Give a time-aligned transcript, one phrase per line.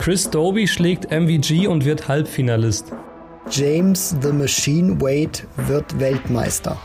[0.00, 2.86] Chris Doby schlägt MVG und wird Halbfinalist.
[3.50, 6.80] James the Machine Wade wird Weltmeister.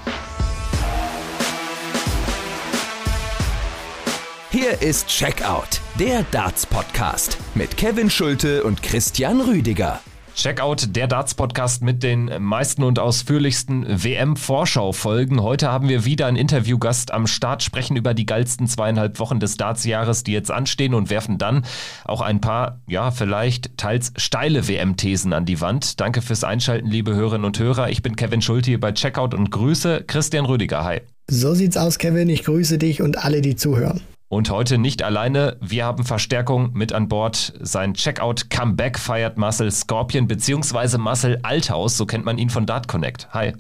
[4.52, 10.02] Hier ist Checkout, der Darts-Podcast mit Kevin Schulte und Christian Rüdiger.
[10.36, 15.42] Checkout, der Darts-Podcast mit den meisten und ausführlichsten WM-Vorschau-Folgen.
[15.42, 19.56] Heute haben wir wieder einen Interviewgast am Start, sprechen über die geilsten zweieinhalb Wochen des
[19.56, 21.66] Darts-Jahres, die jetzt anstehen und werfen dann
[22.04, 26.02] auch ein paar, ja, vielleicht teils steile WM-Thesen an die Wand.
[26.02, 27.90] Danke fürs Einschalten, liebe Hörerinnen und Hörer.
[27.90, 30.84] Ich bin Kevin Schulte hier bei Checkout und grüße Christian Rüdiger.
[30.84, 31.00] Hi.
[31.30, 32.28] So sieht's aus, Kevin.
[32.28, 34.02] Ich grüße dich und alle, die zuhören.
[34.28, 35.58] Und heute nicht alleine.
[35.62, 37.54] Wir haben Verstärkung mit an Bord.
[37.62, 40.98] Sein Checkout-Comeback feiert Marcel Scorpion bzw.
[40.98, 41.96] Marcel Althaus.
[41.96, 43.34] So kennt man ihn von Dart Connect.
[43.34, 43.54] Hi.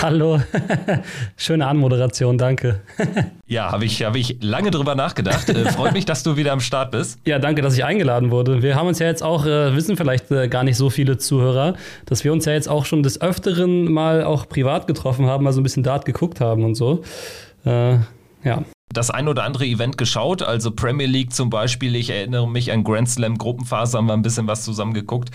[0.00, 0.40] Hallo,
[1.36, 2.80] schöne Anmoderation, danke.
[3.46, 5.50] ja, habe ich, hab ich lange drüber nachgedacht.
[5.50, 7.18] Äh, freut mich, dass du wieder am Start bist.
[7.26, 8.62] Ja, danke, dass ich eingeladen wurde.
[8.62, 11.74] Wir haben uns ja jetzt auch, äh, wissen vielleicht äh, gar nicht so viele Zuhörer,
[12.06, 15.52] dass wir uns ja jetzt auch schon des Öfteren mal auch privat getroffen haben, mal
[15.52, 17.02] so ein bisschen Dart geguckt haben und so.
[17.66, 17.98] Äh,
[18.44, 21.96] ja das ein oder andere Event geschaut, also Premier League zum Beispiel.
[21.96, 25.30] Ich erinnere mich an Grand Slam Gruppenphase, haben wir ein bisschen was zusammen geguckt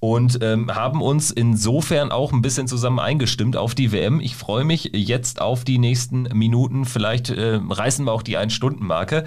[0.00, 4.20] und ähm, haben uns insofern auch ein bisschen zusammen eingestimmt auf die WM.
[4.20, 6.84] Ich freue mich jetzt auf die nächsten Minuten.
[6.84, 9.24] Vielleicht äh, reißen wir auch die Ein-Stunden-Marke.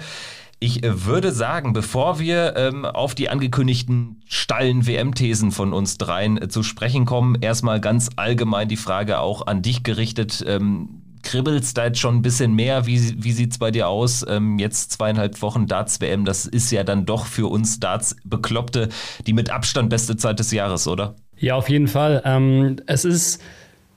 [0.58, 6.40] Ich äh, würde sagen, bevor wir ähm, auf die angekündigten stallen WM-Thesen von uns dreien
[6.40, 10.44] äh, zu sprechen kommen, erstmal ganz allgemein die Frage auch an dich gerichtet.
[10.46, 12.86] Ähm, kribbelst da jetzt schon ein bisschen mehr?
[12.86, 14.24] Wie, wie sieht es bei dir aus?
[14.28, 18.88] Ähm, jetzt zweieinhalb Wochen Darts-WM, das ist ja dann doch für uns Darts-Bekloppte
[19.26, 21.14] die mit Abstand beste Zeit des Jahres, oder?
[21.36, 22.22] Ja, auf jeden Fall.
[22.24, 23.40] Ähm, es ist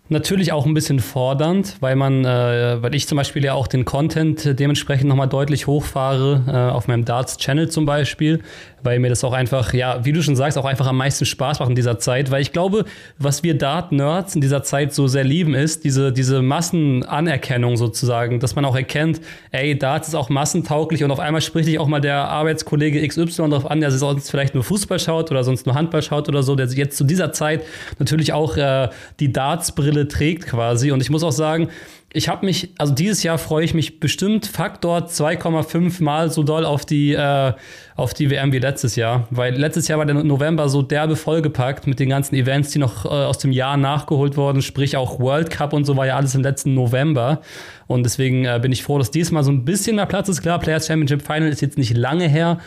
[0.09, 3.85] Natürlich auch ein bisschen fordernd, weil man, äh, weil ich zum Beispiel ja auch den
[3.85, 8.41] Content dementsprechend nochmal deutlich hochfahre, äh, auf meinem Darts-Channel zum Beispiel,
[8.83, 11.59] weil mir das auch einfach, ja, wie du schon sagst, auch einfach am meisten Spaß
[11.59, 12.85] macht in dieser Zeit, weil ich glaube,
[13.17, 18.55] was wir Dart-Nerds in dieser Zeit so sehr lieben, ist diese, diese Massenanerkennung sozusagen, dass
[18.55, 19.21] man auch erkennt,
[19.51, 23.49] ey, Darts ist auch massentauglich und auf einmal spricht dich auch mal der Arbeitskollege XY
[23.49, 26.55] darauf an, der sonst vielleicht nur Fußball schaut oder sonst nur Handball schaut oder so,
[26.55, 27.63] der jetzt zu dieser Zeit
[27.99, 30.91] natürlich auch äh, die Darts-Brille Brille trägt quasi.
[30.91, 31.69] Und ich muss auch sagen,
[32.15, 36.63] ich habe mich, also dieses Jahr freue ich mich bestimmt Faktor 2,5 Mal so doll
[36.63, 37.53] auf die, äh,
[37.95, 39.27] auf die WM wie letztes Jahr.
[39.31, 43.05] Weil letztes Jahr war der November so derbe vollgepackt mit den ganzen Events, die noch
[43.05, 44.61] äh, aus dem Jahr nachgeholt wurden.
[44.61, 47.41] Sprich auch World Cup und so war ja alles im letzten November.
[47.87, 50.43] Und deswegen äh, bin ich froh, dass diesmal so ein bisschen mehr Platz ist.
[50.43, 52.59] Klar, Players Championship Final ist jetzt nicht lange her,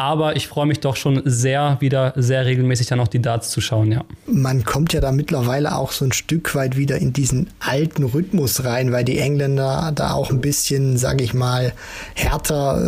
[0.00, 3.60] aber ich freue mich doch schon sehr, wieder sehr regelmäßig dann auch die Darts zu
[3.60, 4.04] schauen, ja.
[4.26, 8.64] Man kommt ja da mittlerweile auch so ein Stück weit wieder in diesen alten Rhythmus
[8.64, 11.72] rein, weil die Engländer da auch ein bisschen, sage ich mal,
[12.14, 12.80] härter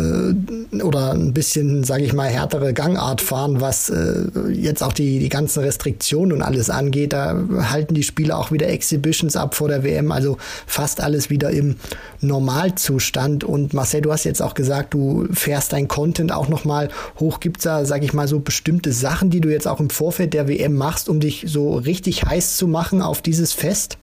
[0.71, 5.19] äh, oder ein bisschen, sage ich mal, härtere Gangart fahren, was äh, jetzt auch die,
[5.19, 7.11] die ganzen Restriktionen und alles angeht.
[7.11, 7.35] Da
[7.69, 11.75] halten die Spieler auch wieder Exhibitions ab vor der WM, also fast alles wieder im
[12.21, 13.43] Normalzustand.
[13.43, 16.87] Und Marcel, du hast jetzt auch gesagt, du fährst dein Content auch nochmal
[17.19, 17.39] hoch?
[17.39, 20.33] Gibt es da, sag ich mal, so bestimmte Sachen, die du jetzt auch im Vorfeld
[20.33, 23.97] der WM machst, um dich so richtig heiß zu machen auf dieses Fest?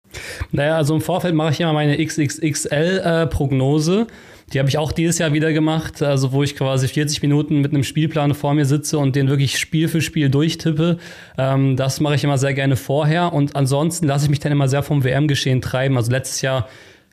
[0.52, 4.00] Naja, also im Vorfeld mache ich immer meine XXXL-Prognose.
[4.00, 4.06] Äh,
[4.52, 7.74] die habe ich auch dieses Jahr wieder gemacht, also wo ich quasi 40 Minuten mit
[7.74, 10.96] einem Spielplan vor mir sitze und den wirklich Spiel für Spiel durchtippe.
[11.36, 14.68] Ähm, das mache ich immer sehr gerne vorher und ansonsten lasse ich mich dann immer
[14.68, 15.98] sehr vom WM-Geschehen treiben.
[15.98, 16.66] Also letztes Jahr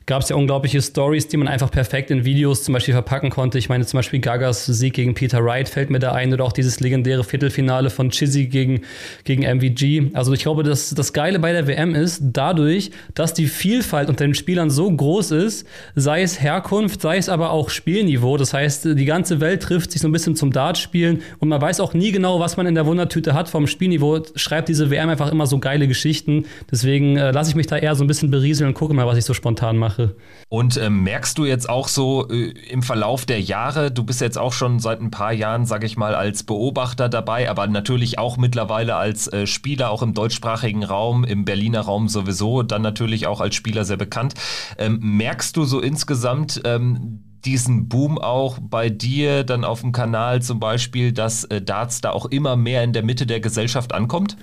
[0.06, 3.58] gab es ja unglaubliche Stories, die man einfach perfekt in Videos zum Beispiel verpacken konnte.
[3.58, 6.52] Ich meine zum Beispiel Gagas Sieg gegen Peter Wright fällt mir da ein oder auch
[6.52, 8.82] dieses legendäre Viertelfinale von Chizzy gegen,
[9.24, 10.14] gegen MVG.
[10.14, 14.24] Also ich glaube, dass das Geile bei der WM ist, dadurch, dass die Vielfalt unter
[14.24, 18.36] den Spielern so groß ist, sei es Herkunft, sei es aber auch Spielniveau.
[18.36, 21.80] Das heißt, die ganze Welt trifft sich so ein bisschen zum Dartspielen und man weiß
[21.80, 24.22] auch nie genau, was man in der Wundertüte hat vom Spielniveau.
[24.36, 26.44] Schreibt diese WM einfach immer so geile Geschichten.
[26.70, 29.18] Deswegen äh, lasse ich mich da eher so ein bisschen berieseln und gucke mal, was
[29.18, 29.95] ich so spontan mache.
[29.96, 30.16] Sache.
[30.48, 34.38] Und äh, merkst du jetzt auch so äh, im Verlauf der Jahre, du bist jetzt
[34.38, 38.36] auch schon seit ein paar Jahren, sag ich mal, als Beobachter dabei, aber natürlich auch
[38.36, 43.40] mittlerweile als äh, Spieler, auch im deutschsprachigen Raum, im Berliner Raum sowieso, dann natürlich auch
[43.40, 44.34] als Spieler sehr bekannt.
[44.78, 50.42] Ähm, merkst du so insgesamt, ähm, diesen Boom auch bei dir dann auf dem Kanal
[50.42, 54.36] zum Beispiel, dass äh, Darts da auch immer mehr in der Mitte der Gesellschaft ankommt?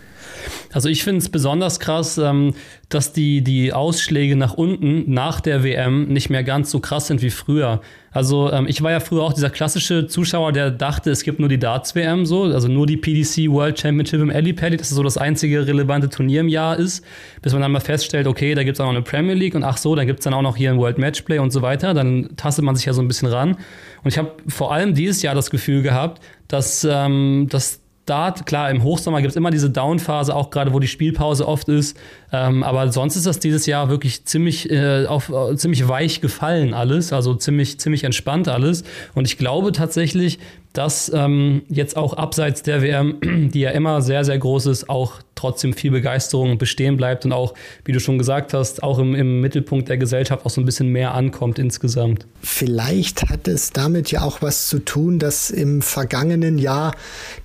[0.72, 2.54] Also ich finde es besonders krass, ähm,
[2.90, 7.22] dass die, die Ausschläge nach unten nach der WM nicht mehr ganz so krass sind
[7.22, 7.82] wie früher.
[8.12, 11.50] Also ähm, ich war ja früher auch dieser klassische Zuschauer, der dachte, es gibt nur
[11.50, 15.04] die Darts-WM so, also nur die PDC World Championship im Alley Pally, dass es so
[15.04, 17.04] das einzige relevante Turnier im Jahr ist,
[17.42, 19.64] bis man dann mal feststellt, okay, da gibt es auch noch eine Premier League und
[19.64, 21.94] ach so, dann gibt es dann auch noch hier ein World Matchplay und so weiter.
[21.94, 23.58] Dann tastet man sich ja so ein bisschen ran.
[24.04, 28.70] Und ich habe vor allem dieses Jahr das Gefühl gehabt, dass, ähm, dass Start, klar,
[28.70, 31.98] im Hochsommer gibt es immer diese Downphase, auch gerade wo die Spielpause oft ist.
[32.34, 36.74] Ähm, aber sonst ist das dieses Jahr wirklich ziemlich, äh, auf, äh, ziemlich weich gefallen
[36.74, 38.84] alles, also ziemlich, ziemlich entspannt alles.
[39.14, 40.40] Und ich glaube tatsächlich,
[40.74, 43.20] dass ähm, jetzt auch abseits der WM,
[43.54, 47.54] die ja immer sehr, sehr groß ist, auch trotzdem viel Begeisterung bestehen bleibt und auch,
[47.86, 50.88] wie du schon gesagt hast, auch im, im Mittelpunkt der Gesellschaft auch so ein bisschen
[50.88, 52.26] mehr ankommt insgesamt.
[52.42, 56.96] Vielleicht hat es damit ja auch was zu tun, dass im vergangenen Jahr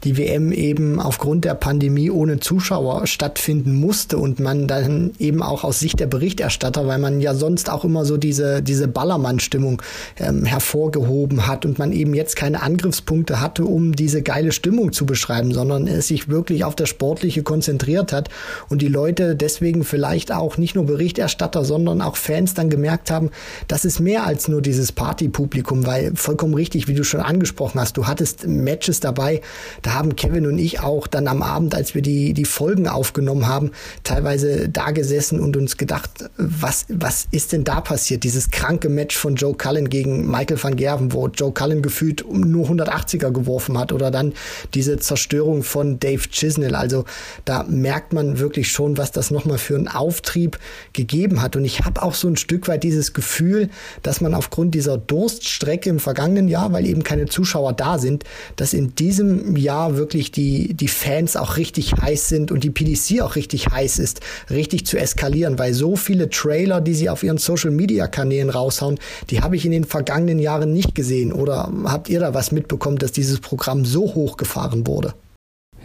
[0.04, 4.77] die WM eben aufgrund der Pandemie ohne Zuschauer stattfinden musste und man dann
[5.18, 8.88] eben auch aus Sicht der Berichterstatter, weil man ja sonst auch immer so diese, diese
[8.88, 9.82] Ballermann-Stimmung
[10.18, 14.92] ähm, hervorgehoben hat und man eben jetzt keine Angriffspunkte Punkte hatte, um diese geile Stimmung
[14.92, 18.28] zu beschreiben, sondern es sich wirklich auf das Sportliche konzentriert hat
[18.68, 23.30] und die Leute deswegen vielleicht auch nicht nur Berichterstatter, sondern auch Fans dann gemerkt haben,
[23.66, 27.96] das ist mehr als nur dieses Partypublikum, weil vollkommen richtig, wie du schon angesprochen hast,
[27.96, 29.40] du hattest Matches dabei,
[29.82, 33.48] da haben Kevin und ich auch dann am Abend, als wir die, die Folgen aufgenommen
[33.48, 33.72] haben,
[34.04, 38.24] teilweise da gesessen und uns gedacht, was, was ist denn da passiert?
[38.24, 42.64] Dieses kranke Match von Joe Cullen gegen Michael van Gerven, wo Joe Cullen gefühlt nur
[42.64, 44.32] 180 80er geworfen hat oder dann
[44.74, 46.74] diese Zerstörung von Dave Chisnell.
[46.74, 47.04] Also
[47.44, 50.58] da merkt man wirklich schon, was das nochmal für einen Auftrieb
[50.92, 51.56] gegeben hat.
[51.56, 53.70] Und ich habe auch so ein Stück weit dieses Gefühl,
[54.02, 58.24] dass man aufgrund dieser Durststrecke im vergangenen Jahr, weil eben keine Zuschauer da sind,
[58.56, 63.22] dass in diesem Jahr wirklich die, die Fans auch richtig heiß sind und die PDC
[63.22, 64.20] auch richtig heiß ist,
[64.58, 68.98] richtig zu eskalieren, weil so viele Trailer, die sie auf ihren Social Media Kanälen raushauen,
[69.30, 71.32] die habe ich in den vergangenen Jahren nicht gesehen.
[71.32, 72.98] Oder habt ihr da was mitbekommen?
[72.98, 75.14] dass dieses Programm so hochgefahren wurde.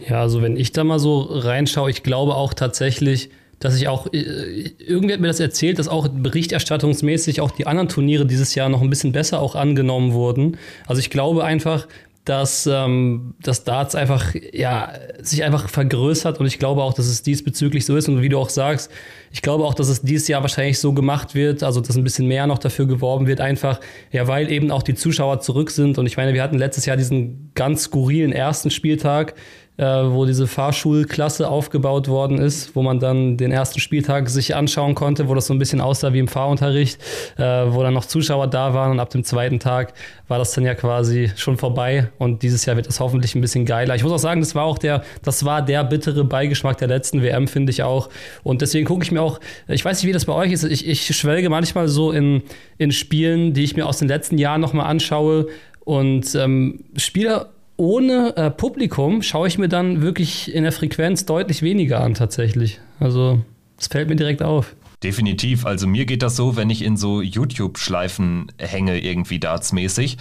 [0.08, 3.30] Ja, also wenn ich da mal so reinschaue, ich glaube auch tatsächlich,
[3.60, 7.88] dass ich auch, äh, irgendwer hat mir das erzählt, dass auch berichterstattungsmäßig auch die anderen
[7.88, 10.58] Turniere dieses Jahr noch ein bisschen besser auch angenommen wurden.
[10.86, 11.86] Also ich glaube einfach,
[12.24, 16.40] dass ähm, das Darts einfach, ja, sich einfach vergrößert.
[16.40, 18.08] Und ich glaube auch, dass es diesbezüglich so ist.
[18.08, 18.90] Und wie du auch sagst,
[19.30, 22.26] ich glaube auch, dass es dieses Jahr wahrscheinlich so gemacht wird, also dass ein bisschen
[22.26, 23.78] mehr noch dafür geworben wird, einfach,
[24.10, 25.98] ja, weil eben auch die Zuschauer zurück sind.
[25.98, 29.34] Und ich meine, wir hatten letztes Jahr diesen ganz skurrilen ersten Spieltag,
[29.76, 34.94] äh, wo diese Fahrschulklasse aufgebaut worden ist, wo man dann den ersten Spieltag sich anschauen
[34.94, 37.00] konnte, wo das so ein bisschen aussah wie im Fahrunterricht,
[37.38, 39.94] äh, wo dann noch Zuschauer da waren und ab dem zweiten Tag
[40.28, 43.66] war das dann ja quasi schon vorbei und dieses Jahr wird das hoffentlich ein bisschen
[43.66, 43.96] geiler.
[43.96, 47.20] Ich muss auch sagen, das war auch der, das war der bittere Beigeschmack der letzten
[47.22, 48.10] WM, finde ich auch.
[48.44, 50.86] Und deswegen gucke ich mir auch, ich weiß nicht, wie das bei euch ist, ich,
[50.86, 52.42] ich schwelge manchmal so in,
[52.78, 55.48] in Spielen, die ich mir aus den letzten Jahren nochmal anschaue
[55.84, 61.62] und ähm, Spieler ohne äh, Publikum schaue ich mir dann wirklich in der Frequenz deutlich
[61.62, 62.80] weniger an tatsächlich.
[63.00, 63.40] Also
[63.76, 64.76] das fällt mir direkt auf.
[65.02, 65.66] Definitiv.
[65.66, 70.16] Also mir geht das so, wenn ich in so YouTube-Schleifen hänge, irgendwie dartsmäßig.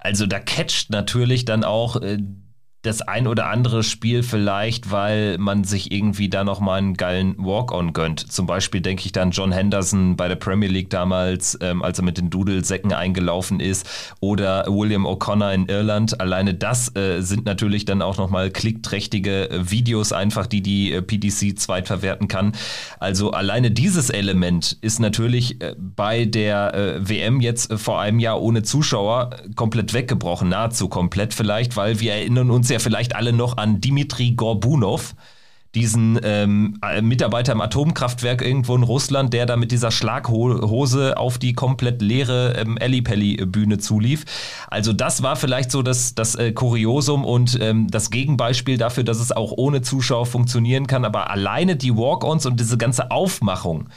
[0.00, 2.18] Also da catcht natürlich dann auch äh,
[2.86, 7.92] das ein oder andere Spiel vielleicht, weil man sich irgendwie da nochmal einen geilen Walk-on
[7.92, 8.32] gönnt.
[8.32, 12.04] Zum Beispiel denke ich dann John Henderson bei der Premier League damals, ähm, als er
[12.04, 16.20] mit den Dudelsäcken eingelaufen ist, oder William O'Connor in Irland.
[16.20, 21.02] Alleine das äh, sind natürlich dann auch nochmal klickträchtige äh, Videos einfach, die die äh,
[21.02, 22.52] PDC zweitverwerten kann.
[23.00, 28.20] Also alleine dieses Element ist natürlich äh, bei der äh, WM jetzt äh, vor einem
[28.20, 33.16] Jahr ohne Zuschauer komplett weggebrochen, nahezu komplett vielleicht, weil wir erinnern uns ja ja vielleicht
[33.16, 35.14] alle noch an Dimitri Gorbunov,
[35.74, 41.52] diesen ähm, Mitarbeiter im Atomkraftwerk irgendwo in Russland, der da mit dieser Schlaghose auf die
[41.52, 44.24] komplett leere ähm, Ellipelli-Bühne zulief.
[44.68, 49.20] Also das war vielleicht so das, das äh, Kuriosum und ähm, das Gegenbeispiel dafür, dass
[49.20, 51.04] es auch ohne Zuschauer funktionieren kann.
[51.04, 53.88] Aber alleine die Walk-ons und diese ganze Aufmachung,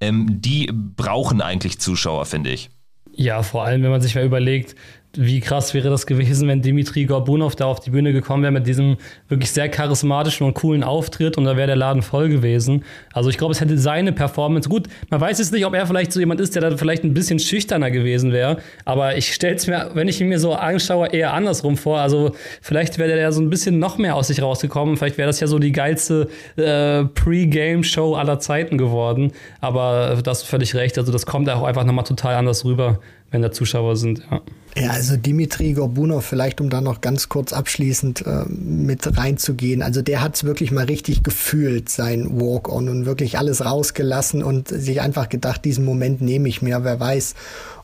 [0.00, 2.70] ähm, die brauchen eigentlich Zuschauer, finde ich.
[3.12, 4.76] Ja, vor allem, wenn man sich mal überlegt,
[5.16, 8.66] wie krass wäre das gewesen, wenn Dimitri Gorbunov da auf die Bühne gekommen wäre mit
[8.66, 8.96] diesem
[9.28, 12.84] wirklich sehr charismatischen und coolen Auftritt und da wäre der Laden voll gewesen.
[13.12, 14.68] Also ich glaube, es hätte seine Performance.
[14.68, 17.14] Gut, man weiß jetzt nicht, ob er vielleicht so jemand ist, der da vielleicht ein
[17.14, 21.08] bisschen schüchterner gewesen wäre, aber ich stelle es mir, wenn ich ihn mir so anschaue,
[21.08, 21.98] eher andersrum vor.
[21.98, 24.96] Also vielleicht wäre der ja so ein bisschen noch mehr aus sich rausgekommen.
[24.96, 29.32] Vielleicht wäre das ja so die geilste äh, Pre-Game-Show aller Zeiten geworden.
[29.60, 30.98] Aber du hast völlig recht.
[30.98, 32.98] Also das kommt auch einfach nochmal total anders rüber,
[33.30, 34.22] wenn da Zuschauer sind.
[34.30, 34.42] Ja.
[34.78, 39.80] Ja, also Dimitri Gorbunov, vielleicht um da noch ganz kurz abschließend äh, mit reinzugehen.
[39.80, 44.68] Also der hat es wirklich mal richtig gefühlt, sein Walk-on und wirklich alles rausgelassen und
[44.68, 46.84] sich einfach gedacht, diesen Moment nehme ich mir.
[46.84, 47.34] Wer weiß,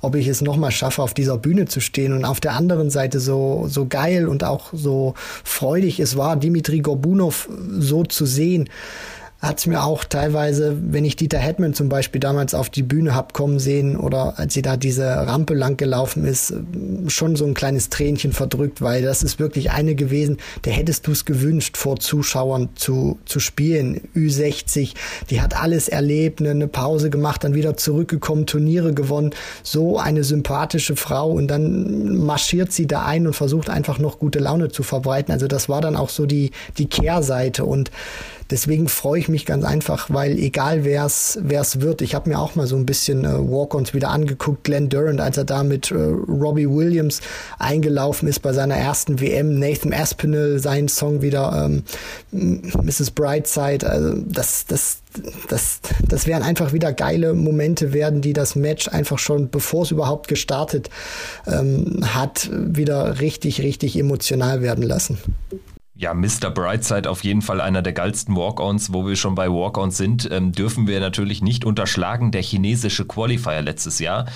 [0.02, 2.12] ob ich es nochmal schaffe, auf dieser Bühne zu stehen.
[2.12, 6.80] Und auf der anderen Seite so, so geil und auch so freudig es war, Dimitri
[6.80, 8.68] Gorbunov so zu sehen
[9.42, 13.12] hat es mir auch teilweise, wenn ich Dieter Hetman zum Beispiel damals auf die Bühne
[13.12, 16.54] hab kommen sehen oder als sie da diese Rampe lang gelaufen ist,
[17.08, 21.10] schon so ein kleines Tränchen verdrückt, weil das ist wirklich eine gewesen, der hättest du
[21.10, 24.00] es gewünscht, vor Zuschauern zu, zu spielen.
[24.14, 24.94] Ü60,
[25.30, 29.30] die hat alles erlebt, eine, eine Pause gemacht, dann wieder zurückgekommen, Turniere gewonnen.
[29.64, 34.38] So eine sympathische Frau und dann marschiert sie da ein und versucht einfach noch gute
[34.38, 35.32] Laune zu verbreiten.
[35.32, 37.90] Also das war dann auch so die, die Kehrseite und
[38.52, 41.38] Deswegen freue ich mich ganz einfach, weil egal wer es
[41.80, 45.22] wird, ich habe mir auch mal so ein bisschen äh, Walk-ons wieder angeguckt, Glenn Durant,
[45.22, 47.22] als er da mit äh, Robbie Williams
[47.58, 51.82] eingelaufen ist bei seiner ersten WM, Nathan Aspinall, sein Song wieder ähm,
[52.30, 53.12] Mrs.
[53.12, 54.98] Brightside, also das, das,
[55.48, 59.90] das, das werden einfach wieder geile Momente werden, die das Match einfach schon, bevor es
[59.90, 60.90] überhaupt gestartet
[61.46, 65.16] ähm, hat, wieder richtig, richtig emotional werden lassen.
[66.02, 66.50] Ja, Mr.
[66.52, 68.92] Brightside auf jeden Fall einer der geilsten Walk-Ons.
[68.92, 72.32] Wo wir schon bei Walk-Ons sind, ähm, dürfen wir natürlich nicht unterschlagen.
[72.32, 74.26] Der chinesische Qualifier letztes Jahr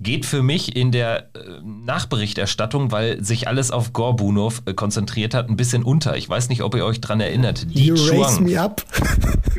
[0.00, 5.48] geht für mich in der äh, Nachberichterstattung, weil sich alles auf Gorbunov äh, konzentriert hat,
[5.48, 6.16] ein bisschen unter.
[6.16, 7.72] Ich weiß nicht, ob ihr euch dran erinnert.
[7.72, 8.22] Die you Chuang.
[8.22, 8.84] raise me up.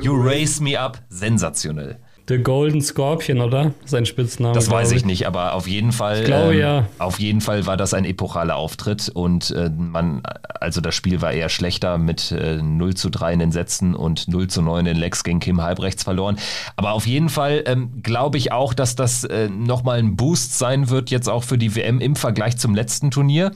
[0.01, 1.01] you raise me up.
[1.07, 1.97] Sensationell.
[2.29, 3.73] The Golden Scorpion, oder?
[3.83, 4.53] Sein Spitzname.
[4.53, 6.19] Das weiß ich, ich nicht, aber auf jeden Fall.
[6.19, 6.85] Ich glaube ähm, ja.
[6.97, 10.23] Auf jeden Fall war das ein epochaler Auftritt und äh, man,
[10.61, 14.29] also das Spiel war eher schlechter mit äh, 0 zu 3 in den Sätzen und
[14.29, 16.37] 0 zu 9 in Lex gegen Kim Halbrechts verloren.
[16.77, 20.89] Aber auf jeden Fall ähm, glaube ich auch, dass das äh, nochmal ein Boost sein
[20.89, 23.51] wird, jetzt auch für die WM im Vergleich zum letzten Turnier.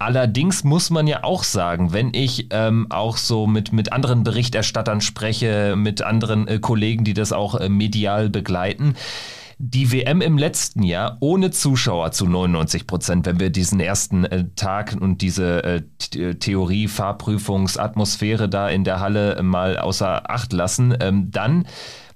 [0.00, 5.00] Allerdings muss man ja auch sagen, wenn ich ähm, auch so mit, mit anderen Berichterstattern
[5.00, 8.94] spreche, mit anderen äh, Kollegen, die das auch äh, medial begleiten,
[9.58, 14.44] die WM im letzten Jahr ohne Zuschauer zu 99 Prozent, wenn wir diesen ersten äh,
[14.54, 21.30] Tag und diese äh, Theorie, Fahrprüfungsatmosphäre da in der Halle mal außer Acht lassen, ähm,
[21.32, 21.66] dann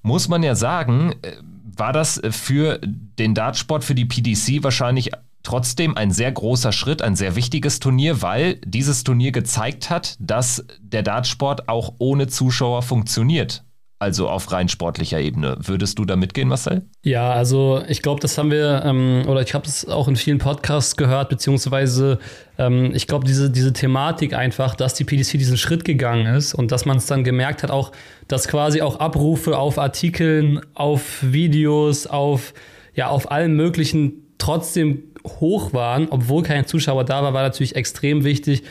[0.03, 1.33] muss man ja sagen, äh,
[1.77, 5.11] war das für den Dartsport, für die PDC wahrscheinlich
[5.43, 10.65] trotzdem ein sehr großer Schritt, ein sehr wichtiges Turnier, weil dieses Turnier gezeigt hat, dass
[10.81, 13.65] der Dartsport auch ohne Zuschauer funktioniert.
[14.03, 15.57] Also auf rein sportlicher Ebene.
[15.61, 16.83] Würdest du da mitgehen, Marcel?
[17.05, 20.39] Ja, also ich glaube, das haben wir, ähm, oder ich habe das auch in vielen
[20.39, 22.19] Podcasts gehört, beziehungsweise
[22.59, 26.73] ähm, ich glaube, diese, diese Thematik einfach, dass die PDC diesen Schritt gegangen ist und
[26.73, 27.93] dass man es dann gemerkt hat, auch,
[28.27, 32.55] dass quasi auch Abrufe auf Artikeln, auf Videos, auf,
[32.97, 38.25] ja, auf allen möglichen trotzdem hoch waren, obwohl kein Zuschauer da war, war natürlich extrem
[38.25, 38.65] wichtig.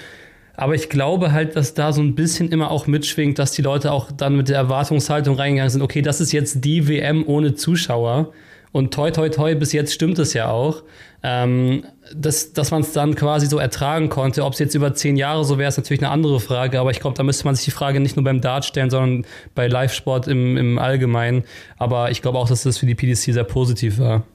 [0.62, 3.92] Aber ich glaube halt, dass da so ein bisschen immer auch mitschwingt, dass die Leute
[3.92, 8.32] auch dann mit der Erwartungshaltung reingegangen sind, okay, das ist jetzt die WM ohne Zuschauer.
[8.72, 10.84] Und toi, toi, toi, bis jetzt stimmt es ja auch.
[11.24, 14.46] Ähm, dass dass man es dann quasi so ertragen konnte.
[14.46, 16.80] Ob es jetzt über zehn Jahre so wäre, ist natürlich eine andere Frage.
[16.80, 19.26] Aber ich glaube, da müsste man sich die Frage nicht nur beim Dart stellen, sondern
[19.56, 21.44] bei Live-Sport im, im Allgemeinen.
[21.80, 24.26] Aber ich glaube auch, dass das für die PDC sehr positiv war.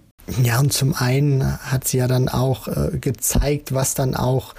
[0.42, 4.56] Ja, und zum einen hat sie ja dann auch äh, gezeigt, was dann auch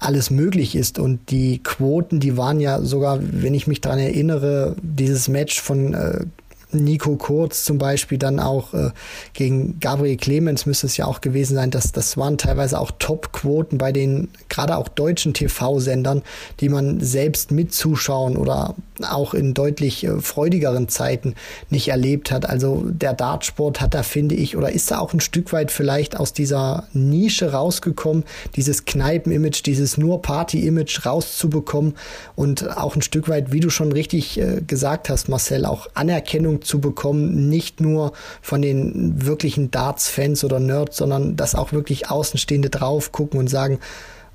[0.00, 0.98] alles möglich ist.
[0.98, 5.94] Und die Quoten, die waren ja sogar, wenn ich mich daran erinnere, dieses Match von
[5.94, 6.24] äh,
[6.72, 8.90] Nico Kurz zum Beispiel dann auch äh,
[9.32, 13.78] gegen Gabriel Clemens müsste es ja auch gewesen sein, dass das waren teilweise auch Top-Quoten
[13.78, 16.22] bei den gerade auch deutschen TV-Sendern,
[16.60, 18.74] die man selbst mit Zuschauen oder
[19.08, 21.34] auch in deutlich äh, freudigeren Zeiten
[21.70, 22.48] nicht erlebt hat.
[22.48, 26.18] Also der Dartsport hat da, finde ich, oder ist da auch ein Stück weit vielleicht
[26.18, 28.24] aus dieser Nische rausgekommen,
[28.56, 31.94] dieses Kneipen-Image, dieses nur Party-Image rauszubekommen
[32.36, 36.59] und auch ein Stück weit, wie du schon richtig äh, gesagt hast, Marcel, auch Anerkennung
[36.60, 38.12] zu bekommen, nicht nur
[38.42, 43.78] von den wirklichen Darts-Fans oder Nerds, sondern dass auch wirklich Außenstehende drauf gucken und sagen,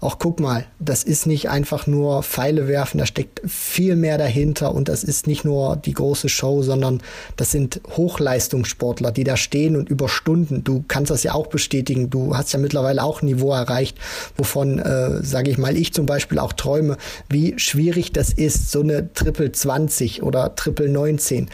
[0.02, 4.74] auch guck mal, das ist nicht einfach nur Pfeile werfen, da steckt viel mehr dahinter
[4.74, 7.02] und das ist nicht nur die große Show, sondern
[7.38, 12.10] das sind Hochleistungssportler, die da stehen und über Stunden, du kannst das ja auch bestätigen,
[12.10, 13.98] du hast ja mittlerweile auch ein Niveau erreicht,
[14.36, 16.98] wovon, äh, sage ich mal, ich zum Beispiel auch träume,
[17.30, 21.50] wie schwierig das ist, so eine Triple 20 oder Triple 19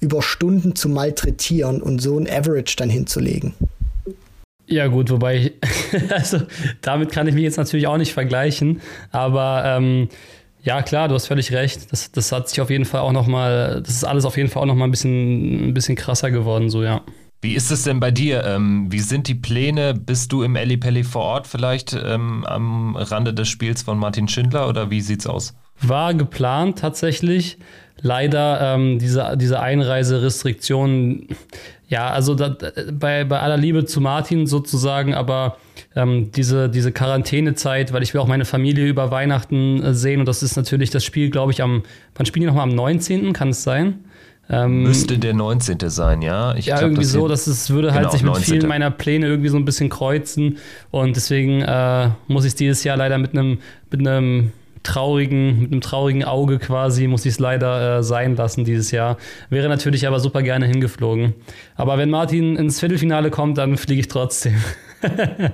[0.00, 3.54] über Stunden zu malträtieren und so ein Average dann hinzulegen.
[4.66, 5.52] Ja, gut, wobei, ich,
[6.10, 6.38] also
[6.80, 8.80] damit kann ich mich jetzt natürlich auch nicht vergleichen,
[9.10, 10.08] aber ähm,
[10.62, 11.90] ja, klar, du hast völlig recht.
[11.90, 14.62] Das, das hat sich auf jeden Fall auch nochmal, das ist alles auf jeden Fall
[14.62, 17.02] auch nochmal ein bisschen, ein bisschen krasser geworden, so, ja.
[17.42, 18.44] Wie ist es denn bei dir?
[18.44, 19.94] Ähm, wie sind die Pläne?
[19.94, 24.68] Bist du im Pelli vor Ort vielleicht ähm, am Rande des Spiels von Martin Schindler
[24.68, 25.54] oder wie sieht's aus?
[25.80, 27.56] War geplant tatsächlich.
[28.02, 31.28] Leider ähm, diese, diese Einreiserestriktionen
[31.90, 32.56] ja, also da,
[32.92, 35.56] bei, bei aller Liebe zu Martin sozusagen, aber
[35.96, 40.26] ähm, diese, diese Quarantänezeit, weil ich will auch meine Familie über Weihnachten äh, sehen und
[40.26, 41.82] das ist natürlich das Spiel, glaube ich, am,
[42.14, 42.62] wann spielen die nochmal?
[42.62, 43.32] Am 19.
[43.32, 44.04] kann es sein?
[44.48, 45.78] Ähm, Müsste der 19.
[45.90, 46.54] sein, ja?
[46.54, 48.54] Ich ja, glaub, irgendwie so, dass es würde halt genau, sich mit 19.
[48.54, 50.58] vielen meiner Pläne irgendwie so ein bisschen kreuzen
[50.92, 53.58] und deswegen äh, muss ich dieses Jahr leider mit einem
[53.90, 54.52] mit einem
[54.82, 59.16] traurigen, mit einem traurigen Auge quasi, muss ich es leider äh, sein lassen dieses Jahr.
[59.50, 61.34] Wäre natürlich aber super gerne hingeflogen.
[61.76, 64.56] Aber wenn Martin ins Viertelfinale kommt, dann fliege ich trotzdem.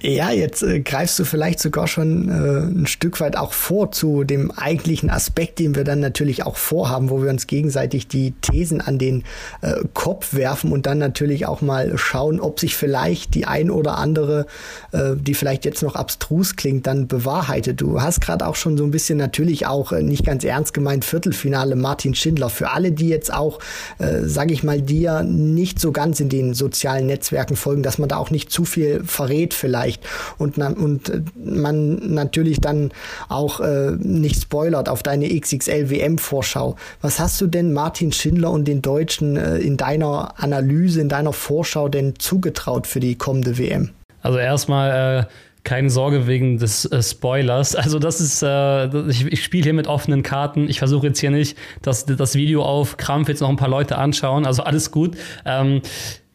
[0.00, 4.22] Ja, jetzt äh, greifst du vielleicht sogar schon äh, ein Stück weit auch vor zu
[4.22, 8.80] dem eigentlichen Aspekt, den wir dann natürlich auch vorhaben, wo wir uns gegenseitig die Thesen
[8.80, 9.24] an den
[9.60, 13.98] äh, Kopf werfen und dann natürlich auch mal schauen, ob sich vielleicht die ein oder
[13.98, 14.46] andere,
[14.92, 17.80] äh, die vielleicht jetzt noch abstrus klingt, dann bewahrheitet.
[17.80, 21.04] Du hast gerade auch schon so ein bisschen natürlich auch äh, nicht ganz ernst gemeint
[21.04, 22.50] Viertelfinale Martin Schindler.
[22.50, 23.58] Für alle, die jetzt auch,
[23.98, 28.08] äh, sage ich mal, dir nicht so ganz in den sozialen Netzwerken folgen, dass man
[28.08, 30.06] da auch nicht zu viel verrät vielleicht vielleicht
[30.38, 32.90] und, und äh, man natürlich dann
[33.28, 36.76] auch äh, nicht spoilert auf deine XXL WM-Vorschau.
[37.00, 41.32] Was hast du denn Martin Schindler und den Deutschen äh, in deiner Analyse, in deiner
[41.32, 43.90] Vorschau denn zugetraut für die kommende WM?
[44.22, 45.32] Also erstmal äh
[45.64, 47.74] keine Sorge wegen des äh, Spoilers.
[47.74, 50.66] Also das ist, äh, ich, ich spiele hier mit offenen Karten.
[50.70, 53.98] Ich versuche jetzt hier nicht, dass das Video auf Krampf jetzt noch ein paar Leute
[53.98, 54.46] anschauen.
[54.46, 55.18] Also alles gut.
[55.44, 55.82] Ähm,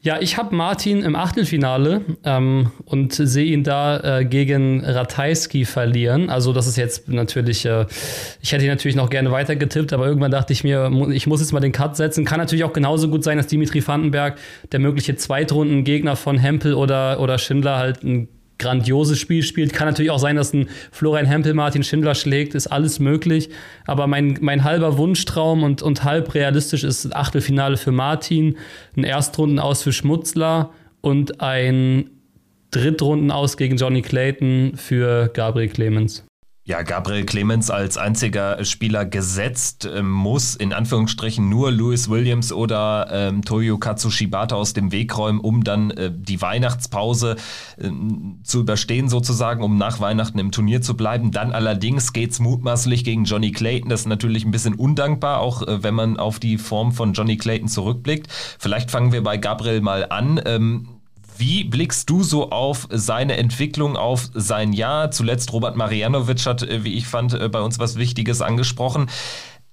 [0.04, 6.30] ja, ich habe Martin im Achtelfinale ähm, und sehe ihn da äh, gegen Ratajski verlieren.
[6.30, 7.86] Also das ist jetzt natürlich, äh,
[8.42, 11.40] ich hätte ihn natürlich noch gerne weiter getippt, aber irgendwann dachte ich mir, ich muss
[11.40, 12.26] jetzt mal den Cut setzen.
[12.26, 14.38] Kann natürlich auch genauso gut sein, dass Dimitri Vandenberg,
[14.74, 18.28] der mögliche Zweitrundengegner von Hempel oder, oder Schindler, halt ein
[18.60, 19.74] grandioses Spiel spielt.
[19.74, 23.50] Kann natürlich auch sein, dass ein Florian Hempel Martin Schindler schlägt, ist alles möglich.
[23.86, 28.58] Aber mein, mein halber Wunschtraum und, und halb realistisch ist ein Achtelfinale für Martin,
[28.96, 32.10] ein Erstrunden aus für Schmutzler und ein
[32.72, 36.26] Drittrunden aus gegen Johnny Clayton für Gabriel Clemens.
[36.66, 43.10] Ja, Gabriel Clemens als einziger Spieler gesetzt äh, muss in Anführungsstrichen nur Louis Williams oder
[43.12, 47.36] ähm, Toyo Katsushibata aus dem Weg räumen, um dann äh, die Weihnachtspause
[47.78, 47.90] äh,
[48.44, 51.32] zu überstehen sozusagen, um nach Weihnachten im Turnier zu bleiben.
[51.32, 53.90] Dann allerdings geht's mutmaßlich gegen Johnny Clayton.
[53.90, 57.36] Das ist natürlich ein bisschen undankbar, auch äh, wenn man auf die Form von Johnny
[57.36, 58.32] Clayton zurückblickt.
[58.58, 60.40] Vielleicht fangen wir bei Gabriel mal an.
[60.46, 60.88] Ähm,
[61.38, 65.12] wie blickst du so auf seine Entwicklung, auf sein Jahr?
[65.12, 69.08] Zuletzt Robert Marianovic hat, äh, wie ich fand, äh, bei uns was Wichtiges angesprochen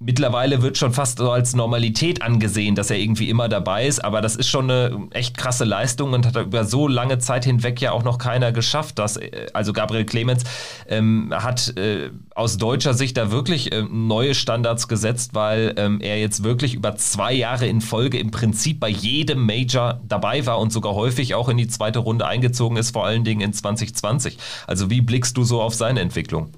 [0.00, 4.02] mittlerweile wird schon fast so als Normalität angesehen, dass er irgendwie immer dabei ist.
[4.02, 7.80] Aber das ist schon eine echt krasse Leistung und hat über so lange Zeit hinweg
[7.82, 8.98] ja auch noch keiner geschafft.
[8.98, 10.44] Dass, äh, also Gabriel Clemens
[10.88, 16.18] ähm, hat äh, aus deutscher Sicht da wirklich äh, neue Standards gesetzt, weil ähm, er
[16.18, 20.72] jetzt wirklich über zwei Jahre in Folge im Prinzip bei jedem Major dabei war und
[20.72, 24.38] sogar häufig auch in die zweite Runde eingezogen ist, vor allen Dingen in 2020.
[24.66, 26.50] Also wie blickst du so auf seine Entwicklung?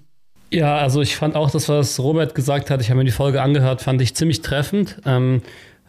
[0.53, 3.41] Ja, also ich fand auch das, was Robert gesagt hat, ich habe mir die Folge
[3.41, 4.99] angehört, fand ich ziemlich treffend.
[5.07, 5.41] Ähm,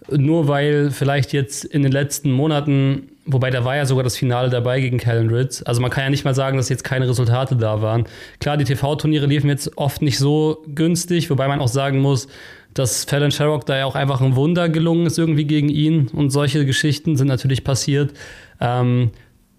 [0.09, 4.49] nur weil vielleicht jetzt in den letzten Monaten, wobei da war ja sogar das Finale
[4.49, 7.57] dabei gegen Callan Ritz, also man kann ja nicht mal sagen, dass jetzt keine Resultate
[7.57, 8.05] da waren.
[8.39, 12.29] Klar, die TV-Turniere liefen jetzt oft nicht so günstig, wobei man auch sagen muss,
[12.73, 16.29] dass Fallon Sherrock da ja auch einfach ein Wunder gelungen ist irgendwie gegen ihn und
[16.29, 18.13] solche Geschichten sind natürlich passiert.
[18.61, 19.11] Ähm,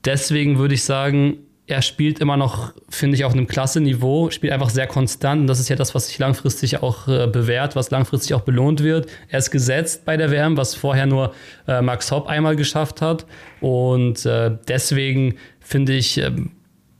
[0.05, 4.53] deswegen würde ich sagen, er spielt immer noch, finde ich, auf einem klasse Niveau, spielt
[4.53, 5.42] einfach sehr konstant.
[5.42, 8.83] Und das ist ja das, was sich langfristig auch äh, bewährt, was langfristig auch belohnt
[8.83, 9.09] wird.
[9.29, 11.33] Er ist gesetzt bei der WM, was vorher nur
[11.66, 13.24] äh, Max Hopp einmal geschafft hat.
[13.62, 16.50] Und äh, deswegen finde ich, ähm,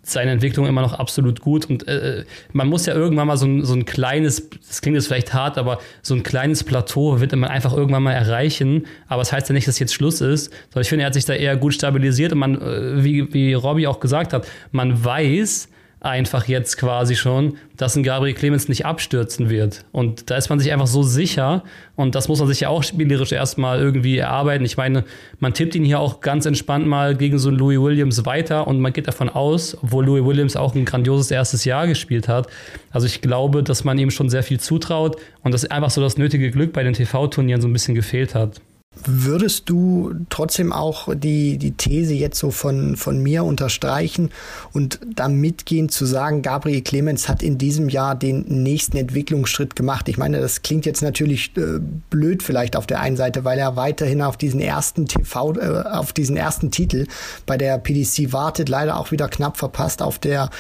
[0.05, 1.67] seine Entwicklung immer noch absolut gut.
[1.67, 5.07] Und äh, man muss ja irgendwann mal so ein, so ein kleines, das klingt jetzt
[5.07, 8.87] vielleicht hart, aber so ein kleines Plateau wird man einfach irgendwann mal erreichen.
[9.09, 10.53] Aber es das heißt ja nicht, dass jetzt Schluss ist.
[10.71, 13.55] Sondern ich finde, er hat sich da eher gut stabilisiert und man, äh, wie, wie
[13.55, 15.69] Robbie auch gesagt hat, man weiß,
[16.05, 19.85] einfach jetzt quasi schon, dass ein Gabriel Clemens nicht abstürzen wird.
[19.91, 21.65] Und da ist man sich einfach so sicher.
[21.97, 24.65] Und das muss man sich ja auch spielerisch erstmal irgendwie erarbeiten.
[24.65, 25.05] Ich meine,
[25.41, 28.81] man tippt ihn hier auch ganz entspannt mal gegen so einen Louis Williams weiter und
[28.81, 32.49] man geht davon aus, obwohl Louis Williams auch ein grandioses erstes Jahr gespielt hat.
[32.91, 36.19] Also ich glaube, dass man ihm schon sehr viel zutraut und dass einfach so das
[36.19, 38.61] nötige Glück bei den TV-Turnieren so ein bisschen gefehlt hat.
[39.05, 44.31] Würdest du trotzdem auch die, die These jetzt so von, von mir unterstreichen
[44.73, 50.09] und da mitgehen zu sagen, Gabriel Clemens hat in diesem Jahr den nächsten Entwicklungsschritt gemacht?
[50.09, 53.77] Ich meine, das klingt jetzt natürlich äh, blöd vielleicht auf der einen Seite, weil er
[53.77, 57.07] weiterhin auf diesen ersten TV, äh, auf diesen ersten Titel
[57.47, 60.51] bei der PDC wartet, leider auch wieder knapp verpasst auf der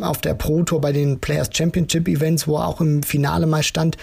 [0.00, 3.62] auf der Pro Tour bei den Players Championship Events, wo er auch im Finale mal
[3.62, 3.96] stand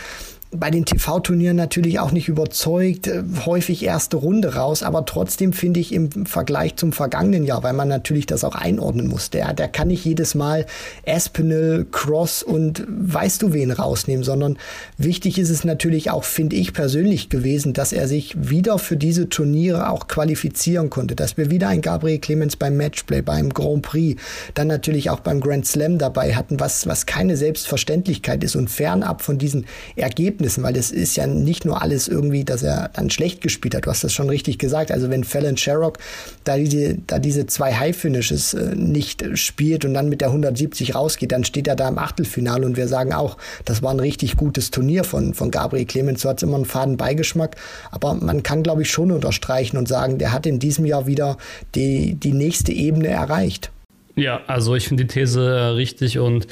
[0.57, 5.79] bei den TV-Turnieren natürlich auch nicht überzeugt, äh, häufig erste Runde raus, aber trotzdem finde
[5.79, 9.67] ich im Vergleich zum vergangenen Jahr, weil man natürlich das auch einordnen muss, der, der
[9.67, 10.65] kann nicht jedes Mal
[11.03, 14.57] Espinel, Cross und weißt du wen rausnehmen, sondern
[14.97, 19.29] wichtig ist es natürlich auch, finde ich persönlich gewesen, dass er sich wieder für diese
[19.29, 24.21] Turniere auch qualifizieren konnte, dass wir wieder ein Gabriel Clemens beim Matchplay, beim Grand Prix,
[24.53, 29.21] dann natürlich auch beim Grand Slam dabei hatten, was, was keine Selbstverständlichkeit ist und fernab
[29.21, 29.65] von diesen
[29.95, 33.85] Ergebnissen, weil das ist ja nicht nur alles irgendwie, dass er dann schlecht gespielt hat.
[33.85, 34.91] Du hast das schon richtig gesagt.
[34.91, 35.97] Also wenn Fallon Sherrock
[36.43, 40.95] da diese, da diese zwei High Finishes äh, nicht spielt und dann mit der 170
[40.95, 44.37] rausgeht, dann steht er da im Achtelfinale und wir sagen auch, das war ein richtig
[44.37, 46.21] gutes Turnier von, von Gabriel Clemens.
[46.21, 47.55] So hat es immer einen faden Beigeschmack.
[47.91, 51.37] Aber man kann, glaube ich, schon unterstreichen und sagen, der hat in diesem Jahr wieder
[51.73, 53.71] die, die nächste Ebene erreicht.
[54.15, 56.47] Ja, also ich finde die These äh, richtig und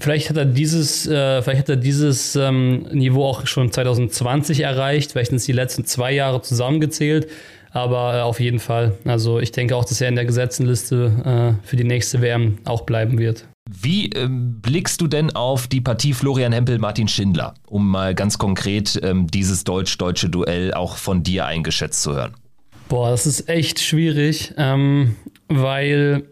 [0.00, 5.12] Vielleicht hat er dieses, äh, vielleicht hat er dieses ähm, Niveau auch schon 2020 erreicht.
[5.12, 7.28] Vielleicht sind es die letzten zwei Jahre zusammengezählt.
[7.72, 8.96] Aber äh, auf jeden Fall.
[9.04, 12.82] Also ich denke auch, dass er in der Gesetzenliste äh, für die nächste WM auch
[12.82, 13.46] bleiben wird.
[13.70, 19.00] Wie ähm, blickst du denn auf die Partie Florian Hempel-Martin Schindler, um mal ganz konkret
[19.02, 22.34] ähm, dieses deutsch-deutsche Duell auch von dir eingeschätzt zu hören?
[22.88, 25.16] Boah, das ist echt schwierig, ähm,
[25.48, 26.24] weil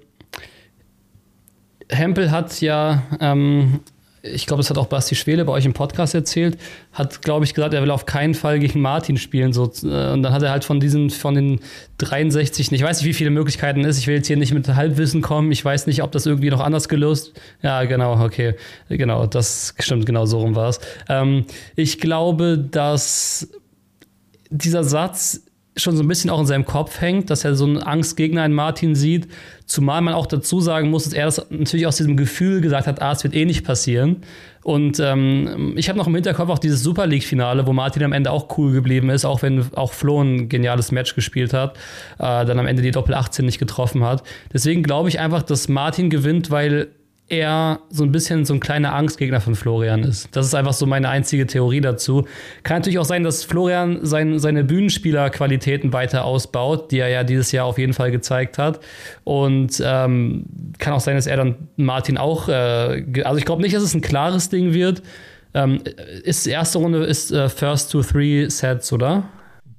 [1.90, 3.80] Hempel hat ja, ähm,
[4.22, 6.58] ich glaube, das hat auch Basti Schwele bei euch im Podcast erzählt,
[6.92, 9.52] hat, glaube ich, gesagt, er will auf keinen Fall gegen Martin spielen.
[9.52, 11.60] So, äh, und dann hat er halt von diesen, von den
[11.98, 13.98] 63, ich weiß nicht, wie viele Möglichkeiten es ist.
[13.98, 15.52] Ich will jetzt hier nicht mit Halbwissen kommen.
[15.52, 17.32] Ich weiß nicht, ob das irgendwie noch anders gelöst.
[17.62, 18.54] Ja, genau, okay.
[18.88, 20.80] Genau, das stimmt, genau so rum war es.
[21.08, 23.48] Ähm, ich glaube, dass
[24.50, 25.42] dieser Satz
[25.80, 28.52] schon so ein bisschen auch in seinem Kopf hängt, dass er so einen Angstgegner in
[28.52, 29.28] Martin sieht.
[29.66, 33.00] Zumal man auch dazu sagen muss, dass er das natürlich aus diesem Gefühl gesagt hat,
[33.02, 34.22] ah, es wird eh nicht passieren.
[34.62, 38.30] Und ähm, ich habe noch im Hinterkopf auch dieses Super League-Finale, wo Martin am Ende
[38.30, 41.76] auch cool geblieben ist, auch wenn auch Flo ein geniales Match gespielt hat,
[42.18, 44.22] äh, dann am Ende die Doppel 18 nicht getroffen hat.
[44.52, 46.88] Deswegen glaube ich einfach, dass Martin gewinnt, weil
[47.30, 50.28] er so ein bisschen so ein kleiner Angstgegner von Florian ist.
[50.36, 52.26] Das ist einfach so meine einzige Theorie dazu.
[52.64, 57.52] Kann natürlich auch sein, dass Florian sein, seine Bühnenspielerqualitäten weiter ausbaut, die er ja dieses
[57.52, 58.80] Jahr auf jeden Fall gezeigt hat.
[59.24, 60.44] Und ähm,
[60.78, 63.94] kann auch sein, dass er dann Martin auch, äh, also ich glaube nicht, dass es
[63.94, 65.02] ein klares Ding wird.
[65.54, 65.80] Ähm,
[66.22, 69.24] ist die erste Runde ist äh, First to Three Sets, oder?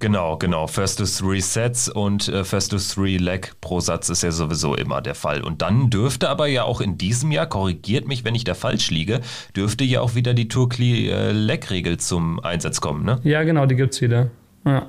[0.01, 0.65] Genau, genau.
[0.65, 4.75] First to three Sets und äh, First to three Leg pro Satz ist ja sowieso
[4.75, 5.41] immer der Fall.
[5.41, 8.89] Und dann dürfte aber ja auch in diesem Jahr, korrigiert mich, wenn ich da falsch
[8.89, 9.21] liege,
[9.55, 13.19] dürfte ja auch wieder die Turkey-Leg-Regel zum Einsatz kommen, ne?
[13.23, 14.31] Ja, genau, die gibt's wieder.
[14.65, 14.87] Ja.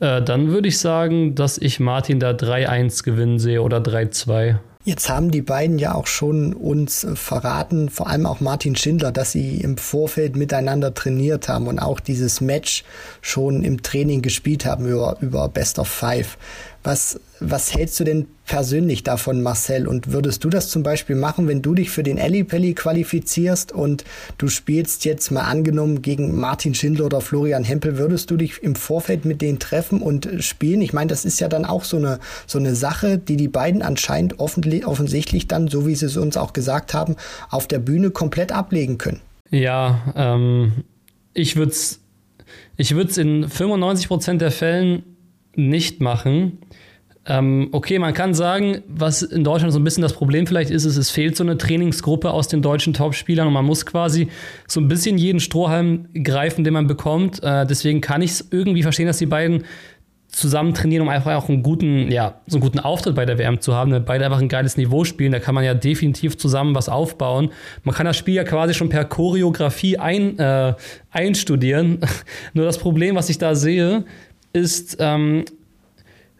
[0.00, 4.58] Äh, dann würde ich sagen, dass ich Martin da 3-1 gewinnen sehe oder 3-2.
[4.82, 9.30] Jetzt haben die beiden ja auch schon uns verraten, vor allem auch Martin Schindler, dass
[9.30, 12.84] sie im Vorfeld miteinander trainiert haben und auch dieses Match
[13.20, 16.38] schon im Training gespielt haben über, über Best of Five.
[16.82, 19.86] Was, was hältst du denn persönlich davon, Marcel?
[19.86, 24.04] Und würdest du das zum Beispiel machen, wenn du dich für den Ellipelli qualifizierst und
[24.38, 28.76] du spielst jetzt mal angenommen gegen Martin Schindler oder Florian Hempel, würdest du dich im
[28.76, 30.80] Vorfeld mit denen treffen und spielen?
[30.80, 33.82] Ich meine, das ist ja dann auch so eine, so eine Sache, die die beiden
[33.82, 37.16] anscheinend offensichtlich dann, so wie sie es uns auch gesagt haben,
[37.50, 39.20] auf der Bühne komplett ablegen können.
[39.50, 40.84] Ja, ähm,
[41.34, 42.00] ich würde es
[42.76, 45.02] ich in 95 Prozent der Fällen
[45.56, 46.58] nicht machen.
[47.26, 50.84] Ähm, okay, man kann sagen, was in Deutschland so ein bisschen das Problem vielleicht ist,
[50.84, 54.28] ist, es fehlt so eine Trainingsgruppe aus den deutschen Topspielern und man muss quasi
[54.66, 57.42] so ein bisschen jeden Strohhalm greifen, den man bekommt.
[57.42, 59.64] Äh, deswegen kann ich es irgendwie verstehen, dass die beiden
[60.28, 63.60] zusammen trainieren, um einfach auch einen guten, ja, so einen guten Auftritt bei der WM
[63.60, 65.32] zu haben, beide einfach ein geiles Niveau spielen.
[65.32, 67.50] Da kann man ja definitiv zusammen was aufbauen.
[67.82, 70.74] Man kann das Spiel ja quasi schon per Choreografie ein, äh,
[71.10, 72.00] einstudieren.
[72.54, 74.04] Nur das Problem, was ich da sehe,
[74.52, 75.44] ist ähm,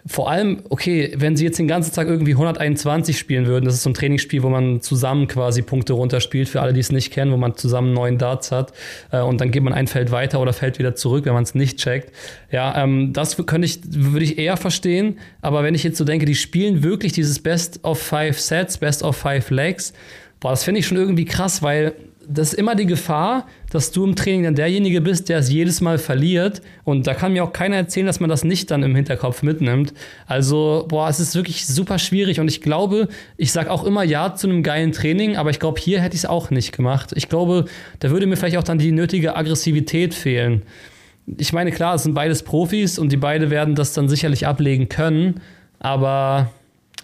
[0.06, 3.82] vor allem, okay, wenn sie jetzt den ganzen Tag irgendwie 121 spielen würden, das ist
[3.82, 7.32] so ein Trainingsspiel, wo man zusammen quasi Punkte runterspielt, für alle, die es nicht kennen,
[7.32, 8.72] wo man zusammen neun Darts hat
[9.12, 11.54] äh, und dann geht man ein Feld weiter oder fällt wieder zurück, wenn man es
[11.54, 12.12] nicht checkt.
[12.50, 16.24] Ja, ähm, das könnte ich, würde ich eher verstehen, aber wenn ich jetzt so denke,
[16.24, 19.92] die spielen wirklich dieses Best of Five Sets, Best of Five Legs,
[20.40, 21.94] boah, das finde ich schon irgendwie krass, weil
[22.26, 25.80] das ist immer die Gefahr, dass du im Training dann derjenige bist, der es jedes
[25.80, 26.60] Mal verliert.
[26.84, 29.94] Und da kann mir auch keiner erzählen, dass man das nicht dann im Hinterkopf mitnimmt.
[30.26, 32.40] Also, boah, es ist wirklich super schwierig.
[32.40, 35.80] Und ich glaube, ich sage auch immer Ja zu einem geilen Training, aber ich glaube,
[35.80, 37.12] hier hätte ich es auch nicht gemacht.
[37.14, 37.64] Ich glaube,
[38.00, 40.62] da würde mir vielleicht auch dann die nötige Aggressivität fehlen.
[41.38, 44.88] Ich meine, klar, es sind beides Profis und die beide werden das dann sicherlich ablegen
[44.88, 45.40] können.
[45.78, 46.50] Aber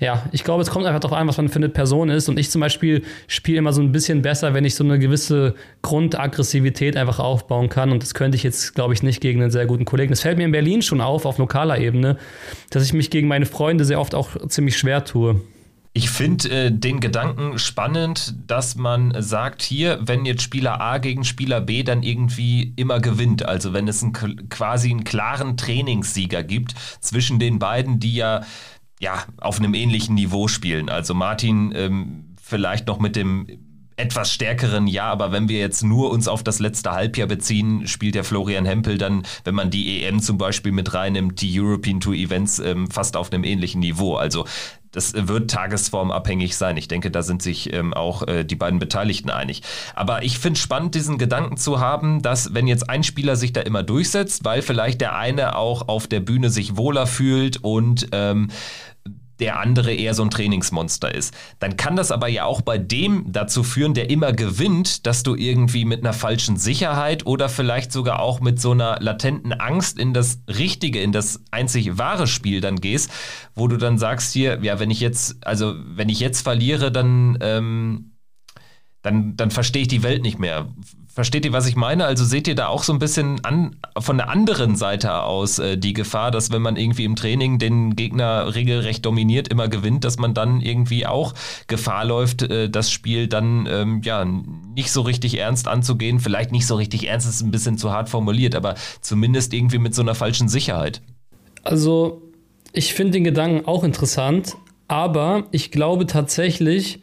[0.00, 2.28] ja, ich glaube, es kommt einfach darauf an, was man für eine Person ist.
[2.28, 5.54] Und ich zum Beispiel spiele immer so ein bisschen besser, wenn ich so eine gewisse
[5.82, 7.92] Grundaggressivität einfach aufbauen kann.
[7.92, 10.10] Und das könnte ich jetzt, glaube ich, nicht gegen einen sehr guten Kollegen.
[10.10, 12.18] Das fällt mir in Berlin schon auf, auf lokaler Ebene,
[12.70, 15.40] dass ich mich gegen meine Freunde sehr oft auch ziemlich schwer tue.
[15.96, 21.24] Ich finde äh, den Gedanken spannend, dass man sagt, hier, wenn jetzt Spieler A gegen
[21.24, 24.12] Spieler B dann irgendwie immer gewinnt, also wenn es ein,
[24.50, 28.42] quasi einen klaren Trainingssieger gibt zwischen den beiden, die ja
[29.00, 30.88] ja, auf einem ähnlichen Niveau spielen.
[30.88, 33.46] Also Martin ähm, vielleicht noch mit dem
[33.96, 38.14] etwas stärkeren Ja, aber wenn wir jetzt nur uns auf das letzte Halbjahr beziehen, spielt
[38.14, 42.14] der Florian Hempel dann, wenn man die EM zum Beispiel mit reinnimmt, die European Tour
[42.14, 44.16] Events ähm, fast auf einem ähnlichen Niveau.
[44.16, 44.44] Also
[44.92, 46.78] das wird tagesformabhängig sein.
[46.78, 49.62] Ich denke, da sind sich ähm, auch äh, die beiden Beteiligten einig.
[49.94, 53.60] Aber ich finde spannend, diesen Gedanken zu haben, dass wenn jetzt ein Spieler sich da
[53.60, 58.48] immer durchsetzt, weil vielleicht der eine auch auf der Bühne sich wohler fühlt und ähm,
[59.40, 61.34] der andere eher so ein Trainingsmonster ist.
[61.58, 65.34] Dann kann das aber ja auch bei dem dazu führen, der immer gewinnt, dass du
[65.34, 70.14] irgendwie mit einer falschen Sicherheit oder vielleicht sogar auch mit so einer latenten Angst in
[70.14, 73.10] das richtige, in das einzig wahre Spiel dann gehst,
[73.54, 77.38] wo du dann sagst hier, ja, wenn ich jetzt, also wenn ich jetzt verliere, dann,
[77.40, 78.12] ähm,
[79.02, 80.68] dann, dann verstehe ich die Welt nicht mehr.
[81.16, 82.04] Versteht ihr, was ich meine?
[82.04, 85.78] Also seht ihr da auch so ein bisschen an, von der anderen Seite aus äh,
[85.78, 90.18] die Gefahr, dass wenn man irgendwie im Training den Gegner regelrecht dominiert, immer gewinnt, dass
[90.18, 91.32] man dann irgendwie auch
[91.68, 96.20] Gefahr läuft, äh, das Spiel dann ähm, ja nicht so richtig ernst anzugehen.
[96.20, 99.94] Vielleicht nicht so richtig ernst, ist ein bisschen zu hart formuliert, aber zumindest irgendwie mit
[99.94, 101.00] so einer falschen Sicherheit.
[101.64, 102.20] Also
[102.74, 104.54] ich finde den Gedanken auch interessant,
[104.86, 107.00] aber ich glaube tatsächlich,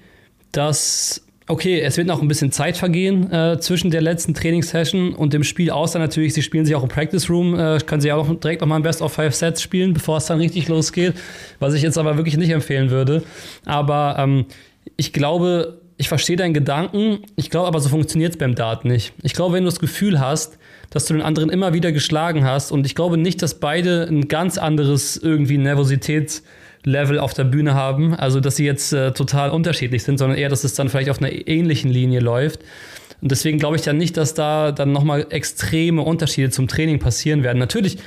[0.52, 5.34] dass Okay, es wird noch ein bisschen Zeit vergehen äh, zwischen der letzten Trainingssession und
[5.34, 8.34] dem Spiel, außer natürlich, sie spielen sich auch im Practice Room, äh, können sie auch
[8.40, 11.16] direkt nochmal ein Best of Five Sets spielen, bevor es dann richtig losgeht,
[11.60, 13.24] was ich jetzt aber wirklich nicht empfehlen würde.
[13.66, 14.46] Aber ähm,
[14.96, 19.14] ich glaube, ich verstehe deinen Gedanken, ich glaube aber, so funktioniert es beim Dart nicht.
[19.22, 20.58] Ich glaube, wenn du das Gefühl hast,
[20.92, 24.30] dass du den anderen immer wieder geschlagen hast und ich glaube nicht, dass beide ein
[24.30, 26.44] ganz anderes irgendwie Nervositäts-
[26.84, 28.14] Level auf der Bühne haben.
[28.14, 31.20] Also, dass sie jetzt äh, total unterschiedlich sind, sondern eher, dass es dann vielleicht auf
[31.20, 32.62] einer ähnlichen Linie läuft.
[33.22, 37.42] Und deswegen glaube ich dann nicht, dass da dann nochmal extreme Unterschiede zum Training passieren
[37.44, 37.58] werden.
[37.58, 37.98] Natürlich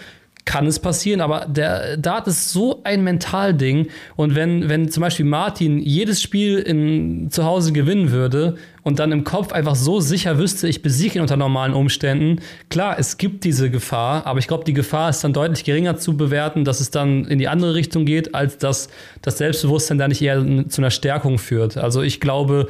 [0.46, 3.88] kann es passieren, aber der Dart ist so ein Mentalding.
[4.14, 9.10] Und wenn, wenn zum Beispiel Martin jedes Spiel in, zu Hause gewinnen würde und dann
[9.10, 13.42] im Kopf einfach so sicher wüsste, ich besiege ihn unter normalen Umständen, klar, es gibt
[13.42, 16.92] diese Gefahr, aber ich glaube, die Gefahr ist dann deutlich geringer zu bewerten, dass es
[16.92, 18.88] dann in die andere Richtung geht, als dass
[19.22, 21.76] das Selbstbewusstsein da nicht eher zu einer Stärkung führt.
[21.76, 22.68] Also ich glaube,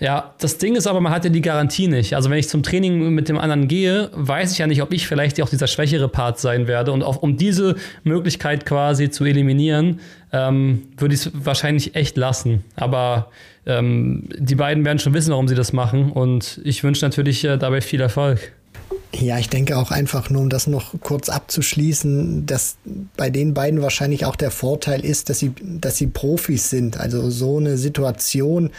[0.00, 2.14] ja, das Ding ist aber, man hat ja die Garantie nicht.
[2.16, 5.06] Also wenn ich zum Training mit dem anderen gehe, weiß ich ja nicht, ob ich
[5.06, 6.90] vielleicht auch dieser schwächere Part sein werde.
[6.92, 10.00] Und auch um diese Möglichkeit quasi zu eliminieren,
[10.32, 12.64] ähm, würde ich es wahrscheinlich echt lassen.
[12.74, 13.30] Aber
[13.66, 16.10] ähm, die beiden werden schon wissen, warum sie das machen.
[16.10, 18.52] Und ich wünsche natürlich äh, dabei viel Erfolg.
[19.20, 22.76] Ja, ich denke auch einfach nur, um das noch kurz abzuschließen, dass
[23.16, 26.98] bei den beiden wahrscheinlich auch der Vorteil ist, dass sie, dass sie Profis sind.
[26.98, 28.70] Also so eine Situation,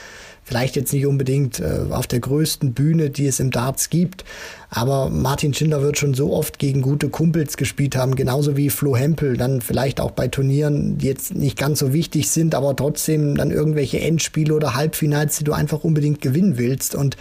[0.48, 4.24] Vielleicht jetzt nicht unbedingt äh, auf der größten Bühne, die es im Darts gibt,
[4.70, 8.96] aber Martin Schindler wird schon so oft gegen gute Kumpels gespielt haben, genauso wie Flo
[8.96, 13.36] Hempel, dann vielleicht auch bei Turnieren, die jetzt nicht ganz so wichtig sind, aber trotzdem
[13.36, 16.96] dann irgendwelche Endspiele oder Halbfinals, die du einfach unbedingt gewinnen willst.
[16.96, 17.18] Und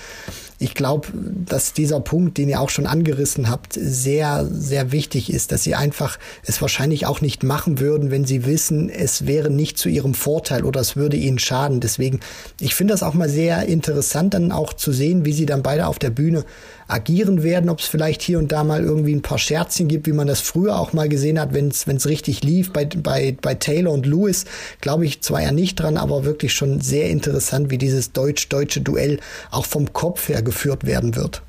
[0.58, 5.52] ich glaube, dass dieser Punkt, den ihr auch schon angerissen habt, sehr, sehr wichtig ist,
[5.52, 9.78] dass sie einfach es wahrscheinlich auch nicht machen würden, wenn sie wissen, es wäre nicht
[9.78, 11.80] zu ihrem Vorteil oder es würde ihnen schaden.
[11.80, 12.20] Deswegen,
[12.60, 15.86] ich finde das auch mal sehr interessant, dann auch zu sehen, wie sie dann beide
[15.86, 16.44] auf der Bühne
[16.88, 20.12] agieren werden, ob es vielleicht hier und da mal irgendwie ein paar Scherzchen gibt, wie
[20.12, 22.72] man das früher auch mal gesehen hat, wenn es richtig lief.
[22.72, 24.44] Bei, bei, bei Taylor und Lewis
[24.80, 29.18] glaube ich zwar ja nicht dran, aber wirklich schon sehr interessant, wie dieses deutsch-deutsche Duell
[29.50, 31.42] auch vom Kopf her geführt werden wird.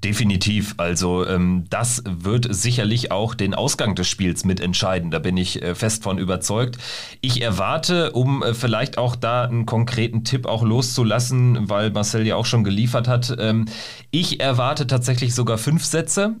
[0.00, 0.74] Definitiv.
[0.78, 5.10] Also ähm, das wird sicherlich auch den Ausgang des Spiels mitentscheiden.
[5.10, 6.78] Da bin ich äh, fest von überzeugt.
[7.20, 12.36] Ich erwarte, um äh, vielleicht auch da einen konkreten Tipp auch loszulassen, weil Marcel ja
[12.36, 13.66] auch schon geliefert hat, ähm,
[14.10, 16.36] ich erwarte tatsächlich sogar fünf Sätze.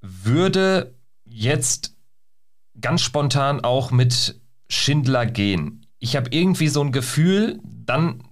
[0.00, 1.94] Würde jetzt
[2.80, 5.86] ganz spontan auch mit Schindler gehen.
[5.98, 8.22] Ich habe irgendwie so ein Gefühl, dann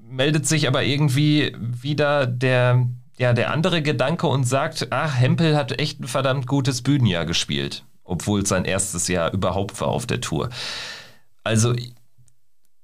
[0.00, 2.86] meldet sich aber irgendwie wieder der,
[3.18, 7.84] ja, der andere Gedanke und sagt, ach, Hempel hat echt ein verdammt gutes Bühnenjahr gespielt,
[8.04, 10.48] obwohl es sein erstes Jahr überhaupt war auf der Tour.
[11.44, 11.74] Also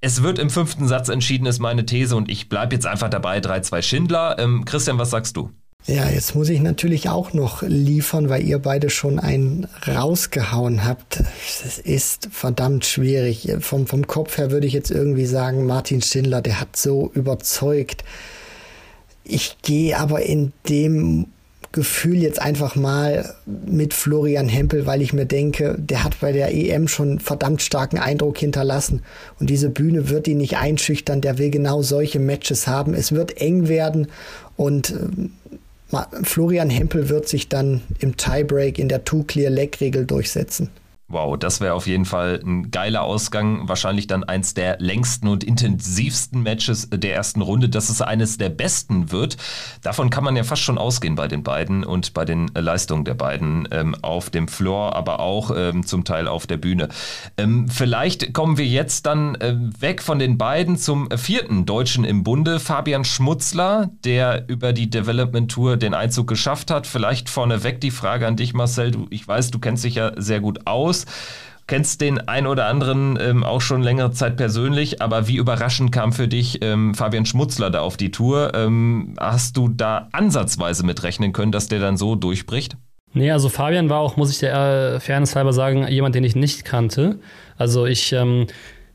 [0.01, 3.39] es wird im fünften Satz entschieden, ist meine These und ich bleibe jetzt einfach dabei,
[3.39, 4.39] 3-2 Schindler.
[4.39, 5.51] Ähm, Christian, was sagst du?
[5.85, 11.23] Ja, jetzt muss ich natürlich auch noch liefern, weil ihr beide schon einen rausgehauen habt.
[11.47, 13.49] Es ist verdammt schwierig.
[13.61, 18.03] Vom, vom Kopf her würde ich jetzt irgendwie sagen, Martin Schindler, der hat so überzeugt.
[19.29, 21.27] Ich gehe aber in dem
[21.71, 26.51] Gefühl jetzt einfach mal mit Florian Hempel, weil ich mir denke, der hat bei der
[26.51, 29.03] EM schon verdammt starken Eindruck hinterlassen.
[29.39, 31.21] Und diese Bühne wird ihn nicht einschüchtern.
[31.21, 32.95] Der will genau solche Matches haben.
[32.95, 34.07] Es wird eng werden
[34.57, 35.33] und ähm,
[36.23, 40.69] Florian Hempel wird sich dann im Tiebreak in der Two-Clear-Leg-Regel durchsetzen.
[41.11, 43.67] Wow, das wäre auf jeden Fall ein geiler Ausgang.
[43.67, 48.49] Wahrscheinlich dann eins der längsten und intensivsten Matches der ersten Runde, dass es eines der
[48.49, 49.37] besten wird.
[49.81, 53.15] Davon kann man ja fast schon ausgehen bei den beiden und bei den Leistungen der
[53.15, 56.89] beiden ähm, auf dem Floor, aber auch ähm, zum Teil auf der Bühne.
[57.37, 62.23] Ähm, vielleicht kommen wir jetzt dann äh, weg von den beiden zum vierten Deutschen im
[62.23, 66.85] Bunde, Fabian Schmutzler, der über die Development Tour den Einzug geschafft hat.
[66.85, 68.91] Vielleicht vorneweg die Frage an dich, Marcel.
[68.91, 70.98] Du, ich weiß, du kennst dich ja sehr gut aus.
[71.05, 71.39] Markus.
[71.67, 76.13] Kennst den ein oder anderen ähm, auch schon längere Zeit persönlich, aber wie überraschend kam
[76.13, 78.53] für dich ähm, Fabian Schmutzler da auf die Tour?
[78.55, 82.75] Ähm, hast du da ansatzweise mitrechnen können, dass der dann so durchbricht?
[83.13, 86.35] Nee, also Fabian war auch, muss ich der äh, Fairness halber sagen, jemand, den ich
[86.35, 87.19] nicht kannte.
[87.55, 88.47] Also ich ähm,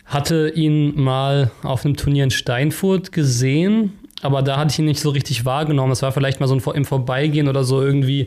[0.04, 5.00] hatte ihn mal auf einem Turnier in Steinfurt gesehen, aber da hatte ich ihn nicht
[5.00, 5.90] so richtig wahrgenommen.
[5.90, 8.26] Das war vielleicht mal so ein im Vorbeigehen oder so irgendwie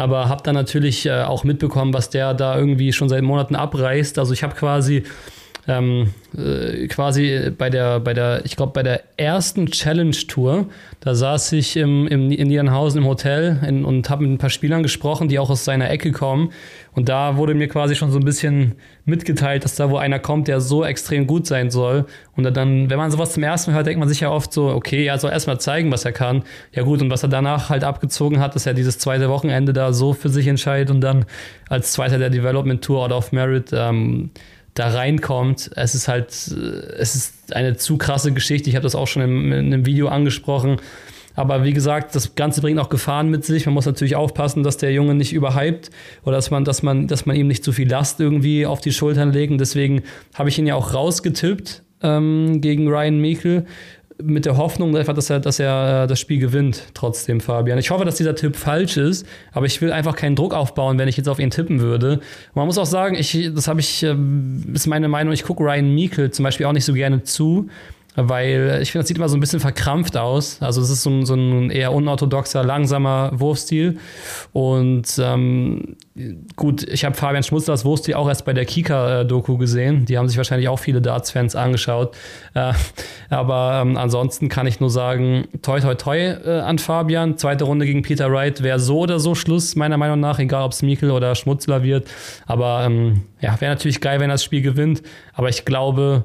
[0.00, 4.18] aber habe dann natürlich äh, auch mitbekommen, was der da irgendwie schon seit Monaten abreißt.
[4.18, 5.04] Also ich habe quasi
[5.70, 10.66] ähm, äh, quasi bei der, bei der, ich glaube, bei der ersten Challenge-Tour,
[11.00, 14.50] da saß ich im, im, in Niedernhausen im Hotel in, und habe mit ein paar
[14.50, 16.52] Spielern gesprochen, die auch aus seiner Ecke kommen.
[16.92, 20.48] Und da wurde mir quasi schon so ein bisschen mitgeteilt, dass da wo einer kommt,
[20.48, 22.06] der so extrem gut sein soll.
[22.36, 24.68] Und dann, wenn man sowas zum ersten Mal hört, denkt man sich ja oft so,
[24.68, 26.42] okay, er soll erstmal zeigen, was er kann.
[26.72, 29.92] Ja gut, und was er danach halt abgezogen hat, dass er dieses zweite Wochenende da
[29.92, 31.26] so für sich entscheidet und dann
[31.68, 34.30] als Zweiter der Development Tour Out of Merit ähm,
[34.74, 35.70] da reinkommt.
[35.76, 38.70] Es ist halt, äh, es ist eine zu krasse Geschichte.
[38.70, 40.78] Ich habe das auch schon in, in einem Video angesprochen.
[41.34, 43.64] Aber wie gesagt, das Ganze bringt auch Gefahren mit sich.
[43.64, 45.90] Man muss natürlich aufpassen, dass der Junge nicht überhypt
[46.24, 48.92] oder dass man, dass man, dass man ihm nicht zu viel Last irgendwie auf die
[48.92, 49.52] Schultern legt.
[49.52, 50.02] Und deswegen
[50.34, 53.66] habe ich ihn ja auch rausgetippt ähm, gegen Ryan Meekel
[54.22, 57.78] mit der Hoffnung einfach, dass er, dass er äh, das Spiel gewinnt, trotzdem, Fabian.
[57.78, 61.08] Ich hoffe, dass dieser Tipp falsch ist, aber ich will einfach keinen Druck aufbauen, wenn
[61.08, 62.14] ich jetzt auf ihn tippen würde.
[62.14, 65.62] Und man muss auch sagen, ich, das habe ich, ähm, ist meine Meinung, ich gucke
[65.62, 67.68] Ryan Meekel zum Beispiel auch nicht so gerne zu
[68.28, 70.60] weil ich finde, das sieht immer so ein bisschen verkrampft aus.
[70.60, 73.98] Also es ist so ein, so ein eher unorthodoxer, langsamer Wurfstil.
[74.52, 75.96] Und ähm,
[76.56, 80.04] gut, ich habe Fabian Schmutzlers Wurfstil auch erst bei der Kika-Doku gesehen.
[80.04, 82.16] Die haben sich wahrscheinlich auch viele Darts-Fans angeschaut.
[82.54, 82.72] Äh,
[83.28, 87.38] aber ähm, ansonsten kann ich nur sagen, toi toi toi äh, an Fabian.
[87.38, 90.72] Zweite Runde gegen Peter Wright wäre so oder so Schluss, meiner Meinung nach, egal ob
[90.72, 92.08] es Mikkel oder Schmutzler wird.
[92.46, 95.02] Aber ähm, ja, wäre natürlich geil, wenn er das Spiel gewinnt.
[95.32, 96.24] Aber ich glaube,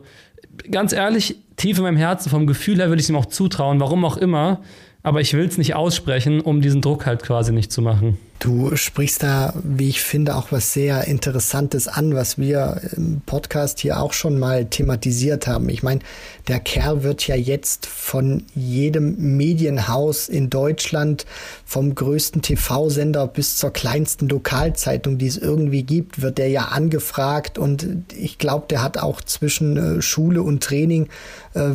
[0.72, 3.80] ganz ehrlich, tief in meinem Herzen, vom Gefühl her würde ich es ihm auch zutrauen,
[3.80, 4.62] warum auch immer.
[5.06, 8.18] Aber ich will es nicht aussprechen, um diesen Druck halt quasi nicht zu machen.
[8.40, 13.82] Du sprichst da, wie ich finde, auch was sehr Interessantes an, was wir im Podcast
[13.82, 15.70] hier auch schon mal thematisiert haben.
[15.70, 16.00] Ich meine,
[16.48, 21.28] der Kerl wird ja jetzt von jedem Medienhaus in Deutschland,
[21.66, 27.60] vom größten TV-Sender bis zur kleinsten Lokalzeitung, die es irgendwie gibt, wird der ja angefragt
[27.60, 27.88] und
[28.18, 31.10] ich glaube, der hat auch zwischen äh, Schule und Training
[31.54, 31.74] äh,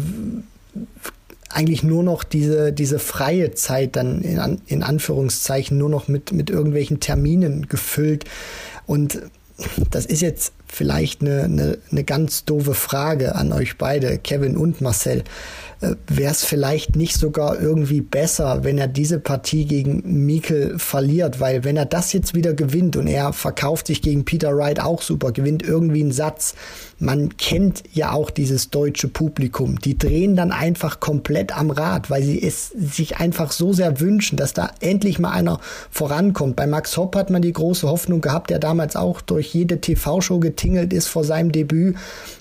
[1.50, 6.48] eigentlich nur noch diese, diese freie Zeit dann in, in Anführungszeichen nur noch mit, mit
[6.48, 8.24] irgendwelchen Terminen gefüllt.
[8.86, 9.20] Und
[9.90, 14.80] das ist jetzt vielleicht eine, eine, eine ganz doofe Frage an euch beide, Kevin und
[14.80, 15.24] Marcel.
[15.80, 21.40] Äh, Wäre es vielleicht nicht sogar irgendwie besser, wenn er diese Partie gegen Mikkel verliert?
[21.40, 25.02] Weil wenn er das jetzt wieder gewinnt und er verkauft sich gegen Peter Wright auch
[25.02, 26.54] super, gewinnt irgendwie einen Satz,
[26.98, 29.80] man kennt ja auch dieses deutsche Publikum.
[29.80, 34.36] Die drehen dann einfach komplett am Rad, weil sie es sich einfach so sehr wünschen,
[34.36, 36.56] dass da endlich mal einer vorankommt.
[36.56, 40.40] Bei Max Hopp hat man die große Hoffnung gehabt, der damals auch durch jede TV-Show
[40.40, 41.96] getingelt ist vor seinem Debüt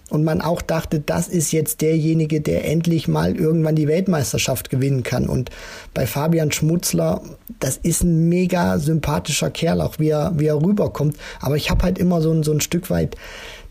[0.09, 5.03] und man auch dachte, das ist jetzt derjenige, der endlich mal irgendwann die Weltmeisterschaft gewinnen
[5.03, 5.27] kann.
[5.27, 5.49] Und
[5.93, 7.21] bei Fabian Schmutzler,
[7.59, 11.17] das ist ein mega sympathischer Kerl, auch wie er, wie er rüberkommt.
[11.39, 13.15] Aber ich habe halt immer so ein, so ein Stück weit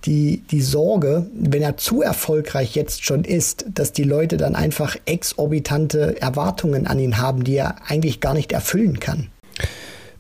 [0.05, 4.97] die, die Sorge, wenn er zu erfolgreich jetzt schon ist, dass die Leute dann einfach
[5.07, 9.29] exorbitante Erwartungen an ihn haben, die er eigentlich gar nicht erfüllen kann.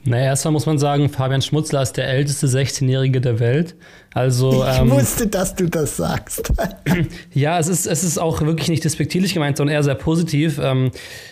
[0.08, 3.74] Naja, erstmal muss man sagen, Fabian Schmutzler ist der älteste 16-Jährige der Welt.
[4.14, 6.52] Also, ich ähm, wusste, dass du das sagst.
[7.34, 10.58] ja, es ist, es ist auch wirklich nicht despektierlich gemeint, sondern eher sehr positiv.
[10.62, 10.90] Ähm,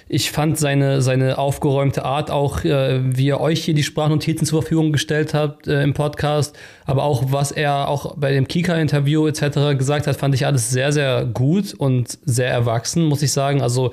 [0.08, 4.62] ich fand seine, seine aufgeräumte Art, auch äh, wie er euch hier die Sprachnotizen zur
[4.62, 9.78] Verfügung gestellt hat äh, im Podcast, aber auch was er auch bei dem Kika-Interview etc.
[9.78, 13.62] gesagt hat, fand ich alles sehr, sehr gut und sehr erwachsen, muss ich sagen.
[13.62, 13.92] Also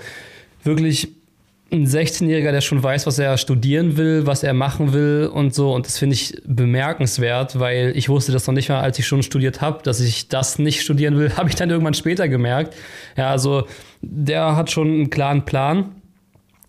[0.64, 1.23] wirklich
[1.74, 5.74] ein 16-Jähriger, der schon weiß, was er studieren will, was er machen will und so.
[5.74, 9.24] Und das finde ich bemerkenswert, weil ich wusste das noch nicht mal, als ich schon
[9.24, 12.76] studiert habe, dass ich das nicht studieren will, habe ich dann irgendwann später gemerkt.
[13.18, 13.68] Ja, also
[14.02, 15.96] der hat schon einen klaren Plan,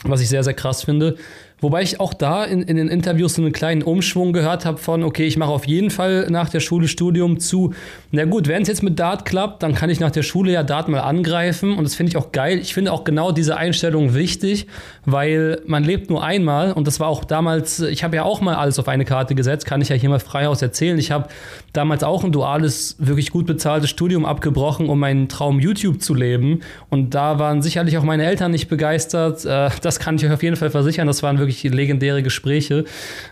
[0.04, 1.16] was ich sehr, sehr krass finde.
[1.64, 5.02] Wobei ich auch da in, in den Interviews so einen kleinen Umschwung gehört habe von,
[5.02, 7.72] okay, ich mache auf jeden Fall nach der Schule Studium zu.
[8.10, 10.62] Na gut, wenn es jetzt mit Dart klappt, dann kann ich nach der Schule ja
[10.62, 12.58] Dart mal angreifen und das finde ich auch geil.
[12.58, 14.66] Ich finde auch genau diese Einstellung wichtig,
[15.06, 18.56] weil man lebt nur einmal und das war auch damals, ich habe ja auch mal
[18.56, 20.98] alles auf eine Karte gesetzt, kann ich ja hier mal frei aus erzählen.
[20.98, 21.28] Ich habe
[21.72, 26.60] damals auch ein duales, wirklich gut bezahltes Studium abgebrochen, um meinen Traum YouTube zu leben
[26.90, 29.46] und da waren sicherlich auch meine Eltern nicht begeistert.
[29.46, 31.06] Äh, das kann ich euch auf jeden Fall versichern.
[31.06, 32.84] Das waren wirklich wirklich legendäre Gespräche.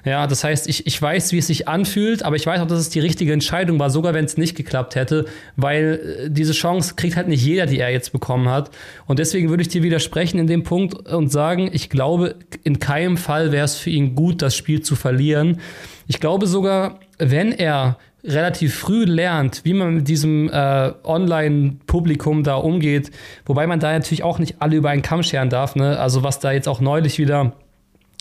[0.05, 2.79] Ja, das heißt, ich, ich weiß, wie es sich anfühlt, aber ich weiß auch, dass
[2.79, 6.95] es die richtige Entscheidung war, sogar wenn es nicht geklappt hätte, weil äh, diese Chance
[6.97, 8.71] kriegt halt nicht jeder, die er jetzt bekommen hat.
[9.07, 13.17] Und deswegen würde ich dir widersprechen in dem Punkt und sagen, ich glaube, in keinem
[13.17, 15.61] Fall wäre es für ihn gut, das Spiel zu verlieren.
[16.07, 22.55] Ich glaube sogar, wenn er relativ früh lernt, wie man mit diesem äh, Online-Publikum da
[22.55, 23.11] umgeht,
[23.47, 25.75] wobei man da natürlich auch nicht alle über einen Kamm scheren darf.
[25.75, 25.99] Ne?
[25.99, 27.53] Also was da jetzt auch neulich wieder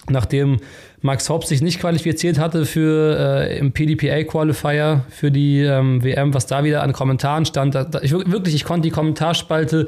[0.10, 0.58] nachdem
[1.02, 6.46] Max Hopp sich nicht qualifiziert hatte für äh, im PDPA-Qualifier für die ähm, WM, was
[6.46, 7.76] da wieder an Kommentaren stand.
[7.76, 9.88] Da, da, ich, wirklich, ich konnte die Kommentarspalte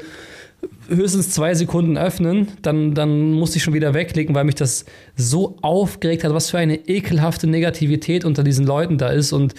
[0.88, 4.84] höchstens zwei Sekunden öffnen, dann, dann musste ich schon wieder wegklicken, weil mich das
[5.16, 9.32] so aufgeregt hat, was für eine ekelhafte Negativität unter diesen Leuten da ist.
[9.32, 9.54] Und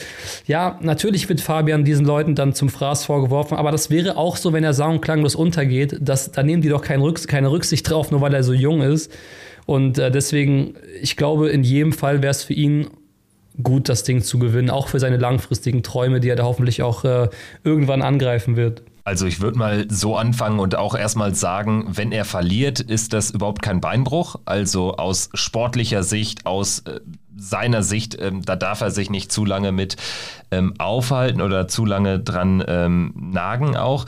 [0.47, 4.53] ja, natürlich wird Fabian diesen Leuten dann zum Fraß vorgeworfen, aber das wäre auch so,
[4.53, 4.95] wenn er sang-
[5.35, 5.97] untergeht.
[6.01, 9.11] Das, da nehmen die doch keine Rücksicht drauf, nur weil er so jung ist.
[9.65, 12.87] Und äh, deswegen, ich glaube, in jedem Fall wäre es für ihn
[13.61, 17.03] gut, das Ding zu gewinnen, auch für seine langfristigen Träume, die er da hoffentlich auch
[17.03, 17.29] äh,
[17.63, 18.83] irgendwann angreifen wird.
[19.05, 23.29] Also ich würde mal so anfangen und auch erstmal sagen, wenn er verliert, ist das
[23.29, 24.37] überhaupt kein Beinbruch.
[24.45, 26.99] Also aus sportlicher Sicht, aus äh,
[27.37, 29.95] seiner Sicht, ähm, da darf er sich nicht zu lange mit
[30.49, 34.05] ähm, aufhalten oder zu lange dran ähm, nagen auch.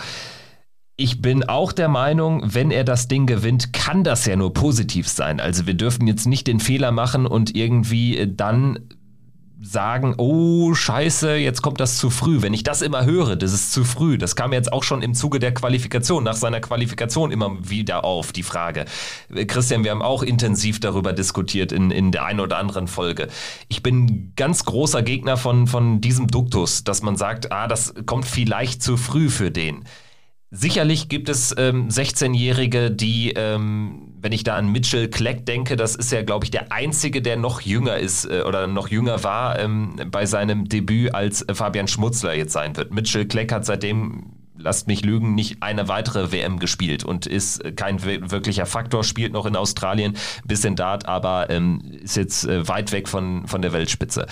[0.99, 5.07] Ich bin auch der Meinung, wenn er das Ding gewinnt, kann das ja nur positiv
[5.07, 5.39] sein.
[5.39, 8.79] Also wir dürfen jetzt nicht den Fehler machen und irgendwie äh, dann
[9.61, 12.41] sagen, oh scheiße, jetzt kommt das zu früh.
[12.41, 14.17] Wenn ich das immer höre, das ist zu früh.
[14.17, 18.31] Das kam jetzt auch schon im Zuge der Qualifikation, nach seiner Qualifikation immer wieder auf,
[18.31, 18.85] die Frage.
[19.31, 23.27] Äh, Christian, wir haben auch intensiv darüber diskutiert in, in der einen oder anderen Folge.
[23.67, 28.25] Ich bin ganz großer Gegner von, von diesem Duktus, dass man sagt, ah, das kommt
[28.25, 29.85] vielleicht zu früh für den.
[30.49, 35.95] Sicherlich gibt es ähm, 16-Jährige, die, ähm, wenn ich da an Mitchell Kleck denke, das
[35.95, 39.59] ist ja, glaube ich, der einzige, der noch jünger ist äh, oder noch jünger war
[39.59, 42.93] ähm, bei seinem Debüt als äh, Fabian Schmutzler jetzt sein wird.
[42.93, 47.73] Mitchell Kleck hat seitdem, lasst mich lügen, nicht eine weitere WM gespielt und ist äh,
[47.73, 52.93] kein wirklicher Faktor, spielt noch in Australien, bisschen Dart, aber ähm, ist jetzt äh, weit
[52.93, 54.27] weg von, von der Weltspitze.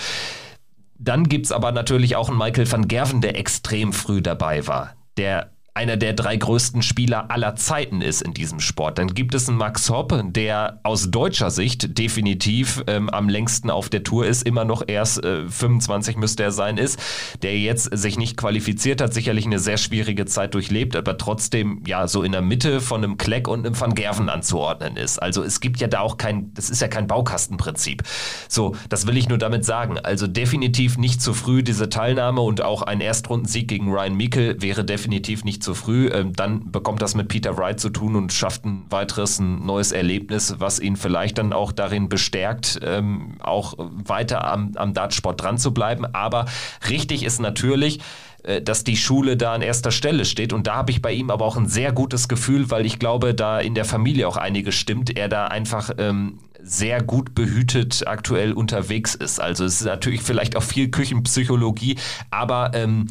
[0.98, 4.96] Dann gibt es aber natürlich auch einen Michael van Gerven, der extrem früh dabei war.
[5.18, 8.98] Der einer der drei größten Spieler aller Zeiten ist in diesem Sport.
[8.98, 13.90] Dann gibt es einen Max Hopp, der aus deutscher Sicht definitiv ähm, am längsten auf
[13.90, 16.98] der Tour ist, immer noch erst äh, 25 müsste er sein, ist,
[17.42, 22.08] der jetzt sich nicht qualifiziert hat, sicherlich eine sehr schwierige Zeit durchlebt, aber trotzdem ja
[22.08, 25.22] so in der Mitte von einem Kleck und einem Van Gerven anzuordnen ist.
[25.22, 28.04] Also es gibt ja da auch kein, das ist ja kein Baukastenprinzip.
[28.48, 30.00] So, das will ich nur damit sagen.
[30.00, 34.86] Also definitiv nicht zu früh diese Teilnahme und auch ein Erstrundensieg gegen Ryan Meikle wäre
[34.86, 38.64] definitiv nicht zu früh, ähm, dann bekommt das mit Peter Wright zu tun und schafft
[38.66, 44.46] ein weiteres, ein neues Erlebnis, was ihn vielleicht dann auch darin bestärkt, ähm, auch weiter
[44.50, 46.06] am, am Dartsport dran zu bleiben.
[46.06, 46.46] Aber
[46.90, 48.00] richtig ist natürlich,
[48.44, 50.54] äh, dass die Schule da an erster Stelle steht.
[50.54, 53.34] Und da habe ich bei ihm aber auch ein sehr gutes Gefühl, weil ich glaube,
[53.34, 55.18] da in der Familie auch einiges stimmt.
[55.18, 59.40] Er da einfach ähm, sehr gut behütet aktuell unterwegs ist.
[59.40, 61.98] Also es ist natürlich vielleicht auch viel Küchenpsychologie,
[62.32, 63.08] aber ähm,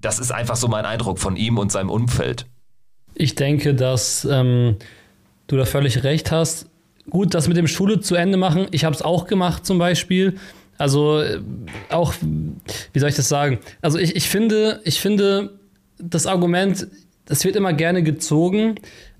[0.00, 2.46] das ist einfach so mein Eindruck von ihm und seinem Umfeld.
[3.14, 4.76] Ich denke, dass ähm,
[5.46, 6.66] du da völlig recht hast.
[7.10, 10.38] Gut, das mit dem Schule zu Ende machen, ich habe es auch gemacht zum Beispiel.
[10.76, 11.40] Also äh,
[11.90, 12.14] auch,
[12.92, 13.58] wie soll ich das sagen?
[13.82, 15.58] Also ich, ich finde, ich finde,
[15.98, 16.86] das Argument,
[17.24, 18.76] das wird immer gerne gezogen,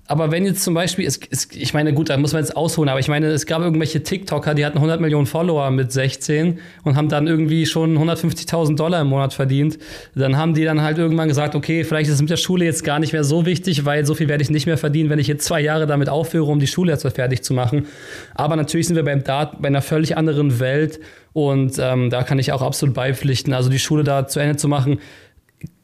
[0.09, 2.89] aber wenn jetzt zum Beispiel, es, es, ich meine, gut, da muss man jetzt ausholen,
[2.89, 6.95] aber ich meine, es gab irgendwelche TikToker, die hatten 100 Millionen Follower mit 16 und
[6.95, 9.77] haben dann irgendwie schon 150.000 Dollar im Monat verdient.
[10.15, 12.83] Dann haben die dann halt irgendwann gesagt, okay, vielleicht ist es mit der Schule jetzt
[12.83, 15.27] gar nicht mehr so wichtig, weil so viel werde ich nicht mehr verdienen, wenn ich
[15.27, 17.85] jetzt zwei Jahre damit aufhöre, um die Schule jetzt fertig zu machen.
[18.33, 20.99] Aber natürlich sind wir beim Dart bei einer völlig anderen Welt
[21.33, 23.53] und ähm, da kann ich auch absolut beipflichten.
[23.53, 24.99] Also die Schule da zu Ende zu machen,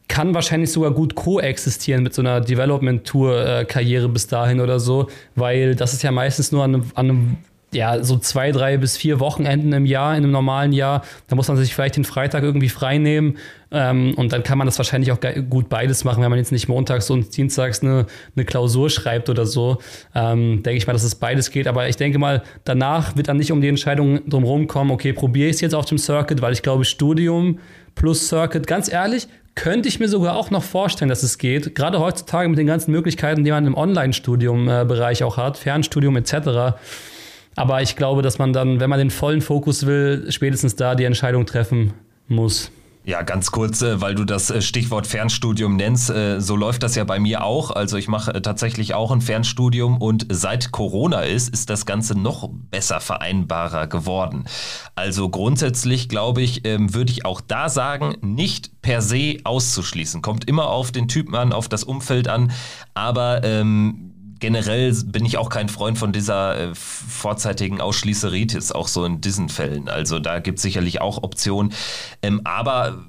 [0.08, 5.94] kann wahrscheinlich sogar gut koexistieren mit so einer Development-Tour-Karriere bis dahin oder so, weil das
[5.94, 7.38] ist ja meistens nur an an
[7.76, 11.04] ja, so zwei, drei bis vier Wochenenden im Jahr, in einem normalen Jahr.
[11.28, 13.38] Da muss man sich vielleicht den Freitag irgendwie frei nehmen.
[13.72, 16.70] Ähm, und dann kann man das wahrscheinlich auch gut beides machen, wenn man jetzt nicht
[16.70, 19.80] montags und dienstags eine, eine Klausur schreibt oder so.
[20.14, 21.68] Ähm, denke ich mal, dass es beides geht.
[21.68, 25.50] Aber ich denke mal, danach wird dann nicht um die Entscheidung drumherum kommen, okay, probiere
[25.50, 27.60] ich es jetzt auf dem Circuit, weil ich glaube, Studium
[27.94, 31.76] plus Circuit, ganz ehrlich, könnte ich mir sogar auch noch vorstellen, dass es geht.
[31.76, 36.78] Gerade heutzutage mit den ganzen Möglichkeiten, die man im Online-Studium-Bereich auch hat, Fernstudium etc.
[37.56, 41.06] Aber ich glaube, dass man dann, wenn man den vollen Fokus will, spätestens da die
[41.06, 41.94] Entscheidung treffen
[42.28, 42.70] muss.
[43.08, 46.10] Ja, ganz kurz, äh, weil du das äh, Stichwort Fernstudium nennst.
[46.10, 47.70] Äh, so läuft das ja bei mir auch.
[47.70, 52.50] Also ich mache tatsächlich auch ein Fernstudium und seit Corona ist, ist das Ganze noch
[52.52, 54.46] besser vereinbarer geworden.
[54.96, 60.24] Also grundsätzlich, glaube ich, ähm, würde ich auch da sagen, nicht per se auszuschließen.
[60.24, 62.52] Kommt immer auf den Typen an, auf das Umfeld an.
[62.96, 69.06] Aber ähm, generell bin ich auch kein Freund von dieser äh, vorzeitigen Ausschließeritis, auch so
[69.06, 69.90] in diesen Fällen.
[69.90, 71.74] Also da gibt es sicherlich auch Optionen.
[72.22, 73.06] Ähm, aber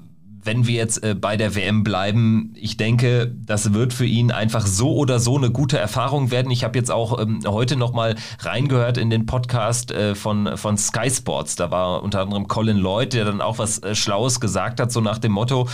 [0.47, 4.65] wenn wir jetzt äh, bei der WM bleiben, ich denke, das wird für ihn einfach
[4.65, 6.49] so oder so eine gute Erfahrung werden.
[6.49, 11.11] Ich habe jetzt auch ähm, heute nochmal reingehört in den Podcast äh, von, von Sky
[11.11, 11.57] Sports.
[11.57, 15.01] Da war unter anderem Colin Lloyd, der dann auch was äh, Schlaues gesagt hat, so
[15.01, 15.67] nach dem Motto,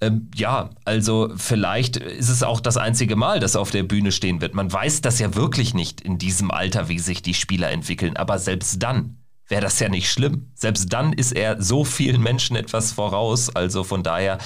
[0.00, 4.12] ähm, ja, also vielleicht ist es auch das einzige Mal, dass er auf der Bühne
[4.12, 4.54] stehen wird.
[4.54, 8.38] Man weiß das ja wirklich nicht in diesem Alter, wie sich die Spieler entwickeln, aber
[8.38, 9.16] selbst dann
[9.52, 10.48] wäre das ja nicht schlimm.
[10.54, 13.54] Selbst dann ist er so vielen Menschen etwas voraus.
[13.54, 14.38] Also von daher,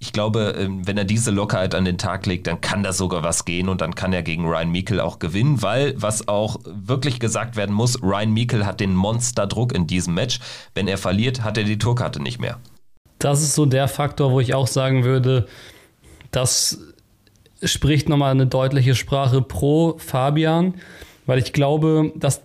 [0.00, 3.22] ich glaube, ähm, wenn er diese Lockerheit an den Tag legt, dann kann da sogar
[3.22, 7.20] was gehen und dann kann er gegen Ryan Meikle auch gewinnen, weil, was auch wirklich
[7.20, 10.40] gesagt werden muss, Ryan Meikle hat den Monsterdruck in diesem Match.
[10.74, 12.58] Wenn er verliert, hat er die Tourkarte nicht mehr
[13.24, 15.46] das ist so der Faktor, wo ich auch sagen würde,
[16.30, 16.78] das
[17.62, 20.74] spricht nochmal eine deutliche Sprache pro Fabian,
[21.24, 22.42] weil ich glaube, dass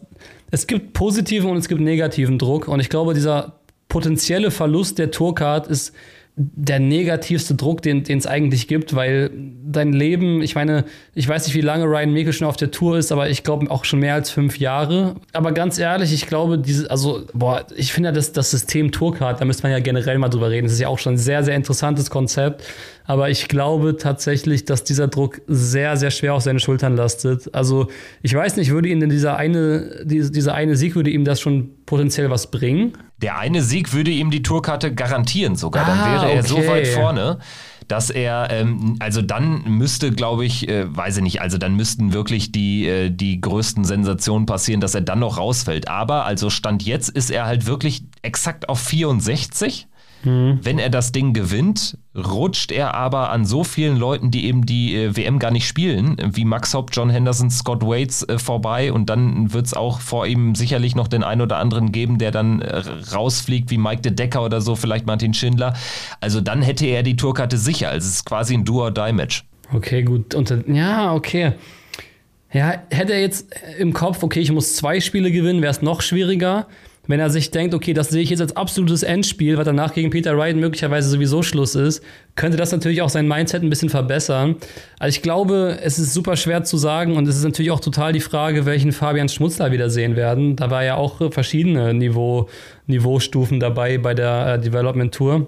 [0.52, 5.12] es gibt positiven und es gibt negativen Druck und ich glaube, dieser potenzielle Verlust der
[5.12, 5.94] Tourcard ist
[6.42, 9.30] der negativste Druck, den es eigentlich gibt, weil
[9.66, 12.98] dein Leben, ich meine, ich weiß nicht, wie lange Ryan Meikle schon auf der Tour
[12.98, 15.16] ist, aber ich glaube auch schon mehr als fünf Jahre.
[15.34, 19.42] Aber ganz ehrlich, ich glaube, diese, also, boah, ich finde ja das, das System Tourcard,
[19.42, 20.68] da müsste man ja generell mal drüber reden.
[20.68, 22.64] Das ist ja auch schon ein sehr, sehr interessantes Konzept.
[23.10, 27.52] Aber ich glaube tatsächlich, dass dieser Druck sehr, sehr schwer auf seine Schultern lastet.
[27.56, 27.88] Also,
[28.22, 31.42] ich weiß nicht, würde ihn denn dieser eine, diese, dieser eine Sieg, würde ihm das
[31.42, 32.94] schon potenziell was bringen?
[33.18, 35.88] Der eine Sieg würde ihm die Tourkarte garantieren sogar.
[35.88, 36.48] Dann ah, wäre er okay.
[36.48, 37.40] so weit vorne
[37.88, 42.14] dass er, ähm, also dann müsste, glaube ich, äh, weiß ich nicht, also dann müssten
[42.14, 45.88] wirklich die, äh, die größten Sensationen passieren, dass er dann noch rausfällt.
[45.88, 49.88] Aber also Stand jetzt ist er halt wirklich exakt auf 64.
[50.24, 50.60] Mhm.
[50.62, 54.96] Wenn er das Ding gewinnt, rutscht er aber an so vielen Leuten, die eben die
[54.96, 59.10] äh, WM gar nicht spielen, wie Max Hopp, John Henderson, Scott Waits äh, vorbei und
[59.10, 62.62] dann wird es auch vor ihm sicherlich noch den einen oder anderen geben, der dann
[62.62, 62.82] äh,
[63.14, 65.74] rausfliegt, wie Mike de Decker oder so, vielleicht Martin Schindler.
[66.20, 67.90] Also dann hätte er die Tourkarte sicher.
[67.90, 69.46] Also es ist quasi ein Do-or-Die-Match.
[69.74, 70.36] Okay, gut.
[70.36, 71.54] Und, ja, okay.
[72.52, 73.48] Ja, hätte er jetzt
[73.78, 76.66] im Kopf, okay, ich muss zwei Spiele gewinnen, wäre es noch schwieriger
[77.10, 80.12] wenn er sich denkt, okay, das sehe ich jetzt als absolutes Endspiel, weil danach gegen
[80.12, 82.04] Peter Wright möglicherweise sowieso Schluss ist,
[82.36, 84.58] könnte das natürlich auch sein Mindset ein bisschen verbessern.
[85.00, 88.14] Also ich glaube, es ist super schwer zu sagen und es ist natürlich auch total
[88.14, 90.56] die Frage, welchen Fabian Schmutzler wieder sehen werden.
[90.56, 92.48] Da war ja auch verschiedene Niveau,
[92.86, 95.48] Niveaustufen dabei bei der äh, Development Tour.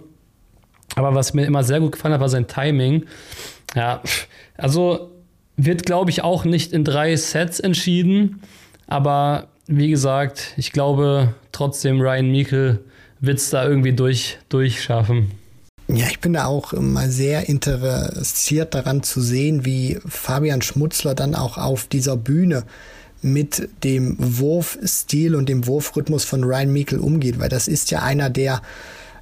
[0.95, 3.05] Aber was mir immer sehr gut gefallen hat, war sein Timing.
[3.75, 4.01] Ja,
[4.57, 5.11] also
[5.57, 8.41] wird, glaube ich, auch nicht in drei Sets entschieden.
[8.87, 12.79] Aber wie gesagt, ich glaube trotzdem, Ryan Meikle
[13.21, 15.31] wird es da irgendwie durch, durchschaffen.
[15.87, 21.35] Ja, ich bin da auch mal sehr interessiert daran zu sehen, wie Fabian Schmutzler dann
[21.35, 22.63] auch auf dieser Bühne
[23.21, 28.29] mit dem Wurfstil und dem Wurfrhythmus von Ryan Meikle umgeht, weil das ist ja einer,
[28.29, 28.61] der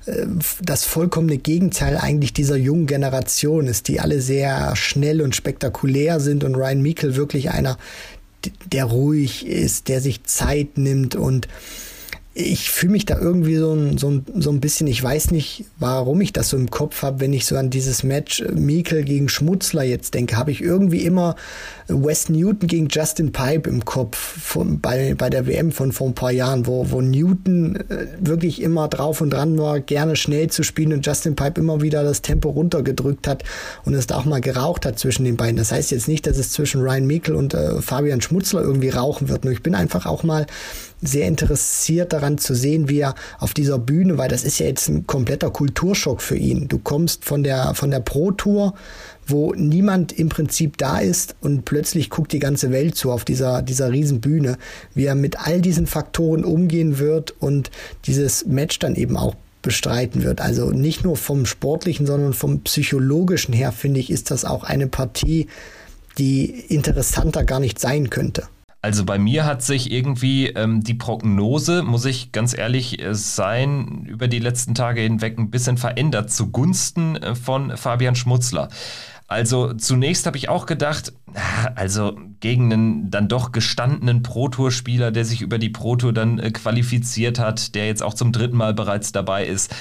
[0.06, 0.26] äh,
[0.62, 6.44] das vollkommene Gegenteil eigentlich dieser jungen Generation ist, die alle sehr schnell und spektakulär sind
[6.44, 7.78] und Ryan Meikle wirklich einer,
[8.72, 11.48] der ruhig ist, der sich Zeit nimmt und
[12.40, 15.66] ich fühle mich da irgendwie so ein, so, ein, so ein bisschen, ich weiß nicht,
[15.78, 19.28] warum ich das so im Kopf habe, wenn ich so an dieses Match Mikel gegen
[19.28, 21.36] Schmutzler jetzt denke, habe ich irgendwie immer
[21.88, 26.16] Wes Newton gegen Justin Pipe im Kopf von, bei, bei der WM von vor ein
[26.16, 30.64] paar Jahren, wo, wo Newton äh, wirklich immer drauf und dran war, gerne schnell zu
[30.64, 33.44] spielen und Justin Pipe immer wieder das Tempo runtergedrückt hat
[33.84, 35.58] und es da auch mal geraucht hat zwischen den beiden.
[35.58, 39.28] Das heißt jetzt nicht, dass es zwischen Ryan Mikel und äh, Fabian Schmutzler irgendwie rauchen
[39.28, 40.46] wird, nur ich bin einfach auch mal
[41.02, 44.90] sehr interessiert daran zu sehen, wie er auf dieser Bühne, weil das ist ja jetzt
[44.90, 46.68] ein kompletter Kulturschock für ihn.
[46.68, 48.74] Du kommst von der, von der Pro Tour,
[49.26, 53.62] wo niemand im Prinzip da ist und plötzlich guckt die ganze Welt zu auf dieser,
[53.62, 54.58] dieser riesen Bühne,
[54.94, 57.72] wie er mit all diesen Faktoren umgehen wird und
[58.06, 60.42] dieses Match dann eben auch bestreiten wird.
[60.42, 64.88] Also nicht nur vom sportlichen, sondern vom psychologischen her, finde ich, ist das auch eine
[64.88, 65.48] Partie,
[66.18, 68.48] die interessanter gar nicht sein könnte.
[68.82, 74.06] Also bei mir hat sich irgendwie ähm, die Prognose, muss ich ganz ehrlich äh, sein,
[74.06, 78.70] über die letzten Tage hinweg ein bisschen verändert zugunsten äh, von Fabian Schmutzler.
[79.28, 81.12] Also zunächst habe ich auch gedacht,
[81.76, 87.38] also gegen einen dann doch gestandenen Pro-Tour-Spieler, der sich über die Pro-Tour dann äh, qualifiziert
[87.38, 89.76] hat, der jetzt auch zum dritten Mal bereits dabei ist,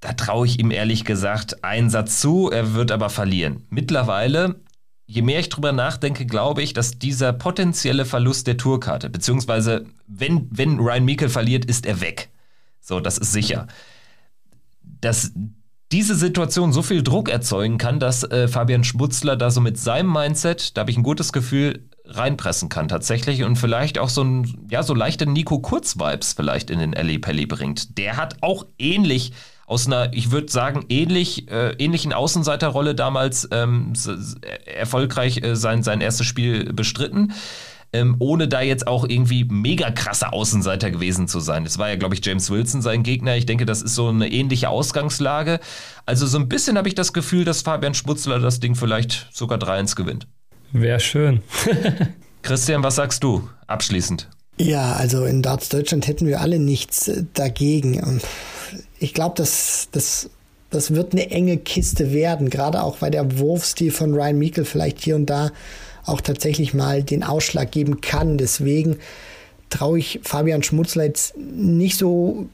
[0.00, 3.66] da traue ich ihm ehrlich gesagt einen Satz zu, er wird aber verlieren.
[3.70, 4.56] Mittlerweile
[5.06, 10.48] je mehr ich drüber nachdenke, glaube ich, dass dieser potenzielle Verlust der Tourkarte, beziehungsweise wenn,
[10.50, 12.30] wenn Ryan Meikle verliert, ist er weg.
[12.80, 13.66] So, das ist sicher.
[14.82, 15.32] Dass
[15.92, 20.12] diese Situation so viel Druck erzeugen kann, dass äh, Fabian Schmutzler da so mit seinem
[20.12, 24.66] Mindset, da habe ich ein gutes Gefühl, reinpressen kann tatsächlich und vielleicht auch so ein,
[24.70, 27.96] ja, so leichte Nico Kurz-Vibes vielleicht in den Ali Pelli bringt.
[27.96, 29.32] Der hat auch ähnlich
[29.66, 33.92] aus einer, ich würde sagen, ähnlich, äh, ähnlichen Außenseiterrolle damals ähm,
[34.66, 37.32] erfolgreich äh, sein, sein erstes Spiel bestritten.
[37.92, 41.64] Ähm, ohne da jetzt auch irgendwie mega krasser Außenseiter gewesen zu sein.
[41.64, 43.36] Es war ja, glaube ich, James Wilson sein Gegner.
[43.36, 45.60] Ich denke, das ist so eine ähnliche Ausgangslage.
[46.04, 49.58] Also so ein bisschen habe ich das Gefühl, dass Fabian Schmutzler das Ding vielleicht sogar
[49.58, 50.26] 3-1 gewinnt.
[50.72, 51.42] Wäre schön.
[52.42, 54.28] Christian, was sagst du abschließend?
[54.58, 58.20] Ja, also in Darts Deutschland hätten wir alle nichts äh, dagegen
[59.04, 60.30] ich glaube, das, das,
[60.70, 65.00] das wird eine enge Kiste werden, gerade auch weil der Wurfstil von Ryan Meikle vielleicht
[65.00, 65.52] hier und da
[66.06, 68.38] auch tatsächlich mal den Ausschlag geben kann.
[68.38, 68.96] Deswegen
[69.68, 72.48] traue ich Fabian Schmutzler jetzt nicht so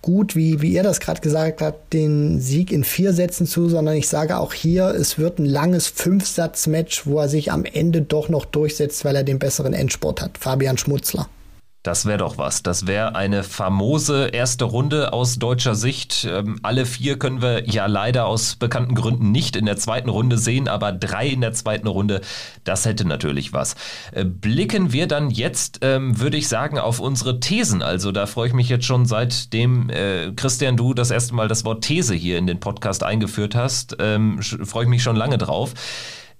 [0.00, 3.96] gut, wie, wie er das gerade gesagt hat, den Sieg in vier Sätzen zu, sondern
[3.96, 8.30] ich sage auch hier, es wird ein langes Fünfsatz-Match, wo er sich am Ende doch
[8.30, 10.38] noch durchsetzt, weil er den besseren Endsport hat.
[10.38, 11.28] Fabian Schmutzler.
[11.82, 12.62] Das wäre doch was.
[12.62, 16.24] Das wäre eine famose erste Runde aus deutscher Sicht.
[16.30, 20.38] Ähm, alle vier können wir ja leider aus bekannten Gründen nicht in der zweiten Runde
[20.38, 22.20] sehen, aber drei in der zweiten Runde,
[22.62, 23.74] das hätte natürlich was.
[24.12, 27.82] Äh, blicken wir dann jetzt, ähm, würde ich sagen, auf unsere Thesen.
[27.82, 31.64] Also da freue ich mich jetzt schon seitdem, äh, Christian, du das erste Mal das
[31.64, 35.74] Wort These hier in den Podcast eingeführt hast, ähm, freue ich mich schon lange drauf.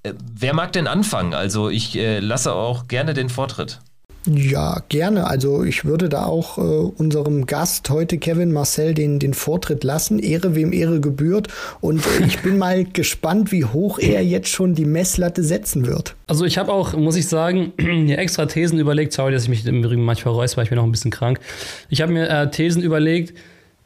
[0.05, 1.34] Äh, wer mag denn anfangen?
[1.34, 3.80] Also ich äh, lasse auch gerne den Vortritt.
[4.27, 5.27] Ja, gerne.
[5.27, 10.20] Also ich würde da auch äh, unserem Gast heute, Kevin Marcel, den, den Vortritt lassen.
[10.20, 11.49] Ehre wem Ehre gebührt.
[11.81, 16.14] Und äh, ich bin mal gespannt, wie hoch er jetzt schon die Messlatte setzen wird.
[16.29, 19.12] Also ich habe auch, muss ich sagen, mir extra Thesen überlegt.
[19.12, 21.41] Sorry, dass ich mich im Übrigen manchmal räusper, weil ich bin noch ein bisschen krank.
[21.89, 23.35] Ich habe mir äh, Thesen überlegt,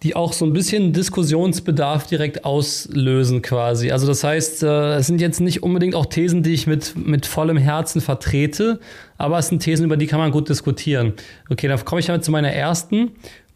[0.02, 3.90] die auch so ein bisschen Diskussionsbedarf direkt auslösen quasi.
[3.90, 7.24] Also das heißt, äh, es sind jetzt nicht unbedingt auch Thesen, die ich mit, mit
[7.24, 8.78] vollem Herzen vertrete,
[9.16, 11.14] aber es sind Thesen, über die kann man gut diskutieren.
[11.48, 13.12] Okay, dann komme ich damit zu meiner ersten.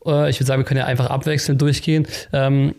[0.07, 2.07] Äh, ich würde sagen, wir können ja einfach abwechselnd durchgehen.
[2.33, 2.75] Ähm,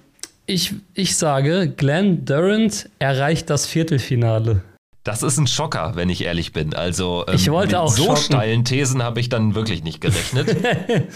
[0.48, 4.64] ich, ich sage, Glenn Durant erreicht das Viertelfinale.
[5.04, 6.76] Das ist ein Schocker, wenn ich ehrlich bin.
[6.76, 8.22] Also ähm, ich wollte mit auch so schocken.
[8.22, 10.56] steilen Thesen habe ich dann wirklich nicht gerechnet.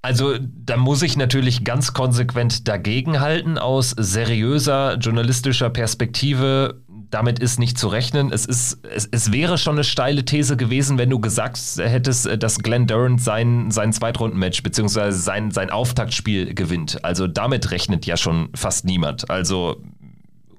[0.00, 6.82] Also da muss ich natürlich ganz konsequent dagegenhalten aus seriöser journalistischer Perspektive.
[7.10, 8.30] Damit ist nicht zu rechnen.
[8.32, 12.58] Es, ist, es, es wäre schon eine steile These gewesen, wenn du gesagt hättest, dass
[12.60, 15.10] Glenn Durant sein, sein Zweitrundenmatch bzw.
[15.10, 17.04] Sein, sein Auftaktspiel gewinnt.
[17.04, 19.30] Also damit rechnet ja schon fast niemand.
[19.30, 19.82] Also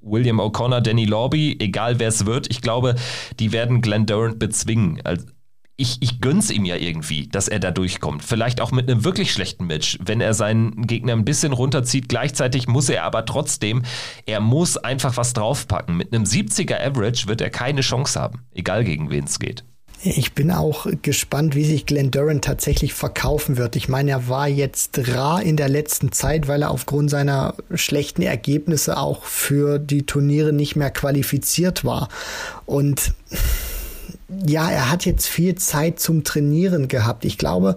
[0.01, 2.95] William O'Connor, Danny Lorby, egal wer es wird, ich glaube,
[3.39, 5.01] die werden Glenn Durant bezwingen.
[5.81, 8.21] Ich, ich gönn's ihm ja irgendwie, dass er da durchkommt.
[8.21, 12.09] Vielleicht auch mit einem wirklich schlechten Match, wenn er seinen Gegner ein bisschen runterzieht.
[12.09, 13.83] Gleichzeitig muss er aber trotzdem,
[14.25, 15.95] er muss einfach was draufpacken.
[15.95, 19.63] Mit einem 70er Average wird er keine Chance haben, egal gegen wen es geht.
[20.01, 23.75] Ich bin auch gespannt, wie sich Glenn Duran tatsächlich verkaufen wird.
[23.75, 28.21] Ich meine, er war jetzt rar in der letzten Zeit, weil er aufgrund seiner schlechten
[28.21, 32.07] Ergebnisse auch für die Turniere nicht mehr qualifiziert war.
[32.65, 33.13] Und
[34.45, 37.25] ja, er hat jetzt viel Zeit zum Trainieren gehabt.
[37.25, 37.75] Ich glaube,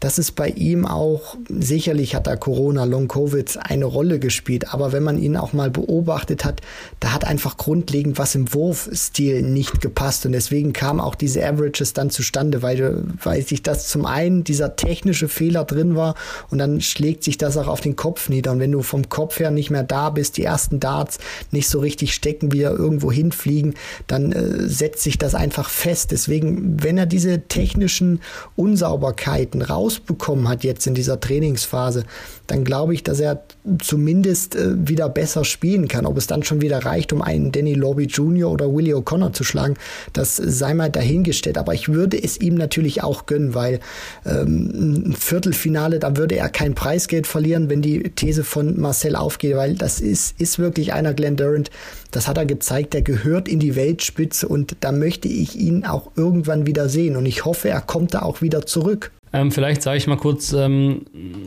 [0.00, 4.92] dass es bei ihm auch, sicherlich hat da Corona, Long Covid eine Rolle gespielt, aber
[4.92, 6.60] wenn man ihn auch mal beobachtet hat,
[7.00, 11.92] da hat einfach grundlegend was im Wurfstil nicht gepasst und deswegen kamen auch diese Averages
[11.92, 16.14] dann zustande, weil, weil sich das zum einen dieser technische Fehler drin war
[16.50, 19.38] und dann schlägt sich das auch auf den Kopf nieder und wenn du vom Kopf
[19.38, 21.18] her nicht mehr da bist, die ersten Darts
[21.50, 23.74] nicht so richtig stecken, wieder irgendwo hinfliegen,
[24.06, 26.10] dann äh, setzt sich das einfach fest.
[26.10, 28.20] Deswegen, wenn er diese technischen
[28.56, 32.04] Unsauberkeiten raus rausbekommen hat jetzt in dieser Trainingsphase,
[32.46, 33.42] dann glaube ich, dass er
[33.80, 36.06] zumindest äh, wieder besser spielen kann.
[36.06, 38.50] Ob es dann schon wieder reicht, um einen Danny Lobby Jr.
[38.50, 39.74] oder Willie O'Connor zu schlagen,
[40.12, 41.58] das sei mal dahingestellt.
[41.58, 43.80] Aber ich würde es ihm natürlich auch gönnen, weil
[44.26, 49.56] ähm, ein Viertelfinale, da würde er kein Preisgeld verlieren, wenn die These von Marcel aufgeht,
[49.56, 51.70] weil das ist, ist wirklich einer Glenn Durant,
[52.10, 56.12] das hat er gezeigt, der gehört in die Weltspitze und da möchte ich ihn auch
[56.16, 59.10] irgendwann wieder sehen und ich hoffe, er kommt da auch wieder zurück.
[59.34, 61.06] Ähm, vielleicht sage ich mal kurz ähm,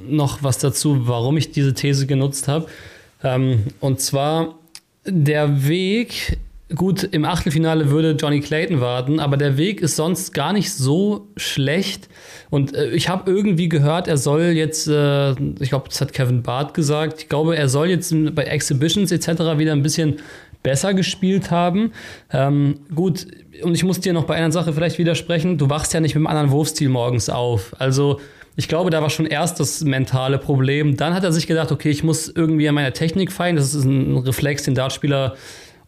[0.09, 2.67] noch was dazu, warum ich diese These genutzt habe.
[3.23, 4.59] Ähm, und zwar
[5.05, 6.37] der Weg,
[6.75, 11.29] gut, im Achtelfinale würde Johnny Clayton warten, aber der Weg ist sonst gar nicht so
[11.37, 12.09] schlecht.
[12.49, 16.43] Und äh, ich habe irgendwie gehört, er soll jetzt, äh, ich glaube, das hat Kevin
[16.43, 19.57] Barth gesagt, ich glaube, er soll jetzt bei Exhibitions etc.
[19.57, 20.17] wieder ein bisschen
[20.67, 21.93] besser gespielt haben.
[22.29, 23.25] Ähm, gut,
[23.63, 25.57] und ich muss dir noch bei einer Sache vielleicht widersprechen.
[25.57, 27.73] Du wachst ja nicht mit einem anderen Wurfstil morgens auf.
[27.79, 28.19] Also
[28.57, 30.97] ich glaube, da war schon erst das mentale Problem.
[30.97, 33.55] Dann hat er sich gedacht, okay, ich muss irgendwie an meiner Technik feilen.
[33.55, 35.37] Das ist ein Reflex, den Dartspieler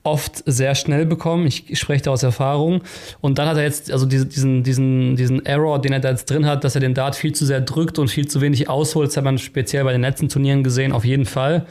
[0.04, 1.46] oft sehr schnell bekommen.
[1.46, 2.82] Ich spreche da aus Erfahrung.
[3.20, 6.46] Und dann hat er jetzt, also diesen, diesen, diesen Error, den er da jetzt drin
[6.46, 9.10] hat, dass er den Dart viel zu sehr drückt und viel zu wenig ausholt.
[9.10, 11.66] Das hat man speziell bei den letzten Turnieren gesehen, auf jeden Fall.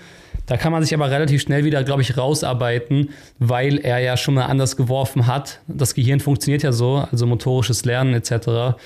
[0.49, 4.35] Da kann man sich aber relativ schnell wieder, glaube ich, rausarbeiten, weil er ja schon
[4.35, 5.61] mal anders geworfen hat.
[5.69, 8.79] Das Gehirn funktioniert ja so, also motorisches Lernen etc.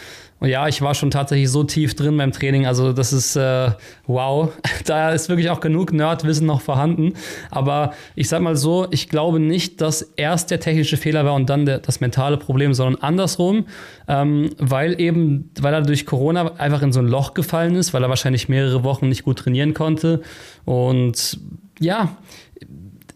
[0.44, 2.66] Ja, ich war schon tatsächlich so tief drin beim Training.
[2.66, 3.70] Also das ist äh,
[4.06, 4.50] wow.
[4.86, 7.12] Da ist wirklich auch genug Nerdwissen noch vorhanden.
[7.50, 11.48] Aber ich sag mal so, ich glaube nicht, dass erst der technische Fehler war und
[11.48, 13.66] dann der, das mentale Problem, sondern andersrum,
[14.08, 18.02] ähm, weil eben, weil er durch Corona einfach in so ein Loch gefallen ist, weil
[18.02, 20.22] er wahrscheinlich mehrere Wochen nicht gut trainieren konnte.
[20.64, 21.38] Und
[21.78, 22.16] ja,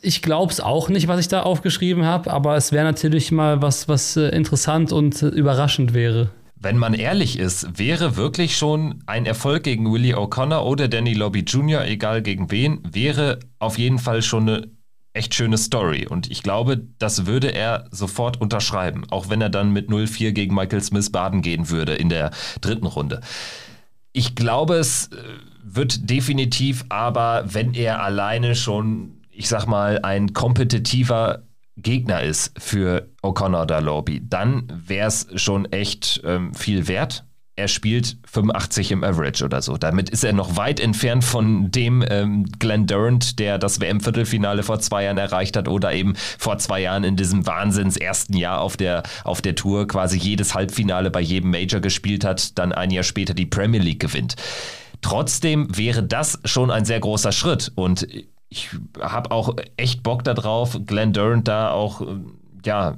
[0.01, 3.61] ich glaube es auch nicht, was ich da aufgeschrieben habe, aber es wäre natürlich mal
[3.61, 6.31] was, was äh, interessant und äh, überraschend wäre
[6.67, 11.45] wenn man ehrlich ist, wäre wirklich schon ein Erfolg gegen Willie O'Connor oder Danny Lobby
[11.47, 14.69] Jr., egal gegen wen, wäre auf jeden Fall schon eine
[15.13, 16.09] echt schöne Story.
[16.09, 20.57] Und ich glaube, das würde er sofort unterschreiben, auch wenn er dann mit 0-4 gegen
[20.57, 23.21] Michael Smith baden gehen würde in der dritten Runde.
[24.13, 25.19] Ich glaube, es äh,
[25.63, 31.46] wird definitiv aber, wenn er alleine schon, ich sag mal, ein kompetitiver
[31.77, 37.25] Gegner ist für O'Connor oder Lobby, dann wäre es schon echt ähm, viel wert.
[37.59, 39.79] Er spielt 85 im Average oder so.
[39.79, 44.79] Damit ist er noch weit entfernt von dem ähm, Glenn Durant, der das WM-Viertelfinale vor
[44.81, 48.77] zwei Jahren erreicht hat oder eben vor zwei Jahren in diesem Wahnsinns ersten Jahr auf
[48.77, 53.05] der, auf der Tour quasi jedes Halbfinale bei jedem Major gespielt hat, dann ein Jahr
[53.05, 54.37] später die Premier League gewinnt.
[55.01, 58.07] Trotzdem wäre das schon ein sehr großer Schritt und
[58.49, 58.71] ich
[59.01, 62.03] habe auch echt Bock darauf, Glenn Durant da auch,
[62.65, 62.97] ja,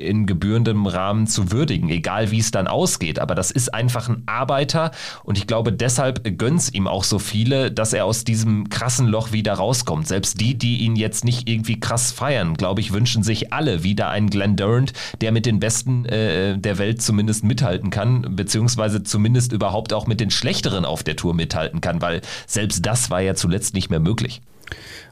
[0.00, 3.18] in gebührendem Rahmen zu würdigen, egal wie es dann ausgeht.
[3.18, 4.90] Aber das ist einfach ein Arbeiter
[5.24, 9.32] und ich glaube, deshalb gönnt's ihm auch so viele, dass er aus diesem krassen Loch
[9.32, 10.08] wieder rauskommt.
[10.08, 14.08] Selbst die, die ihn jetzt nicht irgendwie krass feiern, glaube ich, wünschen sich alle wieder
[14.10, 19.52] einen Glenn Durant, der mit den Besten äh, der Welt zumindest mithalten kann, beziehungsweise zumindest
[19.52, 23.34] überhaupt auch mit den Schlechteren auf der Tour mithalten kann, weil selbst das war ja
[23.34, 24.40] zuletzt nicht mehr möglich.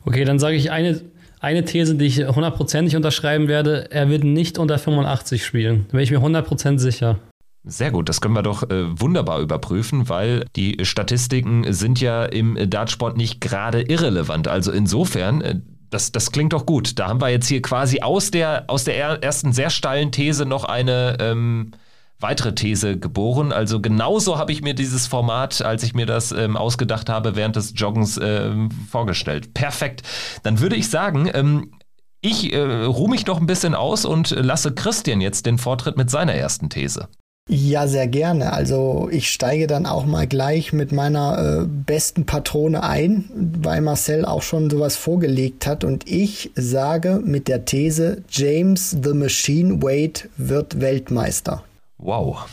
[0.05, 1.01] Okay, dann sage ich eine,
[1.41, 3.91] eine These, die ich hundertprozentig unterschreiben werde.
[3.91, 5.87] Er wird nicht unter 85 spielen.
[5.89, 7.19] Da bin ich mir hundertprozentig sicher.
[7.65, 12.57] Sehr gut, das können wir doch äh, wunderbar überprüfen, weil die Statistiken sind ja im
[12.71, 14.49] Dartsport nicht gerade irrelevant.
[14.49, 15.57] Also insofern, äh,
[15.91, 16.99] das, das klingt doch gut.
[16.99, 20.65] Da haben wir jetzt hier quasi aus der, aus der ersten sehr steilen These noch
[20.65, 21.73] eine ähm,
[22.21, 23.53] weitere These geboren.
[23.53, 27.57] Also genauso habe ich mir dieses Format, als ich mir das ähm, ausgedacht habe, während
[27.57, 29.55] des Joggens ähm, vorgestellt.
[29.55, 30.03] Perfekt.
[30.43, 31.73] Dann würde ich sagen, ähm,
[32.21, 36.11] ich äh, ruhe mich noch ein bisschen aus und lasse Christian jetzt den Vortritt mit
[36.11, 37.09] seiner ersten These.
[37.51, 38.53] Ja, sehr gerne.
[38.53, 43.25] Also ich steige dann auch mal gleich mit meiner äh, besten Patrone ein,
[43.63, 45.83] weil Marcel auch schon sowas vorgelegt hat.
[45.83, 51.65] Und ich sage mit der These, James the Machine Wade wird Weltmeister.
[51.99, 52.47] Wow.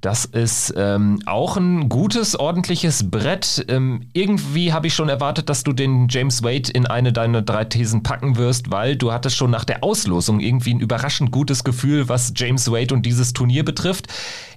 [0.00, 3.64] Das ist ähm, auch ein gutes, ordentliches Brett.
[3.68, 7.64] Ähm, irgendwie habe ich schon erwartet, dass du den James Wade in eine deiner drei
[7.64, 12.08] Thesen packen wirst, weil du hattest schon nach der Auslosung irgendwie ein überraschend gutes Gefühl,
[12.08, 14.06] was James Wade und dieses Turnier betrifft.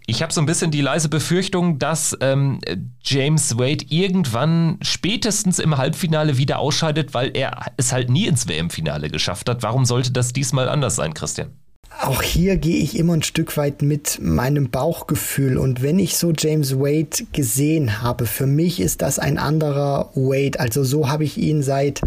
[0.08, 2.60] Ich habe so ein bisschen die leise Befürchtung, dass ähm,
[3.04, 9.10] James Wade irgendwann spätestens im Halbfinale wieder ausscheidet, weil er es halt nie ins WM-Finale
[9.10, 9.62] geschafft hat.
[9.62, 11.52] Warum sollte das diesmal anders sein, Christian?
[12.00, 15.58] Auch hier gehe ich immer ein Stück weit mit meinem Bauchgefühl.
[15.58, 20.60] Und wenn ich so James Wade gesehen habe, für mich ist das ein anderer Wade.
[20.60, 22.02] Also so habe ich ihn seit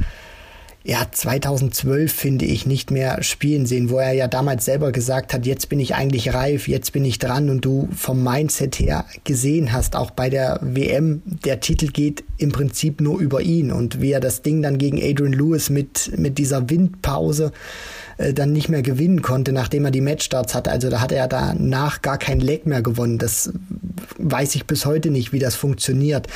[0.87, 5.47] ja, 2012 finde ich nicht mehr spielen sehen, wo er ja damals selber gesagt hat,
[5.47, 9.72] jetzt bin ich eigentlich reif, jetzt bin ich dran und du vom Mindset her gesehen
[9.72, 14.12] hast, auch bei der WM, der Titel geht im Prinzip nur über ihn und wie
[14.12, 17.53] er das Ding dann gegen Adrian Lewis mit, mit dieser Windpause
[18.16, 20.70] äh, dann nicht mehr gewinnen konnte, nachdem er die Matchstarts hatte.
[20.70, 23.18] Also da hat er danach gar kein Leg mehr gewonnen.
[23.18, 23.52] Das
[24.18, 26.26] weiß ich bis heute nicht, wie das funktioniert.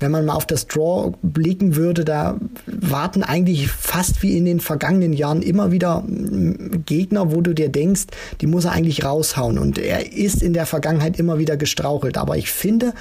[0.00, 4.60] Wenn man mal auf das Draw blicken würde, da warten eigentlich fast wie in den
[4.60, 8.06] vergangenen Jahren immer wieder mm, Gegner, wo du dir denkst,
[8.40, 9.58] die muss er eigentlich raushauen.
[9.58, 12.18] Und er ist in der Vergangenheit immer wieder gestrauchelt.
[12.18, 12.92] Aber ich finde,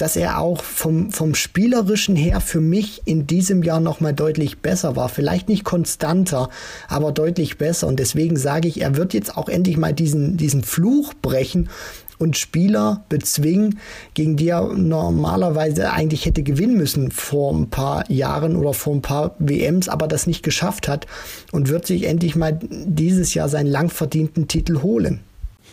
[0.00, 4.96] dass er auch vom, vom Spielerischen her für mich in diesem Jahr nochmal deutlich besser
[4.96, 5.10] war.
[5.10, 6.48] Vielleicht nicht konstanter,
[6.88, 7.86] aber deutlich besser.
[7.86, 11.68] Und deswegen sage ich, er wird jetzt auch endlich mal diesen, diesen Fluch brechen
[12.16, 13.78] und Spieler bezwingen,
[14.14, 19.02] gegen die er normalerweise eigentlich hätte gewinnen müssen vor ein paar Jahren oder vor ein
[19.02, 21.06] paar WMs, aber das nicht geschafft hat
[21.52, 25.20] und wird sich endlich mal dieses Jahr seinen lang verdienten Titel holen.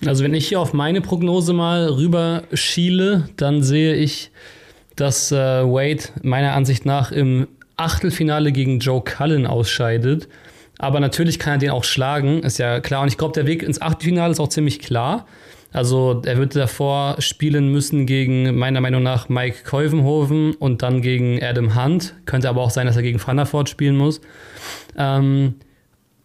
[0.05, 4.31] Also wenn ich hier auf meine Prognose mal rüber schiele, dann sehe ich,
[4.95, 10.27] dass äh, Wade meiner Ansicht nach im Achtelfinale gegen Joe Cullen ausscheidet.
[10.79, 13.01] Aber natürlich kann er den auch schlagen, ist ja klar.
[13.01, 15.25] Und ich glaube, der Weg ins Achtelfinale ist auch ziemlich klar.
[15.73, 21.43] Also er wird davor spielen müssen gegen meiner Meinung nach Mike Keuvenhoven und dann gegen
[21.43, 22.15] Adam Hunt.
[22.25, 24.21] Könnte aber auch sein, dass er gegen Vanderford spielen muss.
[24.97, 25.55] Ähm,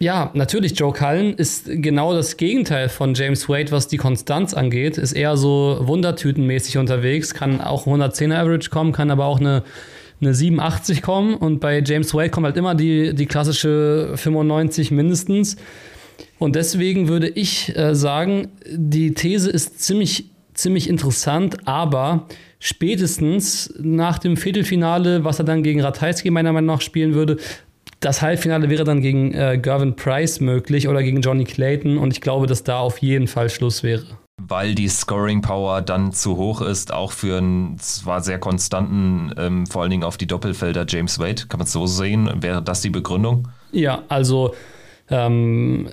[0.03, 4.99] ja, natürlich, Joe Cullen ist genau das Gegenteil von James Wade, was die Konstanz angeht.
[4.99, 9.63] Ist eher so wundertütenmäßig unterwegs, kann auch 110er Average kommen, kann aber auch eine,
[10.21, 11.37] eine 87 kommen.
[11.37, 15.55] Und bei James Wade kommt halt immer die, die klassische 95 mindestens.
[16.41, 22.27] Und deswegen würde ich äh, sagen, die These ist ziemlich, ziemlich interessant, aber
[22.59, 27.37] spätestens nach dem Viertelfinale, was er dann gegen Ratajski meiner Meinung nach spielen würde,
[28.03, 32.21] das Halbfinale wäre dann gegen äh, Gervin Price möglich oder gegen Johnny Clayton und ich
[32.21, 34.05] glaube, dass da auf jeden Fall Schluss wäre.
[34.41, 39.67] Weil die Scoring Power dann zu hoch ist, auch für einen zwar sehr konstanten, ähm,
[39.67, 41.47] vor allen Dingen auf die Doppelfelder James Wade.
[41.49, 42.29] Kann man es so sehen?
[42.43, 43.49] Wäre das die Begründung?
[43.71, 44.55] Ja, also
[45.09, 45.91] ähm,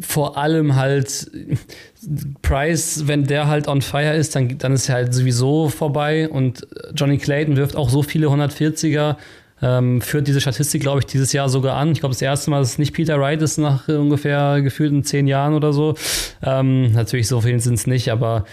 [0.00, 1.30] vor allem halt
[2.42, 6.66] Price, wenn der halt on fire ist, dann, dann ist er halt sowieso vorbei und
[6.94, 9.16] Johnny Clayton wirft auch so viele 140er
[9.64, 11.92] ähm, führt diese Statistik, glaube ich, dieses Jahr sogar an.
[11.92, 15.26] Ich glaube, das erste Mal, dass es nicht Peter Wright ist, nach ungefähr gefühlten zehn
[15.26, 15.94] Jahren oder so.
[16.42, 18.44] Ähm, natürlich, so viel sind es nicht, aber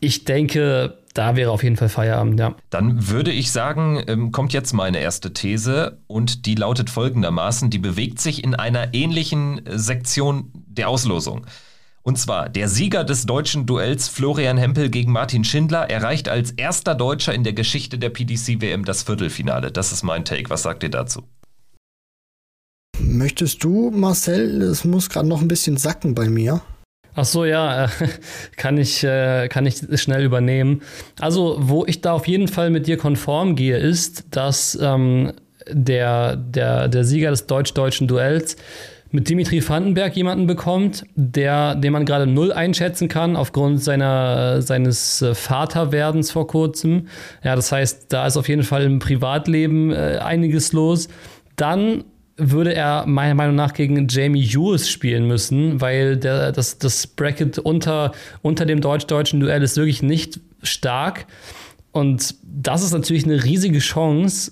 [0.00, 2.56] ich denke, da wäre auf jeden Fall Feierabend, ja.
[2.70, 7.78] Dann würde ich sagen, ähm, kommt jetzt meine erste These und die lautet folgendermaßen, die
[7.78, 11.46] bewegt sich in einer ähnlichen Sektion der Auslosung.
[12.06, 16.94] Und zwar der Sieger des deutschen Duells Florian Hempel gegen Martin Schindler erreicht als erster
[16.94, 19.72] Deutscher in der Geschichte der PDC-WM das Viertelfinale.
[19.72, 20.50] Das ist mein Take.
[20.50, 21.22] Was sagt ihr dazu?
[22.98, 24.60] Möchtest du, Marcel?
[24.60, 26.60] Es muss gerade noch ein bisschen sacken bei mir.
[27.14, 27.88] Ach so, ja, äh,
[28.56, 30.82] kann ich, äh, kann ich schnell übernehmen.
[31.18, 35.32] Also, wo ich da auf jeden Fall mit dir konform gehe, ist, dass ähm,
[35.70, 38.56] der, der, der Sieger des deutsch-deutschen Duells
[39.14, 45.22] mit Dimitri Vandenberg jemanden bekommt, der, den man gerade null einschätzen kann aufgrund seiner, seines
[45.22, 47.06] äh, Vaterwerdens vor kurzem.
[47.44, 51.06] Ja, das heißt, da ist auf jeden Fall im Privatleben äh, einiges los.
[51.54, 52.02] Dann
[52.36, 57.60] würde er meiner Meinung nach gegen Jamie Hughes spielen müssen, weil der, das, das Bracket
[57.60, 58.10] unter,
[58.42, 61.26] unter dem deutsch-deutschen Duell ist wirklich nicht stark.
[61.92, 64.50] Und das ist natürlich eine riesige Chance,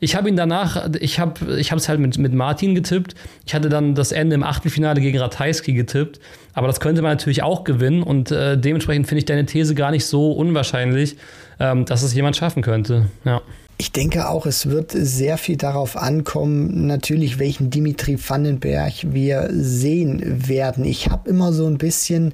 [0.00, 3.14] ich habe ihn danach, ich habe ich es halt mit, mit Martin getippt.
[3.44, 6.20] Ich hatte dann das Ende im Achtelfinale gegen Ratajski getippt.
[6.54, 8.02] Aber das könnte man natürlich auch gewinnen.
[8.02, 11.16] Und äh, dementsprechend finde ich deine These gar nicht so unwahrscheinlich,
[11.60, 13.06] ähm, dass es jemand schaffen könnte.
[13.24, 13.42] Ja.
[13.78, 20.48] Ich denke auch, es wird sehr viel darauf ankommen, natürlich, welchen Dimitri Vandenberg wir sehen
[20.48, 20.84] werden.
[20.86, 22.32] Ich habe immer so ein bisschen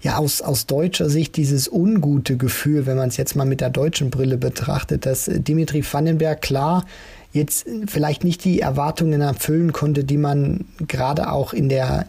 [0.00, 3.70] ja aus, aus deutscher Sicht dieses ungute Gefühl, wenn man es jetzt mal mit der
[3.70, 6.84] deutschen Brille betrachtet, dass Dimitri Vandenberg klar
[7.32, 12.06] jetzt vielleicht nicht die Erwartungen erfüllen konnte, die man gerade auch in der,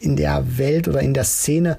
[0.00, 1.76] in der Welt oder in der Szene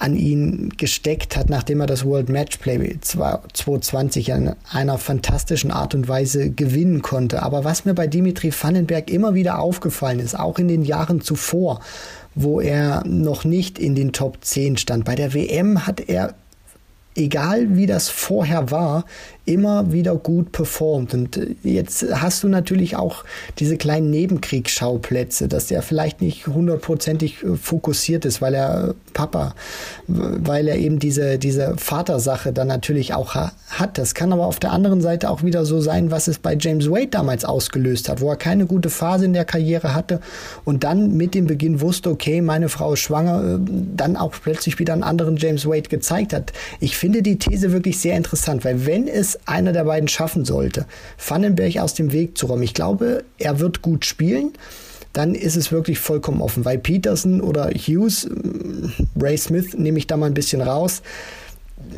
[0.00, 6.08] an ihn gesteckt hat, nachdem er das World Matchplay 2020 in einer fantastischen Art und
[6.08, 7.42] Weise gewinnen konnte.
[7.42, 11.80] Aber was mir bei Dimitri Vandenberg immer wieder aufgefallen ist, auch in den Jahren zuvor,
[12.34, 15.04] wo er noch nicht in den Top 10 stand.
[15.04, 16.34] Bei der WM hat er
[17.16, 19.04] egal wie das vorher war,
[19.50, 21.12] immer wieder gut performt.
[21.12, 23.24] Und äh, jetzt hast du natürlich auch
[23.58, 29.54] diese kleinen Nebenkriegsschauplätze, dass der vielleicht nicht hundertprozentig äh, fokussiert ist, weil er Papa,
[30.06, 33.98] weil er eben diese, diese Vatersache dann natürlich auch hat.
[33.98, 36.88] Das kann aber auf der anderen Seite auch wieder so sein, was es bei James
[36.88, 40.20] Wade damals ausgelöst hat, wo er keine gute Phase in der Karriere hatte
[40.64, 43.58] und dann mit dem Beginn wusste, okay, meine Frau ist schwanger, äh,
[43.96, 46.52] dann auch plötzlich wieder einen anderen James Wade gezeigt hat.
[46.78, 50.86] Ich finde die These wirklich sehr interessant, weil wenn es einer der beiden schaffen sollte,
[51.18, 52.62] Vandenberg aus dem Weg zu räumen.
[52.62, 54.52] Ich glaube, er wird gut spielen.
[55.12, 58.30] Dann ist es wirklich vollkommen offen, weil Peterson oder Hughes, äh,
[59.20, 61.02] Ray Smith nehme ich da mal ein bisschen raus,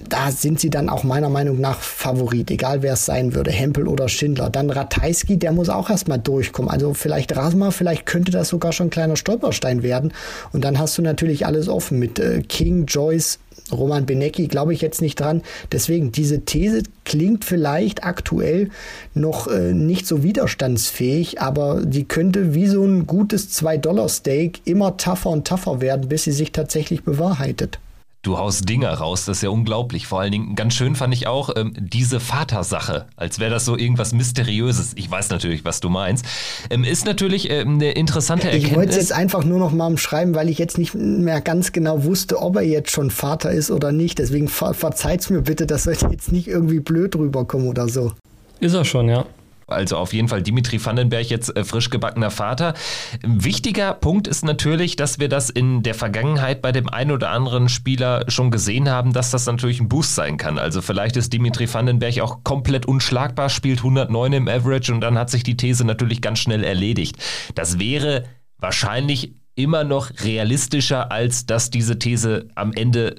[0.09, 3.89] da sind sie dann auch meiner Meinung nach Favorit, egal wer es sein würde, Hempel
[3.89, 4.51] oder Schindler.
[4.51, 6.71] Dann Ratajski, der muss auch erstmal durchkommen.
[6.71, 10.13] Also vielleicht Rasma, vielleicht könnte das sogar schon ein kleiner Stolperstein werden.
[10.53, 13.39] Und dann hast du natürlich alles offen mit äh, King, Joyce,
[13.73, 15.43] Roman Benecki glaube ich jetzt nicht dran.
[15.71, 18.71] Deswegen, diese These klingt vielleicht aktuell
[19.15, 25.31] noch äh, nicht so widerstandsfähig, aber die könnte wie so ein gutes 2-Dollar-Steak immer tougher
[25.31, 27.79] und tougher werden, bis sie sich tatsächlich bewahrheitet.
[28.23, 30.07] Du haust Dinger raus, das ist ja unglaublich.
[30.07, 33.77] Vor allen Dingen, ganz schön fand ich auch ähm, diese Vatersache, als wäre das so
[33.77, 34.93] irgendwas Mysteriöses.
[34.95, 36.25] Ich weiß natürlich, was du meinst.
[36.71, 38.71] Ähm, ist natürlich ähm, eine interessante Erkenntnis.
[38.71, 41.73] Ich wollte es jetzt einfach nur noch mal umschreiben, weil ich jetzt nicht mehr ganz
[41.73, 44.21] genau wusste, ob er jetzt schon Vater ist oder nicht.
[44.21, 48.13] Deswegen ver verzeiht's mir bitte, dass wir jetzt nicht irgendwie blöd rüberkommen oder so.
[48.61, 49.27] Ist er schon, ja.
[49.73, 52.75] Also auf jeden Fall Dimitri Vandenberg jetzt äh, frisch gebackener Vater.
[53.23, 57.31] Ein wichtiger Punkt ist natürlich, dass wir das in der Vergangenheit bei dem einen oder
[57.31, 60.59] anderen Spieler schon gesehen haben, dass das natürlich ein Boost sein kann.
[60.59, 65.31] Also vielleicht ist Dimitri Vandenberg auch komplett unschlagbar, spielt 109 im Average und dann hat
[65.31, 67.17] sich die These natürlich ganz schnell erledigt.
[67.55, 68.25] Das wäre
[68.59, 73.17] wahrscheinlich immer noch realistischer, als dass diese These am Ende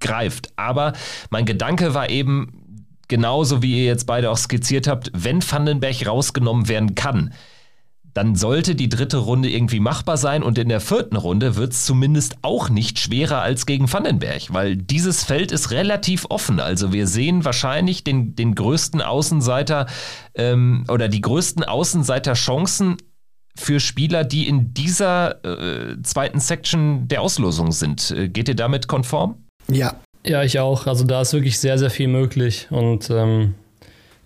[0.00, 0.52] greift.
[0.56, 0.92] Aber
[1.30, 2.59] mein Gedanke war eben,
[3.10, 7.34] genauso wie ihr jetzt beide auch skizziert habt, wenn Vandenberg rausgenommen werden kann,
[8.14, 11.84] dann sollte die dritte Runde irgendwie machbar sein und in der vierten Runde wird es
[11.84, 16.60] zumindest auch nicht schwerer als gegen Vandenberg, weil dieses Feld ist relativ offen.
[16.60, 19.86] Also wir sehen wahrscheinlich den, den größten Außenseiter
[20.34, 22.96] ähm, oder die größten Außenseiter-Chancen
[23.56, 28.10] für Spieler, die in dieser äh, zweiten Section der Auslosung sind.
[28.10, 29.44] Äh, geht ihr damit konform?
[29.68, 30.86] Ja, ja, ich auch.
[30.86, 32.68] Also da ist wirklich sehr, sehr viel möglich.
[32.70, 33.54] Und ähm,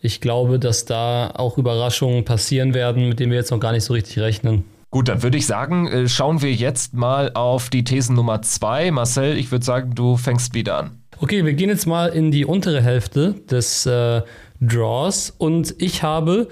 [0.00, 3.84] ich glaube, dass da auch Überraschungen passieren werden, mit denen wir jetzt noch gar nicht
[3.84, 4.64] so richtig rechnen.
[4.90, 8.90] Gut, dann würde ich sagen, äh, schauen wir jetzt mal auf die Thesen Nummer zwei.
[8.90, 10.98] Marcel, ich würde sagen, du fängst wieder an.
[11.20, 14.22] Okay, wir gehen jetzt mal in die untere Hälfte des äh,
[14.60, 16.48] Draws und ich habe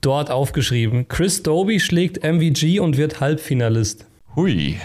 [0.00, 4.06] dort aufgeschrieben, Chris Doby schlägt MVG und wird Halbfinalist.
[4.36, 4.76] Hui,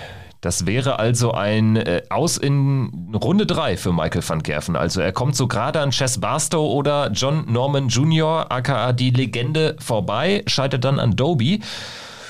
[0.45, 4.75] das wäre also ein äh, Aus in Runde 3 für Michael van Gerven.
[4.75, 9.75] Also er kommt so gerade an Chess Barstow oder John Norman Jr., aka die Legende,
[9.79, 11.61] vorbei, scheitert dann an Doby.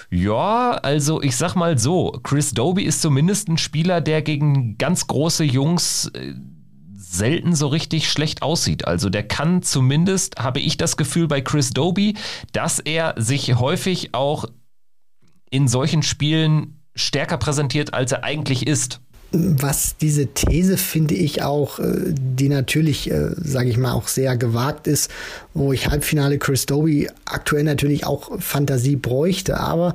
[0.10, 5.08] Ja, also ich sag mal so, Chris Doby ist zumindest ein Spieler, der gegen ganz
[5.08, 6.36] große Jungs äh,
[6.96, 8.88] selten so richtig schlecht aussieht.
[8.88, 12.16] Also der kann zumindest, habe ich das Gefühl bei Chris Doby,
[12.54, 14.46] dass er sich häufig auch
[15.50, 19.00] in solchen Spielen stärker präsentiert, als er eigentlich ist.
[19.32, 24.38] Was diese These finde ich auch, äh, die natürlich, äh, sage ich mal, auch sehr
[24.38, 25.12] gewagt ist,
[25.54, 29.94] wo ich Halbfinale Chris Doby aktuell natürlich auch Fantasie bräuchte, aber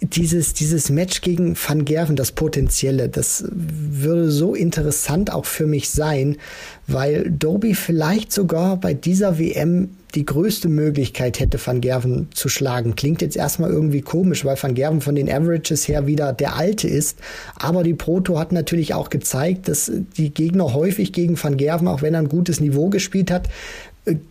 [0.00, 5.90] dieses, dieses Match gegen Van Gerven, das Potenzielle, das würde so interessant auch für mich
[5.90, 6.38] sein,
[6.86, 12.96] weil Doby vielleicht sogar bei dieser WM die größte Möglichkeit hätte, Van Gerven zu schlagen.
[12.96, 16.88] Klingt jetzt erstmal irgendwie komisch, weil Van Gerven von den Averages her wieder der Alte
[16.88, 17.18] ist.
[17.56, 22.00] Aber die Proto hat natürlich auch gezeigt, dass die Gegner häufig gegen Van Gerven, auch
[22.00, 23.50] wenn er ein gutes Niveau gespielt hat,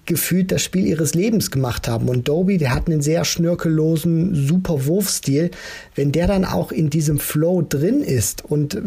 [0.06, 2.08] gefühlt das Spiel ihres Lebens gemacht haben.
[2.08, 5.52] Und Doby, der hat einen sehr schnörkellosen, super Wurfstil.
[5.96, 8.82] Wenn der dann auch in diesem Flow drin ist und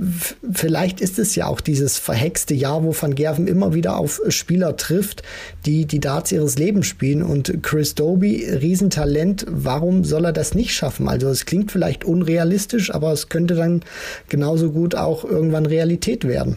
[0.51, 4.76] vielleicht ist es ja auch dieses verhexte Jahr, wo Van Gerven immer wieder auf Spieler
[4.76, 5.22] trifft,
[5.66, 7.22] die die Darts ihres Lebens spielen.
[7.22, 11.09] Und Chris Doby, Riesentalent, warum soll er das nicht schaffen?
[11.09, 13.82] Also es klingt vielleicht unrealistisch, aber es könnte dann
[14.30, 16.57] genauso gut auch irgendwann Realität werden.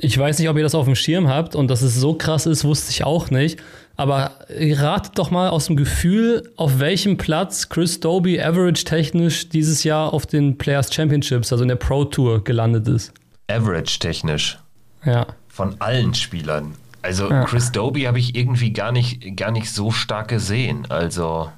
[0.00, 2.46] Ich weiß nicht, ob ihr das auf dem Schirm habt und dass es so krass
[2.46, 3.60] ist, wusste ich auch nicht.
[3.96, 9.82] Aber ratet doch mal aus dem Gefühl, auf welchem Platz Chris Doby average technisch dieses
[9.82, 13.12] Jahr auf den Players Championships, also in der Pro Tour, gelandet ist.
[13.48, 14.58] Average-technisch.
[15.04, 15.26] Ja.
[15.48, 16.74] Von allen Spielern.
[17.02, 17.44] Also ja.
[17.44, 20.86] Chris Doby habe ich irgendwie gar nicht, gar nicht so stark gesehen.
[20.90, 21.50] Also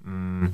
[0.00, 0.52] mh, mm,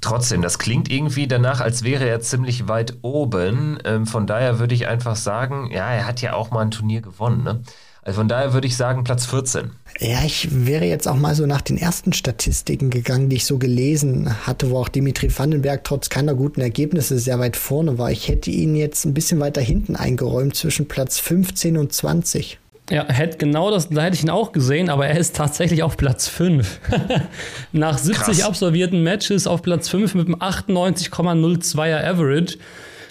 [0.00, 3.78] trotzdem, das klingt irgendwie danach, als wäre er ziemlich weit oben.
[3.84, 7.00] Ähm, von daher würde ich einfach sagen, ja, er hat ja auch mal ein Turnier
[7.00, 7.44] gewonnen.
[7.44, 7.62] Ne?
[8.02, 9.72] Also von daher würde ich sagen Platz 14.
[9.98, 13.58] Ja, ich wäre jetzt auch mal so nach den ersten Statistiken gegangen, die ich so
[13.58, 18.10] gelesen hatte, wo auch Dimitri Vandenberg trotz keiner guten Ergebnisse sehr weit vorne war.
[18.10, 22.58] Ich hätte ihn jetzt ein bisschen weiter hinten eingeräumt, zwischen Platz 15 und 20.
[22.90, 25.96] Ja, hätte genau das, da hätte ich ihn auch gesehen, aber er ist tatsächlich auf
[25.96, 26.80] Platz 5.
[27.72, 28.42] Nach 70 Krass.
[28.42, 32.58] absolvierten Matches auf Platz 5 mit einem 98,02er Average.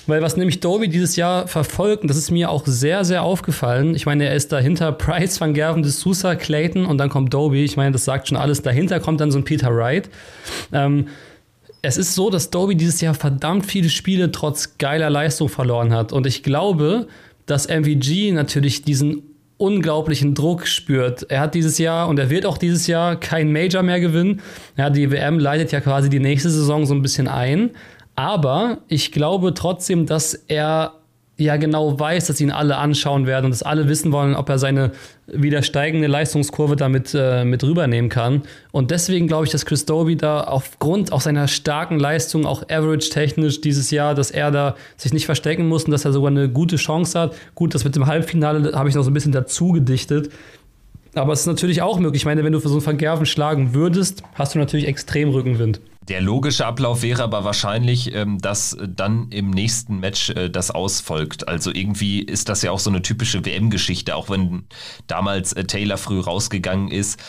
[0.06, 3.96] Weil was nämlich Doby dieses Jahr verfolgt, und das ist mir auch sehr, sehr aufgefallen.
[3.96, 7.64] Ich meine, er ist dahinter Price, Van Gerven, de Sousa, Clayton und dann kommt Doby.
[7.64, 8.62] Ich meine, das sagt schon alles.
[8.64, 10.10] Dahinter kommt dann so ein Peter Wright.
[10.74, 11.08] Ähm,
[11.82, 16.12] es ist so, dass Doby dieses Jahr verdammt viele Spiele trotz geiler Leistung verloren hat.
[16.12, 17.08] Und ich glaube,
[17.46, 19.29] dass MVG natürlich diesen
[19.60, 21.30] unglaublichen Druck spürt.
[21.30, 24.42] Er hat dieses Jahr und er wird auch dieses Jahr kein Major mehr gewinnen.
[24.78, 27.72] Ja, die WM leitet ja quasi die nächste Saison so ein bisschen ein.
[28.16, 30.99] Aber ich glaube trotzdem, dass er
[31.40, 34.60] ja genau weiß, dass ihn alle anschauen werden und dass alle wissen wollen, ob er
[34.60, 34.92] seine
[35.28, 38.44] wieder steigende Leistungskurve damit äh, mit rübernehmen kann.
[38.72, 43.62] Und deswegen glaube ich, dass Chris Doby da aufgrund auch seiner starken Leistung, auch average-technisch
[43.62, 46.76] dieses Jahr, dass er da sich nicht verstecken muss und dass er sogar eine gute
[46.76, 47.36] Chance hat.
[47.56, 50.30] Gut, das mit dem Halbfinale habe ich noch so ein bisschen dazu gedichtet.
[51.16, 52.22] Aber es ist natürlich auch möglich.
[52.22, 55.80] Ich meine, wenn du für so einen Vergerven schlagen würdest, hast du natürlich extrem Rückenwind.
[56.08, 61.48] Der logische Ablauf wäre aber wahrscheinlich, ähm, dass dann im nächsten Match äh, das ausfolgt.
[61.48, 64.66] Also irgendwie ist das ja auch so eine typische WM-Geschichte, auch wenn
[65.08, 67.20] damals äh, Taylor früh rausgegangen ist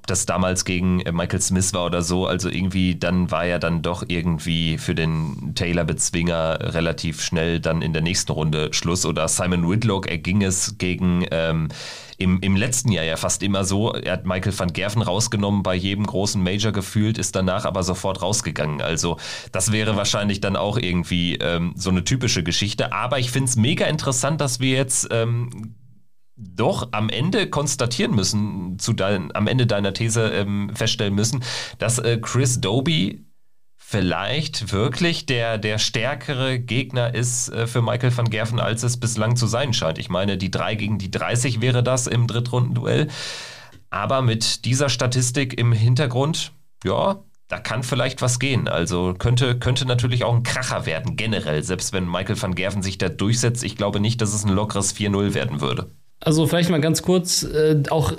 [0.00, 2.26] ob das damals gegen äh, Michael Smith war oder so.
[2.26, 7.92] Also irgendwie, dann war ja dann doch irgendwie für den Taylor-Bezwinger relativ schnell dann in
[7.92, 9.04] der nächsten Runde Schluss.
[9.04, 11.68] Oder Simon Whitlock erging es gegen ähm,
[12.20, 13.94] im, im letzten Jahr ja fast immer so.
[13.94, 18.20] Er hat Michael van Gerven rausgenommen bei jedem großen Major gefühlt, ist danach aber sofort
[18.20, 18.82] rausgegangen.
[18.82, 19.16] Also
[19.52, 22.92] das wäre wahrscheinlich dann auch irgendwie ähm, so eine typische Geschichte.
[22.92, 25.74] Aber ich finde es mega interessant, dass wir jetzt ähm,
[26.36, 31.42] doch am Ende konstatieren müssen, zu dein, am Ende deiner These ähm, feststellen müssen,
[31.78, 33.24] dass äh, Chris Doby
[33.90, 39.34] vielleicht wirklich der, der stärkere Gegner ist äh, für Michael van Gerven, als es bislang
[39.34, 39.98] zu sein scheint.
[39.98, 43.08] Ich meine, die 3 gegen die 30 wäre das im Drittrundenduell.
[43.90, 46.52] Aber mit dieser Statistik im Hintergrund,
[46.84, 48.68] ja, da kann vielleicht was gehen.
[48.68, 52.96] Also könnte, könnte natürlich auch ein Kracher werden, generell, selbst wenn Michael van Gerven sich
[52.96, 53.64] da durchsetzt.
[53.64, 55.90] Ich glaube nicht, dass es ein lockeres 4-0 werden würde.
[56.20, 58.12] Also vielleicht mal ganz kurz, äh, auch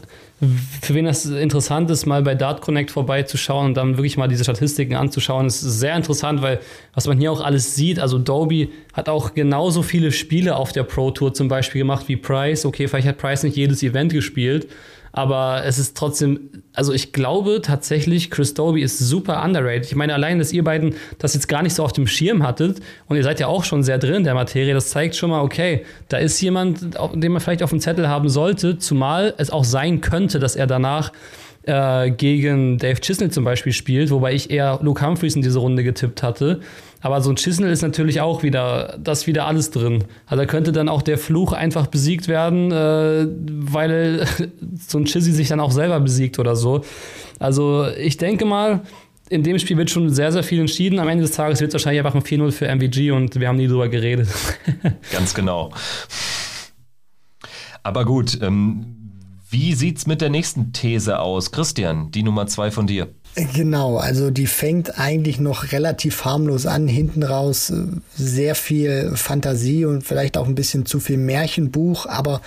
[0.81, 4.43] für wen das interessant ist, mal bei Dart Connect vorbeizuschauen und dann wirklich mal diese
[4.43, 6.59] Statistiken anzuschauen, ist sehr interessant, weil
[6.95, 10.83] was man hier auch alles sieht, also Doby hat auch genauso viele Spiele auf der
[10.83, 12.65] Pro Tour zum Beispiel gemacht wie Price.
[12.65, 14.67] Okay, vielleicht hat Price nicht jedes Event gespielt,
[15.11, 19.85] aber es ist trotzdem, also ich glaube tatsächlich, Chris Doby ist super underrated.
[19.85, 22.79] Ich meine, allein, dass ihr beiden das jetzt gar nicht so auf dem Schirm hattet
[23.07, 25.41] und ihr seid ja auch schon sehr drin in der Materie, das zeigt schon mal,
[25.41, 29.65] okay, da ist jemand, den man vielleicht auf dem Zettel haben sollte, zumal es auch
[29.65, 31.11] sein könnte, dass er danach
[31.63, 35.83] äh, gegen Dave Chisnell zum Beispiel spielt, wobei ich eher Luke Humphreys in diese Runde
[35.83, 36.61] getippt hatte.
[37.01, 40.03] Aber so ein Chisnell ist natürlich auch wieder, das wieder alles drin.
[40.27, 44.27] Also da könnte dann auch der Fluch einfach besiegt werden, äh, weil
[44.87, 46.81] so ein Chizzy sich dann auch selber besiegt oder so.
[47.39, 48.81] Also ich denke mal,
[49.29, 50.99] in dem Spiel wird schon sehr, sehr viel entschieden.
[50.99, 53.57] Am Ende des Tages wird es wahrscheinlich einfach ein 4-0 für MVG und wir haben
[53.57, 54.27] nie drüber geredet.
[55.11, 55.71] Ganz genau.
[57.81, 58.85] Aber gut, ähm,
[59.49, 61.51] wie sieht's mit der nächsten These aus?
[61.51, 63.07] Christian, die Nummer zwei von dir.
[63.35, 69.85] Genau, also die fängt eigentlich noch relativ harmlos an, hinten raus äh, sehr viel Fantasie
[69.85, 72.41] und vielleicht auch ein bisschen zu viel Märchenbuch, aber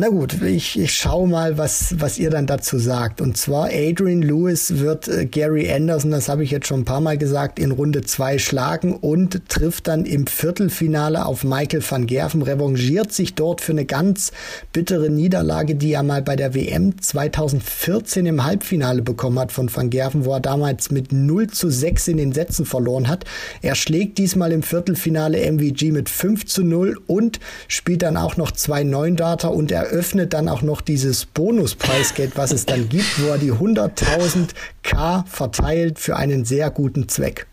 [0.00, 3.20] na gut, ich, ich schaue mal, was, was ihr dann dazu sagt.
[3.20, 7.02] Und zwar Adrian Lewis wird äh, Gary Anderson, das habe ich jetzt schon ein paar
[7.02, 12.40] Mal gesagt, in Runde 2 schlagen und trifft dann im Viertelfinale auf Michael van Gerven,
[12.40, 14.32] revanchiert sich dort für eine ganz
[14.72, 19.90] bittere Niederlage, die er mal bei der WM 2014 im Halbfinale bekommen hat von van
[19.90, 23.26] Gerven, wo er damals mit 0 zu 6 in den Sätzen verloren hat.
[23.60, 27.38] Er schlägt diesmal im Viertelfinale MVG mit 5 zu 0 und
[27.68, 32.52] spielt dann auch noch zwei Neundarter und er eröffnet dann auch noch dieses Bonuspreisgeld, was
[32.52, 34.50] es dann gibt, wo er die 100.000
[34.82, 37.46] K verteilt für einen sehr guten Zweck.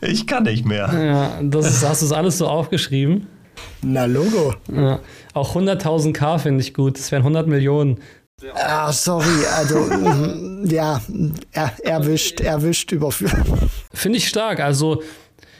[0.00, 0.90] Ich kann nicht mehr.
[0.92, 3.26] Ja, das ist, hast du das alles so aufgeschrieben?
[3.82, 4.54] Na, Logo.
[4.72, 5.00] Ja,
[5.32, 6.98] auch 100.000 K finde ich gut.
[6.98, 8.00] Das wären 100 Millionen.
[8.54, 9.88] Ah, sorry, also
[10.64, 11.00] ja,
[11.52, 13.32] er, erwischt, erwischt überführt.
[13.94, 14.60] Finde ich stark.
[14.60, 15.02] Also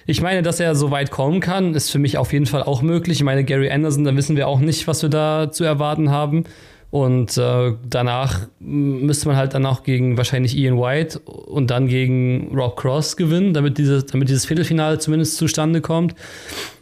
[0.06, 2.80] Ich meine, dass er so weit kommen kann, ist für mich auf jeden Fall auch
[2.80, 3.18] möglich.
[3.18, 6.44] Ich meine, Gary Anderson, da wissen wir auch nicht, was wir da zu erwarten haben.
[6.90, 12.56] Und äh, danach müsste man halt dann auch gegen wahrscheinlich Ian White und dann gegen
[12.56, 16.14] Rob Cross gewinnen, damit dieses, damit dieses Viertelfinale zumindest zustande kommt.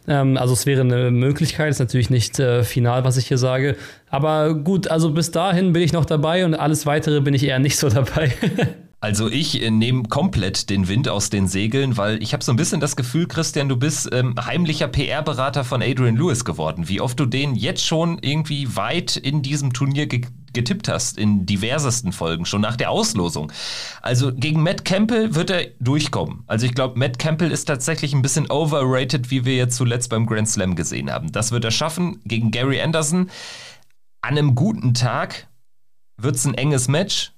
[0.07, 3.75] Ähm, also es wäre eine Möglichkeit, ist natürlich nicht äh, final, was ich hier sage.
[4.07, 7.59] Aber gut, also bis dahin bin ich noch dabei und alles weitere bin ich eher
[7.59, 8.31] nicht so dabei.
[9.05, 12.55] Also ich äh, nehme komplett den Wind aus den Segeln, weil ich habe so ein
[12.55, 16.89] bisschen das Gefühl, Christian, du bist ähm, heimlicher PR-Berater von Adrian Lewis geworden.
[16.89, 20.21] Wie oft du den jetzt schon irgendwie weit in diesem Turnier ge
[20.53, 23.51] getippt hast, in diversesten Folgen, schon nach der Auslosung.
[24.01, 26.43] Also gegen Matt Campbell wird er durchkommen.
[26.47, 30.25] Also ich glaube, Matt Campbell ist tatsächlich ein bisschen overrated, wie wir jetzt zuletzt beim
[30.25, 31.31] Grand Slam gesehen haben.
[31.31, 32.21] Das wird er schaffen.
[32.25, 33.29] Gegen Gary Anderson
[34.21, 35.47] an einem guten Tag
[36.17, 37.34] wird es ein enges Match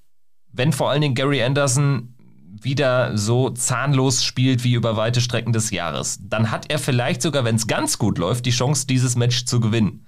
[0.58, 2.14] wenn vor allen Dingen Gary Anderson
[2.62, 7.46] wieder so zahnlos spielt wie über weite Strecken des Jahres, dann hat er vielleicht sogar,
[7.46, 10.06] wenn es ganz gut läuft, die Chance, dieses Match zu gewinnen.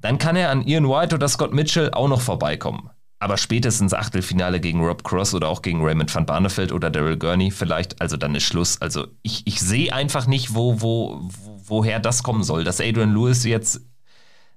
[0.00, 2.90] Dann kann er an Ian White oder Scott Mitchell auch noch vorbeikommen.
[3.22, 7.50] Aber spätestens Achtelfinale gegen Rob Cross oder auch gegen Raymond van Barneveld oder Daryl Gurney
[7.50, 8.80] vielleicht, also dann ist Schluss.
[8.80, 11.20] Also ich, ich sehe einfach nicht, wo, wo,
[11.66, 13.82] woher das kommen soll, dass Adrian Lewis jetzt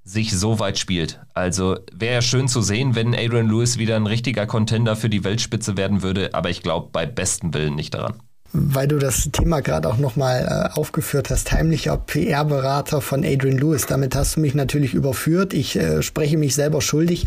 [0.03, 1.21] sich so weit spielt.
[1.33, 5.77] Also wäre schön zu sehen, wenn Adrian Lewis wieder ein richtiger Contender für die Weltspitze
[5.77, 8.21] werden würde, aber ich glaube bei bestem Willen nicht daran
[8.53, 13.87] weil du das Thema gerade auch nochmal äh, aufgeführt hast, heimlicher PR-Berater von Adrian Lewis.
[13.87, 15.55] Damit hast du mich natürlich überführt.
[15.55, 17.25] Ich äh, spreche mich selber schuldig.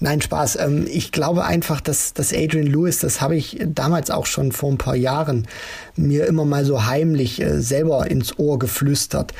[0.00, 0.56] Nein, Spaß.
[0.56, 4.70] Ähm, ich glaube einfach, dass, dass Adrian Lewis, das habe ich damals auch schon vor
[4.70, 5.48] ein paar Jahren
[5.96, 9.32] mir immer mal so heimlich äh, selber ins Ohr geflüstert.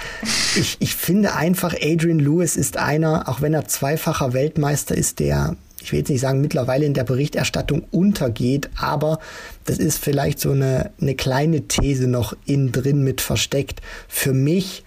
[0.56, 5.54] Ich, ich finde einfach, Adrian Lewis ist einer, auch wenn er zweifacher Weltmeister ist, der
[5.86, 9.20] ich will jetzt nicht sagen, mittlerweile in der Berichterstattung untergeht, aber
[9.66, 13.82] das ist vielleicht so eine, eine kleine These noch innen drin mit versteckt.
[14.08, 14.82] Für mich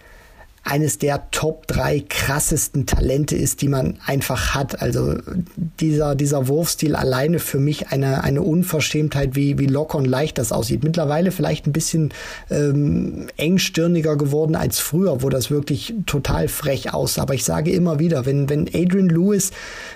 [0.64, 4.82] eines der Top 3 krassesten Talente ist, die man einfach hat.
[4.82, 5.16] Also
[5.80, 10.52] dieser, dieser Wurfstil alleine für mich eine, eine Unverschämtheit, wie, wie locker und leicht das
[10.52, 10.84] aussieht.
[10.84, 12.14] Mittlerweile vielleicht ein bisschen
[12.50, 17.24] ähm, engstirniger geworden als früher, wo das wirklich total frech aussah.
[17.24, 19.52] Aber ich sage immer wieder, wenn, wenn Adrian Lewis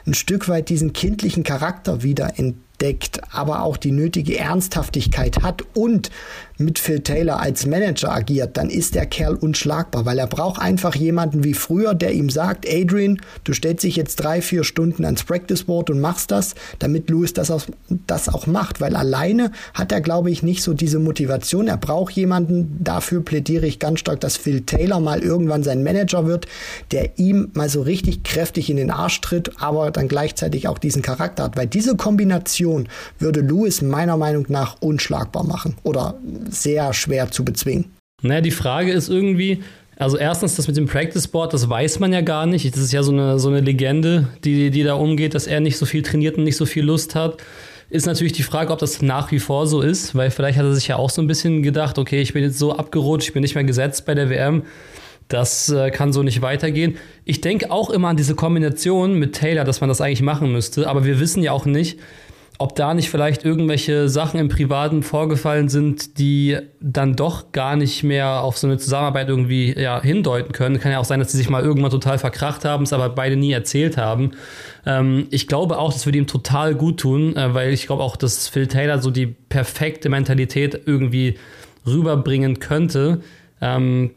[0.05, 6.09] ein Stück weit diesen kindlichen Charakter wieder entdeckt, aber auch die nötige Ernsthaftigkeit hat und
[6.57, 10.95] mit Phil Taylor als Manager agiert, dann ist der Kerl unschlagbar, weil er braucht einfach
[10.95, 15.23] jemanden wie früher, der ihm sagt, Adrian, du stellst dich jetzt drei, vier Stunden ans
[15.23, 17.63] Practice Board und machst das, damit Lewis das auch,
[18.07, 21.67] das auch macht, weil alleine hat er, glaube ich, nicht so diese Motivation.
[21.67, 26.25] Er braucht jemanden, dafür plädiere ich ganz stark, dass Phil Taylor mal irgendwann sein Manager
[26.25, 26.45] wird,
[26.91, 31.01] der ihm mal so richtig kräftig in den Arsch tritt, aber dann gleichzeitig auch diesen
[31.01, 32.87] Charakter hat, weil diese Kombination
[33.19, 36.15] würde Lewis meiner Meinung nach unschlagbar machen oder
[36.49, 37.91] sehr schwer zu bezwingen.
[38.21, 39.63] Naja, die Frage ist irgendwie,
[39.97, 42.73] also erstens, das mit dem Practice Board, das weiß man ja gar nicht.
[42.73, 45.77] Das ist ja so eine, so eine Legende, die, die da umgeht, dass er nicht
[45.77, 47.37] so viel trainiert und nicht so viel Lust hat.
[47.89, 50.73] Ist natürlich die Frage, ob das nach wie vor so ist, weil vielleicht hat er
[50.73, 53.43] sich ja auch so ein bisschen gedacht, okay, ich bin jetzt so abgerutscht, ich bin
[53.43, 54.63] nicht mehr gesetzt bei der WM.
[55.27, 56.97] Das äh, kann so nicht weitergehen.
[57.23, 60.87] Ich denke auch immer an diese Kombination mit Taylor, dass man das eigentlich machen müsste,
[60.87, 61.99] aber wir wissen ja auch nicht,
[62.59, 68.03] ob da nicht vielleicht irgendwelche Sachen im Privaten vorgefallen sind, die dann doch gar nicht
[68.03, 70.79] mehr auf so eine Zusammenarbeit irgendwie ja, hindeuten können.
[70.79, 73.35] Kann ja auch sein, dass sie sich mal irgendwann total verkracht haben, es aber beide
[73.35, 74.31] nie erzählt haben.
[74.85, 78.15] Ähm, ich glaube auch, das würde ihm total gut tun, äh, weil ich glaube auch,
[78.15, 81.37] dass Phil Taylor so die perfekte Mentalität irgendwie
[81.87, 83.21] rüberbringen könnte.
[83.61, 84.11] Ähm,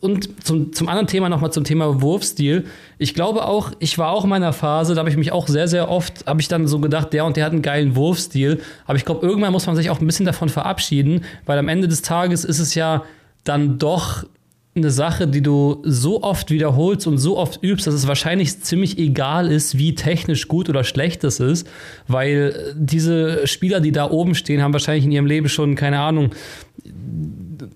[0.00, 2.66] und zum, zum anderen Thema nochmal zum Thema Wurfstil.
[2.98, 5.68] Ich glaube auch, ich war auch in meiner Phase, da habe ich mich auch sehr,
[5.68, 8.60] sehr oft, habe ich dann so gedacht, der und der hat einen geilen Wurfstil.
[8.86, 11.88] Aber ich glaube, irgendwann muss man sich auch ein bisschen davon verabschieden, weil am Ende
[11.88, 13.04] des Tages ist es ja
[13.44, 14.24] dann doch
[14.76, 18.98] eine Sache, die du so oft wiederholst und so oft übst, dass es wahrscheinlich ziemlich
[18.98, 21.68] egal ist, wie technisch gut oder schlecht es ist,
[22.06, 26.30] weil diese Spieler, die da oben stehen, haben wahrscheinlich in ihrem Leben schon, keine Ahnung,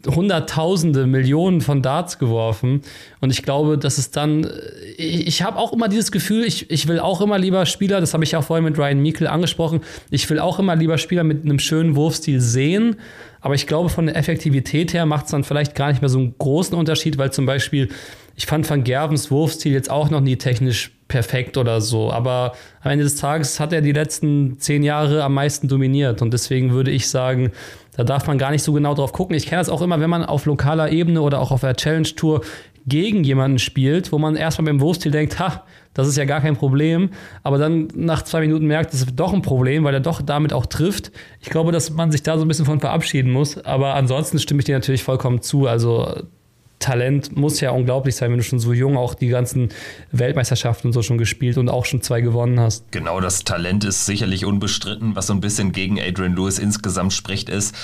[0.07, 2.83] Hunderttausende, Millionen von Darts geworfen.
[3.21, 4.49] Und ich glaube, dass es dann.
[4.97, 8.15] Ich, ich habe auch immer dieses Gefühl, ich, ich will auch immer lieber Spieler, das
[8.15, 11.45] habe ich auch vorhin mit Ryan Meikle angesprochen, ich will auch immer lieber Spieler mit
[11.45, 12.97] einem schönen Wurfstil sehen.
[13.41, 16.19] Aber ich glaube, von der Effektivität her macht es dann vielleicht gar nicht mehr so
[16.19, 17.91] einen großen Unterschied, weil zum Beispiel,
[18.37, 22.11] ich fand Van Gervens Wurfstil jetzt auch noch nie technisch perfekt oder so.
[22.11, 26.23] Aber am Ende des Tages hat er die letzten zehn Jahre am meisten dominiert.
[26.23, 27.53] Und deswegen würde ich sagen,
[27.97, 29.37] da darf man gar nicht so genau drauf gucken.
[29.37, 32.09] Ich kenne das auch immer, wenn man auf lokaler Ebene oder auch auf der Challenge
[32.17, 32.43] Tour
[32.87, 35.65] gegen jemanden spielt, wo man erstmal beim Wurfstil denkt, ha,
[35.95, 37.11] das ist ja gar kein Problem,
[37.43, 40.53] aber dann nach zwei Minuten merkt, das ist doch ein Problem, weil er doch damit
[40.53, 41.11] auch trifft.
[41.41, 44.61] Ich glaube, dass man sich da so ein bisschen von verabschieden muss, aber ansonsten stimme
[44.61, 45.67] ich dir natürlich vollkommen zu.
[45.67, 46.25] Also
[46.85, 49.71] Talent muss ja unglaublich sein, wenn du schon so jung auch die ganzen
[50.13, 52.93] Weltmeisterschaften und so schon gespielt und auch schon zwei gewonnen hast.
[52.93, 55.17] Genau, das Talent ist sicherlich unbestritten.
[55.17, 57.75] Was so ein bisschen gegen Adrian Lewis insgesamt spricht, ist,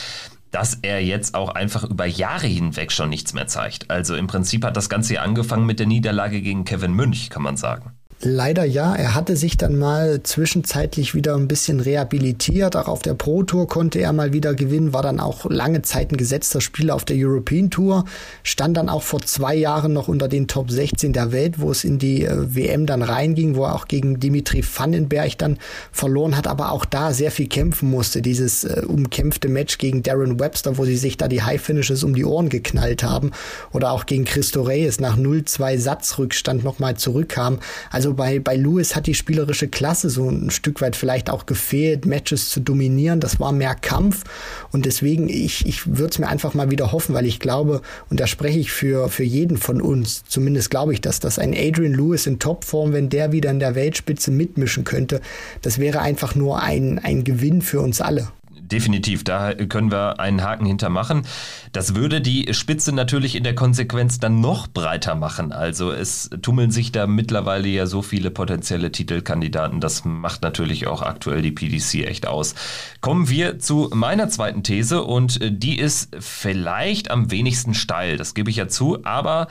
[0.51, 3.91] dass er jetzt auch einfach über Jahre hinweg schon nichts mehr zeigt.
[3.91, 7.43] Also im Prinzip hat das Ganze ja angefangen mit der Niederlage gegen Kevin Münch, kann
[7.43, 7.93] man sagen.
[8.23, 8.95] Leider ja.
[8.95, 12.77] Er hatte sich dann mal zwischenzeitlich wieder ein bisschen rehabilitiert.
[12.77, 16.13] Auch auf der Pro Tour konnte er mal wieder gewinnen, war dann auch lange Zeit
[16.13, 18.05] ein gesetzter Spieler auf der European Tour,
[18.43, 21.83] stand dann auch vor zwei Jahren noch unter den Top 16 der Welt, wo es
[21.83, 25.57] in die äh, WM dann reinging, wo er auch gegen Dimitri Vandenberg dann
[25.91, 28.21] verloren hat, aber auch da sehr viel kämpfen musste.
[28.21, 32.15] Dieses äh, umkämpfte Match gegen Darren Webster, wo sie sich da die High Finishes um
[32.15, 33.31] die Ohren geknallt haben
[33.73, 37.61] oder auch gegen Christo Reyes nach 0-2 Satzrückstand nochmal zurückkam.
[37.91, 41.47] Also also bei, bei Lewis hat die spielerische Klasse so ein Stück weit vielleicht auch
[41.47, 43.21] gefehlt, Matches zu dominieren.
[43.21, 44.25] Das war mehr Kampf.
[44.73, 48.19] Und deswegen, ich, ich würde es mir einfach mal wieder hoffen, weil ich glaube, und
[48.19, 51.95] da spreche ich für, für jeden von uns, zumindest glaube ich, dass das ein Adrian
[51.95, 55.21] Lewis in Topform, wenn der wieder in der Weltspitze mitmischen könnte,
[55.63, 58.29] das wäre einfach nur ein, ein Gewinn für uns alle
[58.73, 59.25] definitiv.
[59.25, 61.27] Da können wir einen Haken hintermachen.
[61.73, 65.53] Das würde die Spitze natürlich in der Konsequenz dann noch breiter machen.
[65.53, 69.81] Also es tummeln sich da mittlerweile ja so viele potenzielle Titelkandidaten.
[69.81, 72.55] Das macht natürlich auch aktuell die PDC echt aus.
[73.01, 78.17] Kommen wir zu meiner zweiten These und die ist vielleicht am wenigsten steil.
[78.17, 79.49] Das gebe ich ja zu, aber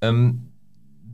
[0.00, 0.48] ähm,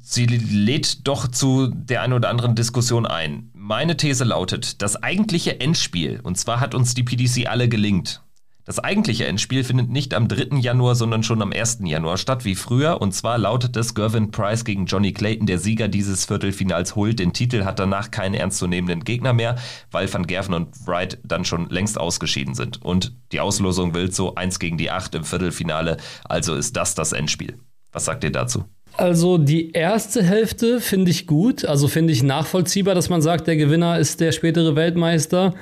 [0.03, 3.51] sie lädt doch zu der einen oder anderen Diskussion ein.
[3.69, 8.23] Meine These lautet, das eigentliche Endspiel, und zwar hat uns die PDC alle gelingt.
[8.65, 10.57] Das eigentliche Endspiel findet nicht am 3.
[10.57, 11.81] Januar, sondern schon am 1.
[11.83, 13.03] Januar statt, wie früher.
[13.03, 15.47] Und zwar lautet es Gervin Price gegen Johnny Clayton.
[15.47, 19.57] Der Sieger dieses Viertelfinals holt den Titel, hat danach keinen ernstzunehmenden Gegner mehr,
[19.91, 22.83] weil Van Gerven und Wright dann schon längst ausgeschieden sind.
[22.83, 25.99] Und die Auslosung will so 1 gegen die 8 im Viertelfinale.
[26.25, 27.59] Also ist das das Endspiel.
[27.93, 28.65] Was sagt ihr dazu?
[28.99, 33.57] Also die erste Hälfte finde ich gut, also finde ich nachvollziehbar, dass man sagt, der
[33.57, 35.55] Gewinner ist der spätere Weltmeister,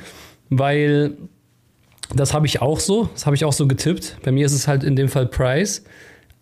[0.48, 1.18] weil
[2.14, 4.16] das habe ich auch so, das habe ich auch so getippt.
[4.22, 5.84] Bei mir ist es halt in dem Fall Price.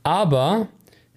[0.04, 0.68] Aber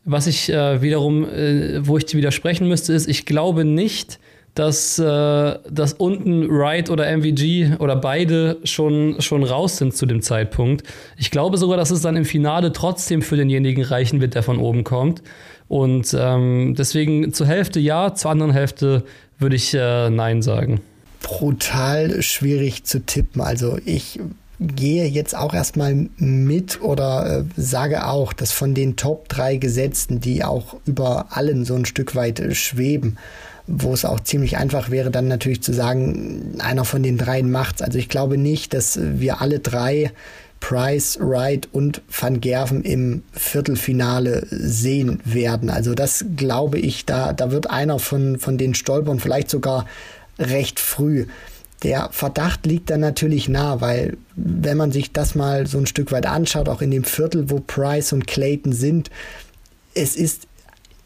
[0.04, 4.18] was ich äh, wiederum, äh, wo ich widersprechen müsste, ist, ich glaube nicht,
[4.56, 5.04] dass, äh,
[5.70, 10.84] dass unten Wright oder MVG oder beide schon, schon raus sind zu dem Zeitpunkt.
[11.18, 14.58] Ich glaube sogar, dass es dann im Finale trotzdem für denjenigen reichen wird, der von
[14.58, 15.22] oben kommt.
[15.68, 19.04] Und ähm, deswegen zur Hälfte ja, zur anderen Hälfte
[19.38, 20.82] würde ich äh, Nein sagen.
[21.22, 23.42] Brutal schwierig zu tippen.
[23.42, 24.20] Also ich
[24.60, 30.20] gehe jetzt auch erstmal mit oder äh, sage auch, dass von den Top 3 Gesetzten,
[30.20, 33.18] die auch über allen so ein Stück weit äh, schweben,
[33.68, 37.82] wo es auch ziemlich einfach wäre, dann natürlich zu sagen, einer von den dreien macht's.
[37.82, 40.12] Also ich glaube nicht, dass wir alle drei
[40.60, 45.70] Price, Wright und Van Gerven im Viertelfinale sehen werden.
[45.70, 49.86] Also das glaube ich, da, da wird einer von, von den stolpern, vielleicht sogar
[50.40, 51.26] recht früh.
[51.84, 56.12] Der Verdacht liegt dann natürlich nah, weil wenn man sich das mal so ein Stück
[56.12, 59.12] weit anschaut, auch in dem Viertel, wo Price und Clayton sind,
[59.94, 60.48] es ist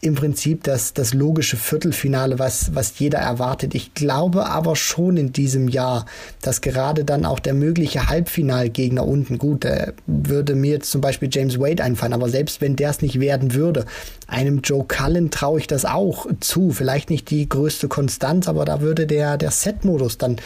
[0.04, 3.72] im Prinzip das, das logische Viertelfinale, was, was jeder erwartet.
[3.76, 6.06] Ich glaube aber schon in diesem Jahr,
[6.40, 11.28] dass gerade dann auch der mögliche Halbfinalgegner unten, gut, da würde mir jetzt zum Beispiel
[11.30, 13.86] James Wade einfallen, aber selbst wenn der es nicht werden würde,
[14.26, 16.72] einem Joe Cullen traue ich das auch zu.
[16.72, 20.38] Vielleicht nicht die größte Konstanz, aber da würde der, der Set-Modus dann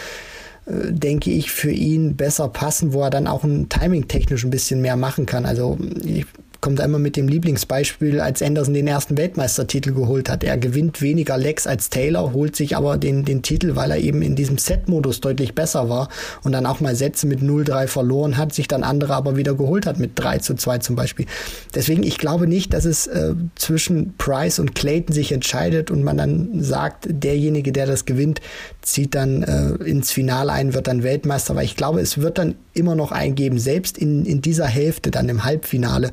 [0.67, 4.51] äh, denke ich, für ihn besser passen, wo er dann auch ein Timing technisch ein
[4.51, 5.47] bisschen mehr machen kann.
[5.47, 6.27] Also ich
[6.67, 10.43] kommt immer mit dem Lieblingsbeispiel, als Anderson den ersten Weltmeistertitel geholt hat.
[10.43, 14.21] Er gewinnt weniger Lecks als Taylor, holt sich aber den, den Titel, weil er eben
[14.21, 16.09] in diesem Set-Modus deutlich besser war
[16.43, 19.87] und dann auch mal Sätze mit 0-3 verloren hat, sich dann andere aber wieder geholt
[19.87, 21.27] hat mit 3 zu 2 zum Beispiel.
[21.73, 26.17] Deswegen, ich glaube nicht, dass es äh, zwischen Price und Clayton sich entscheidet und man
[26.17, 28.41] dann sagt, derjenige, der das gewinnt,
[28.83, 32.57] zieht dann äh, ins Finale ein, wird dann Weltmeister, weil ich glaube, es wird dann
[32.73, 36.11] immer noch eingeben, selbst in, in dieser Hälfte, dann im Halbfinale,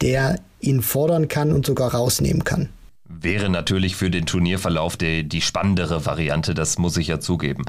[0.00, 2.68] der ihn fordern kann und sogar rausnehmen kann.
[3.06, 7.64] Wäre natürlich für den Turnierverlauf die, die spannendere Variante, das muss ich ja zugeben.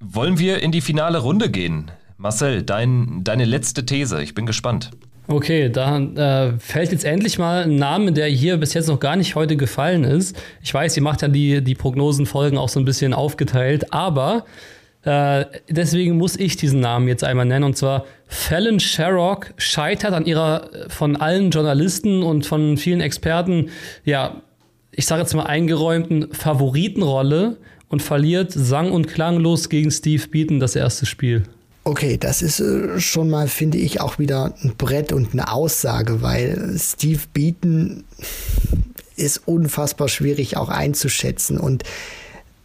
[0.00, 1.90] Wollen wir in die finale Runde gehen?
[2.18, 4.90] Marcel, dein, deine letzte These, ich bin gespannt.
[5.28, 9.16] Okay, da äh, fällt jetzt endlich mal ein Name, der hier bis jetzt noch gar
[9.16, 10.36] nicht heute gefallen ist.
[10.62, 14.44] Ich weiß, ihr macht ja die, die Prognosenfolgen auch so ein bisschen aufgeteilt, aber
[15.06, 17.64] äh, deswegen muss ich diesen Namen jetzt einmal nennen.
[17.64, 23.70] Und zwar Fallon Sherrock scheitert an ihrer von allen Journalisten und von vielen Experten,
[24.04, 24.42] ja,
[24.90, 27.56] ich sage jetzt mal eingeräumten Favoritenrolle
[27.88, 31.44] und verliert sang- und klanglos gegen Steve Beaton das erste Spiel.
[31.84, 36.20] Okay, das ist äh, schon mal, finde ich, auch wieder ein Brett und eine Aussage,
[36.20, 38.02] weil Steve Beaton
[39.14, 41.84] ist unfassbar schwierig auch einzuschätzen und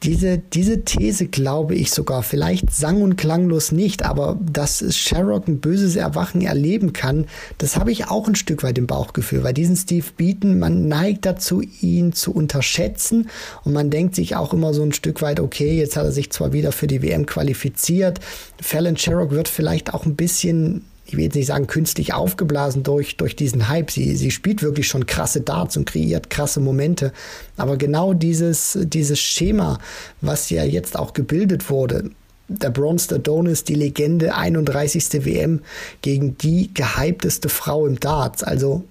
[0.04, 5.60] diese, diese These glaube ich sogar, vielleicht sang- und klanglos nicht, aber dass Sherrock ein
[5.60, 7.28] böses Erwachen erleben kann,
[7.60, 11.26] das habe ich auch ein Stück weit im Bauchgefühl, weil diesen Steve Beaton, man neigt
[11.26, 13.30] dazu, ihn zu unterschätzen
[13.64, 16.32] und man denkt sich auch immer so ein Stück weit, okay, jetzt hat er sich
[16.32, 18.20] zwar wieder für die WM qualifiziert,
[18.60, 23.18] Fallon Sherrock wird vielleicht auch ein bisschen ich will jetzt nicht sagen künstlich aufgeblasen durch,
[23.18, 23.92] durch diesen Hype.
[23.92, 27.12] Sie, sie spielt wirklich schon krasse Darts und kreiert krasse Momente.
[27.58, 29.78] Aber genau dieses, dieses Schema,
[30.22, 32.12] was ja jetzt auch gebildet wurde,
[32.48, 35.26] der Bronze Adonis, die Legende, 31.
[35.26, 35.60] WM
[36.02, 38.42] gegen die gehypteste Frau im Darts.
[38.42, 38.86] Also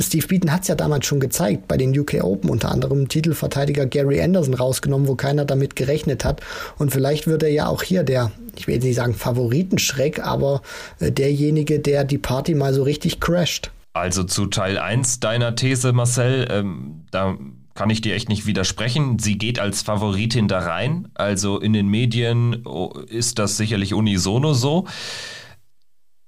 [0.00, 3.86] Steve Beaton hat es ja damals schon gezeigt, bei den UK Open unter anderem Titelverteidiger
[3.86, 6.40] Gary Anderson rausgenommen, wo keiner damit gerechnet hat.
[6.78, 10.62] Und vielleicht wird er ja auch hier der, ich will jetzt nicht sagen Favoritenschreck, aber
[11.00, 13.70] äh, derjenige, der die Party mal so richtig crasht.
[13.92, 17.38] Also zu Teil 1 deiner These, Marcel, ähm, da
[17.74, 19.18] kann ich dir echt nicht widersprechen.
[19.18, 21.08] Sie geht als Favoritin da rein.
[21.14, 24.86] Also in den Medien oh, ist das sicherlich unisono so.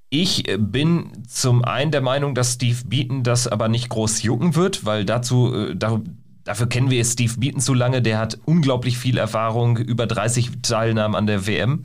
[0.08, 4.84] Ich bin zum einen der Meinung, dass Steve Beaton das aber nicht groß jucken wird,
[4.84, 6.00] weil dazu, äh, da,
[6.44, 8.02] dafür kennen wir Steve Beaton zu lange.
[8.02, 11.84] Der hat unglaublich viel Erfahrung, über 30 Teilnahmen an der WM.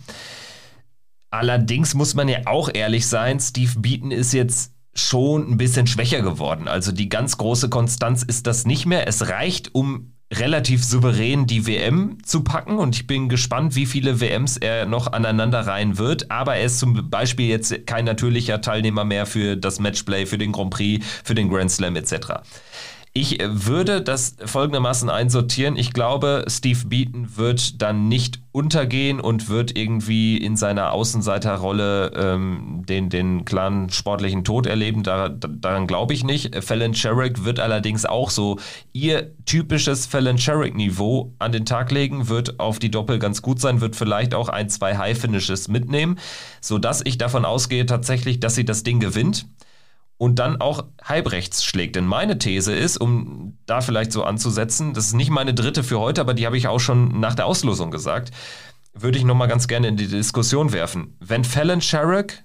[1.31, 6.21] Allerdings muss man ja auch ehrlich sein, Steve Beaton ist jetzt schon ein bisschen schwächer
[6.21, 6.67] geworden.
[6.67, 9.07] Also die ganz große Konstanz ist das nicht mehr.
[9.07, 14.21] Es reicht, um relativ souverän die WM zu packen und ich bin gespannt, wie viele
[14.21, 16.31] WMs er noch aneinander reihen wird.
[16.31, 20.51] Aber er ist zum Beispiel jetzt kein natürlicher Teilnehmer mehr für das Matchplay, für den
[20.51, 22.13] Grand Prix, für den Grand Slam etc.
[23.13, 25.75] Ich würde das folgendermaßen einsortieren.
[25.75, 32.83] Ich glaube, Steve Beaton wird dann nicht untergehen und wird irgendwie in seiner Außenseiterrolle ähm,
[32.87, 35.03] den, den klaren sportlichen Tod erleben.
[35.03, 36.63] Da, daran glaube ich nicht.
[36.63, 38.59] Fallon Sherrick wird allerdings auch so
[38.93, 43.81] ihr typisches Fallon Sherrick-Niveau an den Tag legen, wird auf die Doppel ganz gut sein,
[43.81, 46.17] wird vielleicht auch ein, zwei High-Finishes mitnehmen,
[46.61, 49.47] sodass ich davon ausgehe tatsächlich, dass sie das Ding gewinnt
[50.21, 51.95] und dann auch halbrechts schlägt.
[51.95, 55.99] Denn meine These ist, um da vielleicht so anzusetzen, das ist nicht meine dritte für
[55.99, 58.29] heute, aber die habe ich auch schon nach der Auslosung gesagt,
[58.93, 61.17] würde ich nochmal ganz gerne in die Diskussion werfen.
[61.19, 62.43] Wenn Fallon Sherrick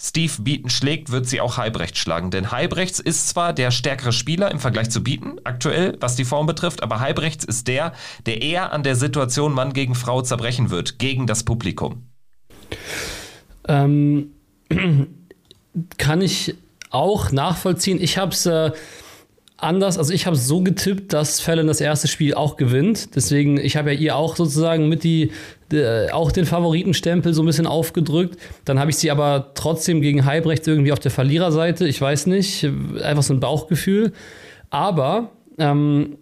[0.00, 2.30] Steve Beaton schlägt, wird sie auch halbrechts schlagen.
[2.30, 6.46] Denn halbrechts ist zwar der stärkere Spieler im Vergleich zu Beaton, aktuell, was die Form
[6.46, 7.92] betrifft, aber halbrechts ist der,
[8.24, 12.08] der eher an der Situation Mann gegen Frau zerbrechen wird, gegen das Publikum.
[13.68, 14.30] Ähm,
[15.98, 16.54] kann ich
[16.94, 17.98] auch nachvollziehen.
[18.00, 18.70] Ich habe es äh,
[19.56, 23.14] anders, also ich habe so getippt, dass Fallon das erste Spiel auch gewinnt.
[23.16, 25.30] Deswegen, ich habe ja ihr auch sozusagen mit die,
[25.72, 28.38] äh, auch den Favoritenstempel so ein bisschen aufgedrückt.
[28.64, 31.86] Dann habe ich sie aber trotzdem gegen Heibrecht irgendwie auf der Verliererseite.
[31.86, 32.68] Ich weiß nicht,
[33.02, 34.12] einfach so ein Bauchgefühl.
[34.70, 36.18] Aber ähm,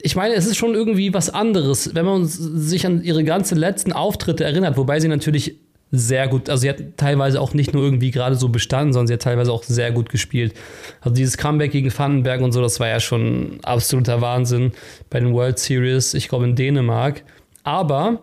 [0.00, 3.92] ich meine, es ist schon irgendwie was anderes, wenn man sich an ihre ganzen letzten
[3.92, 5.56] Auftritte erinnert, wobei sie natürlich
[5.90, 9.14] sehr gut, also sie hat teilweise auch nicht nur irgendwie gerade so bestanden, sondern sie
[9.14, 10.54] hat teilweise auch sehr gut gespielt.
[11.00, 14.72] Also dieses Comeback gegen Vandenberg und so, das war ja schon absoluter Wahnsinn
[15.08, 17.22] bei den World Series, ich glaube in Dänemark.
[17.62, 18.20] Aber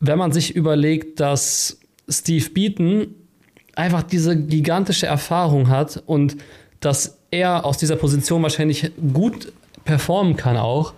[0.00, 3.14] wenn man sich überlegt, dass Steve Beaton
[3.76, 6.36] einfach diese gigantische Erfahrung hat und
[6.80, 9.52] dass er aus dieser Position wahrscheinlich gut
[9.84, 10.94] performen kann auch,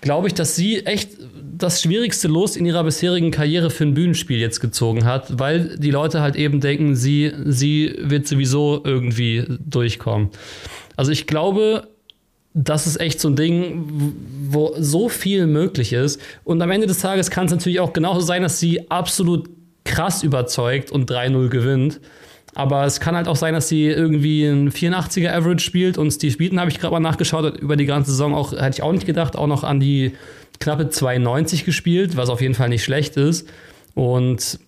[0.00, 1.16] glaube ich, dass sie echt
[1.62, 5.90] das schwierigste Los in ihrer bisherigen Karriere für ein Bühnenspiel jetzt gezogen hat, weil die
[5.90, 10.30] Leute halt eben denken, sie, sie wird sowieso irgendwie durchkommen.
[10.96, 11.88] Also ich glaube,
[12.52, 14.14] das ist echt so ein Ding,
[14.48, 16.20] wo so viel möglich ist.
[16.44, 19.48] Und am Ende des Tages kann es natürlich auch genauso sein, dass sie absolut
[19.84, 22.00] krass überzeugt und 3-0 gewinnt.
[22.54, 26.36] Aber es kann halt auch sein, dass sie irgendwie ein 84er Average spielt und Steve
[26.36, 29.06] Beaton habe ich gerade mal nachgeschaut, über die ganze Saison auch, hätte ich auch nicht
[29.06, 30.12] gedacht, auch noch an die
[30.60, 33.48] knappe 92 gespielt, was auf jeden Fall nicht schlecht ist.
[33.94, 34.60] Und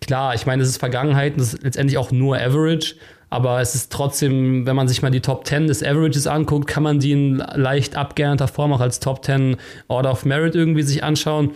[0.00, 2.96] klar, ich meine, es ist Vergangenheit, das ist letztendlich auch nur Average,
[3.30, 6.82] aber es ist trotzdem, wenn man sich mal die Top 10 des Averages anguckt, kann
[6.82, 9.56] man die in leicht abgeernter Form auch als Top 10
[9.88, 11.52] Order of Merit irgendwie sich anschauen.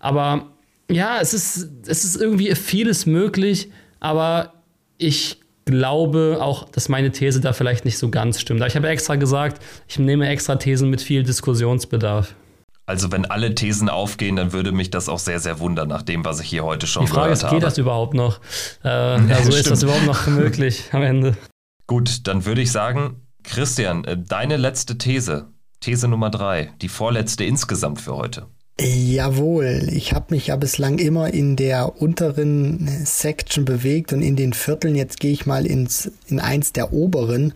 [0.00, 0.46] Aber
[0.90, 3.70] ja, es ist, es ist irgendwie vieles möglich,
[4.00, 4.52] aber
[4.98, 8.64] ich glaube auch, dass meine These da vielleicht nicht so ganz stimmt.
[8.66, 12.34] Ich habe extra gesagt, ich nehme extra Thesen mit viel Diskussionsbedarf.
[12.92, 16.26] Also wenn alle Thesen aufgehen, dann würde mich das auch sehr, sehr wundern, nach dem,
[16.26, 17.56] was ich hier heute schon Die Frage gehört ist, habe.
[17.56, 18.38] geht das überhaupt noch?
[18.84, 21.34] Äh, also ist das überhaupt noch möglich am Ende?
[21.86, 25.46] Gut, dann würde ich sagen, Christian, äh, deine letzte These,
[25.80, 28.44] These Nummer drei, die vorletzte insgesamt für heute.
[28.78, 34.52] Jawohl, ich habe mich ja bislang immer in der unteren Section bewegt und in den
[34.52, 34.96] Vierteln.
[34.96, 37.54] Jetzt gehe ich mal ins, in eins der oberen.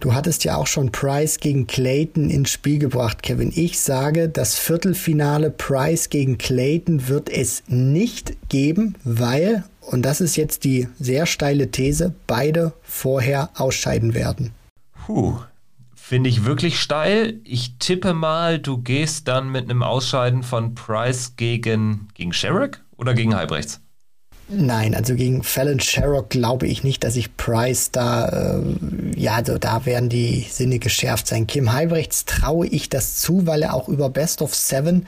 [0.00, 3.50] Du hattest ja auch schon Price gegen Clayton ins Spiel gebracht, Kevin.
[3.54, 10.36] Ich sage, das Viertelfinale Price gegen Clayton wird es nicht geben, weil, und das ist
[10.36, 14.52] jetzt die sehr steile These, beide vorher ausscheiden werden.
[15.06, 15.38] Puh,
[15.94, 17.40] finde ich wirklich steil.
[17.44, 23.14] Ich tippe mal, du gehst dann mit einem Ausscheiden von Price gegen, gegen Sherrick oder
[23.14, 23.80] gegen Halbrechts?
[24.48, 28.60] Nein, also gegen Fallon Sherrock glaube ich nicht, dass ich Price da, äh,
[29.16, 31.48] ja, also da werden die Sinne geschärft sein.
[31.48, 35.06] Kim Halbrechts traue ich das zu, weil er auch über Best of Seven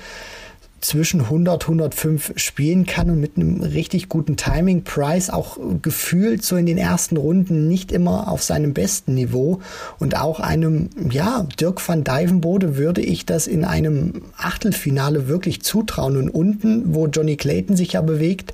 [0.81, 4.83] zwischen 100, 105 spielen kann und mit einem richtig guten Timing.
[4.83, 9.61] Price auch gefühlt so in den ersten Runden nicht immer auf seinem besten Niveau
[9.99, 16.17] und auch einem, ja, Dirk van Dijvenbode würde ich das in einem Achtelfinale wirklich zutrauen
[16.17, 18.53] und unten, wo Johnny Clayton sich ja bewegt,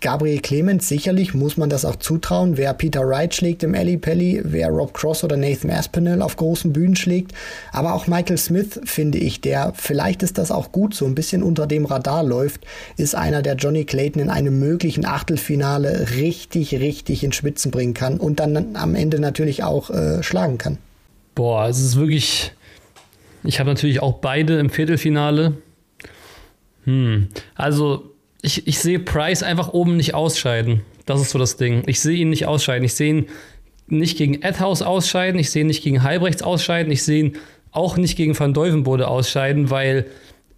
[0.00, 2.56] Gabriel Clemens, sicherlich muss man das auch zutrauen.
[2.56, 6.72] Wer Peter Wright schlägt im Alley Pelly, wer Rob Cross oder Nathan Aspinall auf großen
[6.72, 7.32] Bühnen schlägt.
[7.72, 11.42] Aber auch Michael Smith, finde ich, der, vielleicht ist das auch gut, so ein bisschen
[11.42, 12.66] unter dem Radar läuft,
[12.96, 18.18] ist einer, der Johnny Clayton in einem möglichen Achtelfinale richtig, richtig in Spitzen bringen kann
[18.18, 20.78] und dann am Ende natürlich auch äh, schlagen kann.
[21.34, 22.52] Boah, es ist wirklich.
[23.44, 25.54] Ich habe natürlich auch beide im Viertelfinale.
[26.84, 27.28] Hm.
[27.54, 28.10] Also,
[28.42, 30.82] ich, ich sehe Price einfach oben nicht ausscheiden.
[31.06, 31.82] Das ist so das Ding.
[31.86, 32.84] Ich sehe ihn nicht ausscheiden.
[32.84, 33.26] Ich sehe ihn
[33.88, 35.38] nicht gegen Edhouse ausscheiden.
[35.40, 36.92] Ich sehe ihn nicht gegen Halbrechts ausscheiden.
[36.92, 37.36] Ich sehe ihn
[37.72, 40.06] auch nicht gegen Van Deuvenbode ausscheiden, weil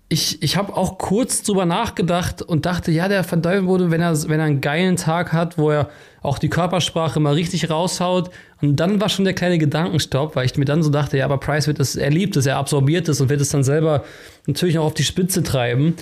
[0.09, 4.13] ich, ich habe auch kurz drüber nachgedacht und dachte, ja, der Van Deuvenbode, wenn er,
[4.29, 5.89] wenn er einen geilen Tag hat, wo er
[6.21, 8.31] auch die Körpersprache mal richtig raushaut.
[8.61, 11.39] Und dann war schon der kleine Gedankenstopp, weil ich mir dann so dachte, ja, aber
[11.39, 14.05] Price wird es, er liebt es, er absorbiert es und wird es dann selber
[14.47, 15.95] natürlich auch auf die Spitze treiben.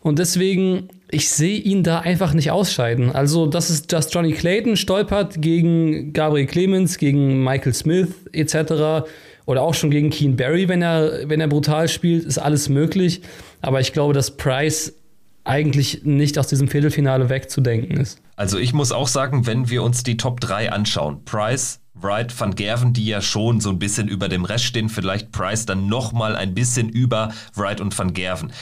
[0.00, 3.12] Und deswegen, ich sehe ihn da einfach nicht ausscheiden.
[3.12, 9.06] Also, das ist, dass Johnny Clayton stolpert gegen Gabriel Clemens, gegen Michael Smith etc.
[9.46, 13.22] Oder auch schon gegen Keen Barry, wenn er, wenn er brutal spielt, ist alles möglich.
[13.62, 14.94] Aber ich glaube, dass Price
[15.44, 18.20] eigentlich nicht aus diesem Viertelfinale wegzudenken ist.
[18.36, 22.54] Also ich muss auch sagen, wenn wir uns die Top 3 anschauen, Price, Wright, Van
[22.54, 26.36] Gerven, die ja schon so ein bisschen über dem Rest stehen, vielleicht Price dann nochmal
[26.36, 28.52] ein bisschen über Wright und Van Gerven.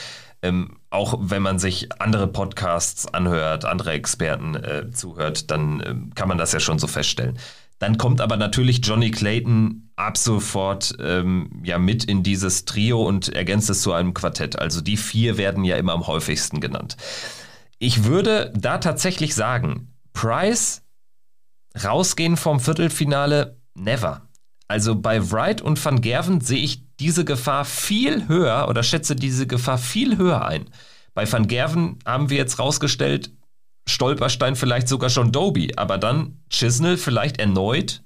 [0.42, 6.28] Ähm, auch wenn man sich andere Podcasts anhört, andere Experten äh, zuhört, dann äh, kann
[6.28, 7.38] man das ja schon so feststellen.
[7.78, 13.28] Dann kommt aber natürlich Johnny Clayton ab sofort ähm, ja mit in dieses Trio und
[13.28, 14.58] ergänzt es zu einem Quartett.
[14.58, 16.96] Also die vier werden ja immer am häufigsten genannt.
[17.78, 20.82] Ich würde da tatsächlich sagen, Price
[21.82, 24.22] rausgehen vom Viertelfinale, never.
[24.68, 29.46] Also bei Wright und Van Gerven sehe ich diese Gefahr viel höher oder schätze diese
[29.46, 30.66] Gefahr viel höher ein.
[31.14, 33.30] Bei Van Gerven haben wir jetzt rausgestellt,
[33.88, 38.02] Stolperstein vielleicht sogar schon Doby, aber dann Chisnell vielleicht erneut.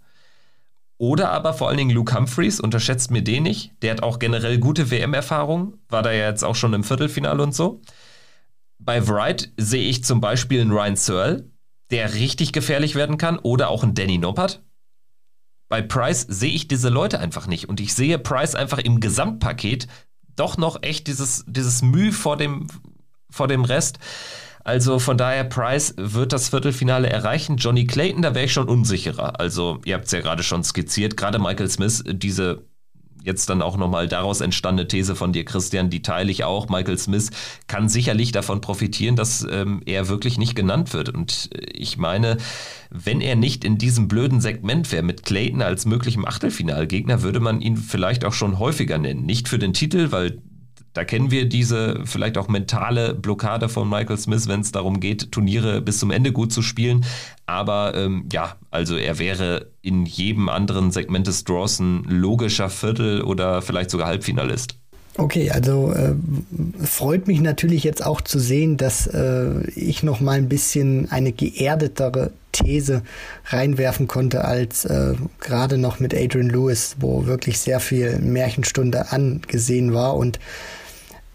[0.98, 3.72] Oder aber vor allen Dingen Luke Humphreys, unterschätzt mir den nicht.
[3.80, 7.54] Der hat auch generell gute WM-Erfahrung, war da ja jetzt auch schon im Viertelfinale und
[7.54, 7.80] so.
[8.78, 11.50] Bei Wright sehe ich zum Beispiel einen Ryan Searle,
[11.90, 14.62] der richtig gefährlich werden kann, oder auch einen Danny Noppert.
[15.70, 17.68] Bei Price sehe ich diese Leute einfach nicht.
[17.68, 19.86] Und ich sehe Price einfach im Gesamtpaket
[20.34, 22.66] doch noch echt dieses, dieses Mühe vor dem,
[23.30, 24.00] vor dem Rest.
[24.64, 27.56] Also von daher, Price wird das Viertelfinale erreichen.
[27.56, 29.38] Johnny Clayton, da wäre ich schon unsicherer.
[29.38, 31.16] Also ihr habt es ja gerade schon skizziert.
[31.16, 32.64] Gerade Michael Smith, diese
[33.22, 36.68] jetzt dann auch nochmal daraus entstandene These von dir, Christian, die teile ich auch.
[36.68, 37.30] Michael Smith
[37.66, 41.08] kann sicherlich davon profitieren, dass ähm, er wirklich nicht genannt wird.
[41.10, 42.38] Und äh, ich meine,
[42.90, 47.60] wenn er nicht in diesem blöden Segment wäre mit Clayton als möglichem Achtelfinalgegner, würde man
[47.60, 49.24] ihn vielleicht auch schon häufiger nennen.
[49.24, 50.38] Nicht für den Titel, weil
[50.92, 55.30] da kennen wir diese vielleicht auch mentale Blockade von Michael Smith, wenn es darum geht,
[55.30, 57.04] Turniere bis zum Ende gut zu spielen.
[57.46, 63.22] Aber ähm, ja, also er wäre in jedem anderen Segment des Draws ein logischer Viertel-
[63.22, 64.76] oder vielleicht sogar Halbfinalist.
[65.16, 66.14] Okay, also äh,
[66.84, 71.32] freut mich natürlich jetzt auch zu sehen, dass äh, ich noch mal ein bisschen eine
[71.32, 73.02] geerdetere These
[73.46, 79.92] reinwerfen konnte als äh, gerade noch mit Adrian Lewis, wo wirklich sehr viel Märchenstunde angesehen
[79.92, 80.38] war und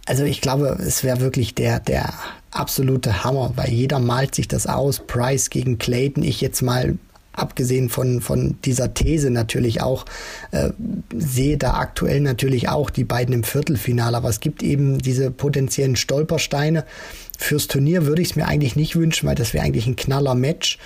[0.05, 2.13] also ich glaube, es wäre wirklich der, der
[2.51, 4.99] absolute Hammer, weil jeder malt sich das aus.
[4.99, 6.23] Price gegen Clayton.
[6.23, 6.97] Ich jetzt mal
[7.33, 10.05] abgesehen von, von dieser These natürlich auch,
[10.51, 10.69] äh,
[11.13, 14.15] sehe da aktuell natürlich auch die beiden im Viertelfinale.
[14.15, 16.85] Aber es gibt eben diese potenziellen Stolpersteine.
[17.37, 20.35] Fürs Turnier würde ich es mir eigentlich nicht wünschen, weil das wäre eigentlich ein knaller
[20.35, 20.77] Match.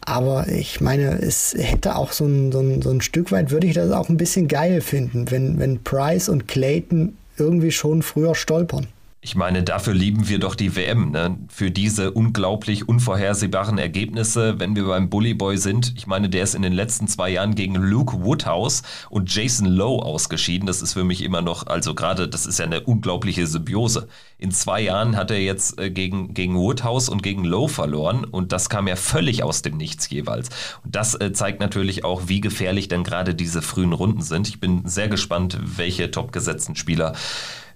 [0.00, 3.66] Aber ich meine, es hätte auch so ein, so ein, so ein Stück weit, würde
[3.66, 8.34] ich das auch ein bisschen geil finden, wenn, wenn Price und Clayton irgendwie schon früher
[8.34, 8.88] stolpern.
[9.28, 11.36] Ich meine, dafür lieben wir doch die WM, ne?
[11.50, 15.92] für diese unglaublich unvorhersehbaren Ergebnisse, wenn wir beim Bully Boy sind.
[15.98, 20.02] Ich meine, der ist in den letzten zwei Jahren gegen Luke Woodhouse und Jason Lowe
[20.02, 20.66] ausgeschieden.
[20.66, 24.08] Das ist für mich immer noch, also gerade, das ist ja eine unglaubliche Symbiose.
[24.38, 28.52] In zwei Jahren hat er jetzt äh, gegen, gegen Woodhouse und gegen Lowe verloren und
[28.52, 30.48] das kam ja völlig aus dem Nichts jeweils.
[30.84, 34.48] Und das äh, zeigt natürlich auch, wie gefährlich denn gerade diese frühen Runden sind.
[34.48, 37.12] Ich bin sehr gespannt, welche topgesetzten Spieler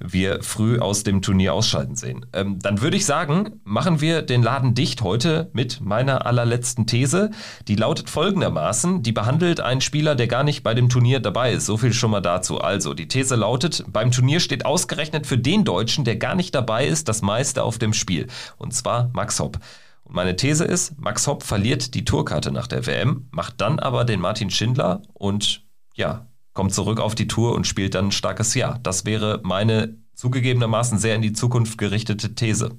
[0.04, 2.26] wir früh aus dem Turnier ausschalten sehen.
[2.32, 7.30] Ähm, dann würde ich sagen, machen wir den Laden dicht heute mit meiner allerletzten These.
[7.68, 11.66] Die lautet folgendermaßen, die behandelt einen Spieler, der gar nicht bei dem Turnier dabei ist.
[11.66, 12.60] So viel schon mal dazu.
[12.60, 16.86] Also, die These lautet, beim Turnier steht ausgerechnet für den Deutschen, der gar nicht dabei
[16.86, 18.26] ist, das meiste auf dem Spiel.
[18.58, 19.58] Und zwar Max Hopp.
[20.04, 24.04] Und meine These ist, Max Hopp verliert die Tourkarte nach der WM, macht dann aber
[24.04, 25.64] den Martin Schindler und
[25.94, 28.78] ja, kommt zurück auf die Tour und spielt dann ein starkes Jahr.
[28.82, 32.70] Das wäre meine zugegebenermaßen sehr in die Zukunft gerichtete These.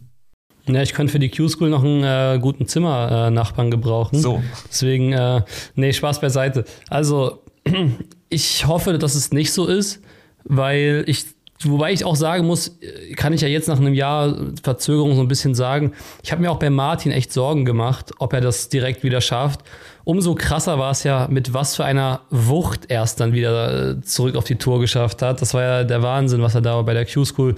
[0.65, 4.19] Ja, ich könnte für die Q-School noch einen äh, guten Zimmernachbarn äh, gebrauchen.
[4.19, 4.41] So.
[4.69, 5.41] Deswegen, äh,
[5.75, 6.63] nee, Spaß beiseite.
[6.89, 7.43] Also,
[8.29, 10.01] ich hoffe, dass es nicht so ist,
[10.45, 11.25] weil ich
[11.65, 12.77] Wobei ich auch sagen muss,
[13.15, 16.51] kann ich ja jetzt nach einem Jahr Verzögerung so ein bisschen sagen, ich habe mir
[16.51, 19.61] auch bei Martin echt Sorgen gemacht, ob er das direkt wieder schafft
[20.03, 24.01] umso krasser war es ja, mit was für einer Wucht er es dann wieder äh,
[24.01, 25.41] zurück auf die Tour geschafft hat.
[25.41, 27.55] Das war ja der Wahnsinn, was er da bei der Q-School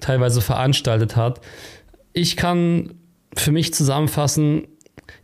[0.00, 1.40] teilweise veranstaltet hat.
[2.12, 2.94] Ich kann
[3.36, 4.66] für mich zusammenfassen,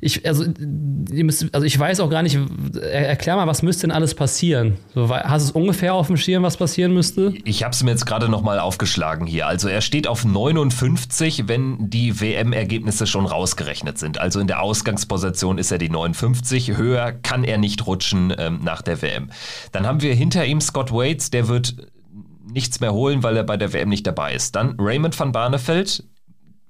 [0.00, 2.38] ich, also, müsst, also ich weiß auch gar nicht,
[2.80, 4.76] erklär mal, was müsste denn alles passieren?
[4.94, 7.32] So, hast du es ungefähr auf dem Schirm, was passieren müsste?
[7.44, 9.46] Ich habe es mir jetzt gerade nochmal aufgeschlagen hier.
[9.46, 14.18] Also er steht auf 59, wenn die WM-Ergebnisse schon rausgerechnet sind.
[14.18, 16.76] Also in der Ausgangsposition ist er die 59.
[16.76, 19.30] Höher kann er nicht rutschen ähm, nach der WM.
[19.72, 21.76] Dann haben wir hinter ihm Scott Waits, der wird
[22.52, 24.54] nichts mehr holen, weil er bei der WM nicht dabei ist.
[24.56, 26.04] Dann Raymond van Barneveld,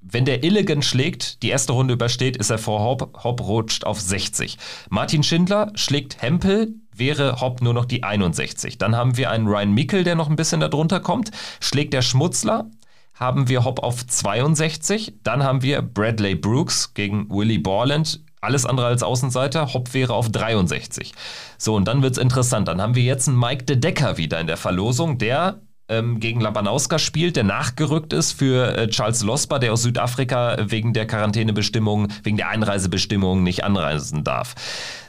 [0.07, 3.25] wenn der Illigan schlägt, die erste Runde übersteht, ist er vor Hopp.
[3.25, 4.59] Hopp rutscht auf 60.
[4.91, 8.79] Martin Schindler schlägt Hempel, wäre Hopp nur noch die 61.
[8.79, 11.31] Dann haben wir einen Ryan Mickel, der noch ein bisschen darunter kommt.
[11.61, 12.71] Schlägt der Schmutzler,
[13.15, 15.15] haben wir Hopp auf 62.
[15.23, 18.21] Dann haben wir Bradley Brooks gegen Willie Borland.
[18.41, 19.73] Alles andere als Außenseiter.
[19.73, 21.15] Hopp wäre auf 63.
[21.57, 22.69] So, und dann wird es interessant.
[22.69, 25.17] Dann haben wir jetzt einen Mike de Decker wieder in der Verlosung.
[25.17, 30.57] Der ähm, gegen Labanauska spielt, der nachgerückt ist für äh, Charles Losper, der aus Südafrika
[30.71, 34.55] wegen der Quarantänebestimmungen, wegen der Einreisebestimmungen nicht anreisen darf.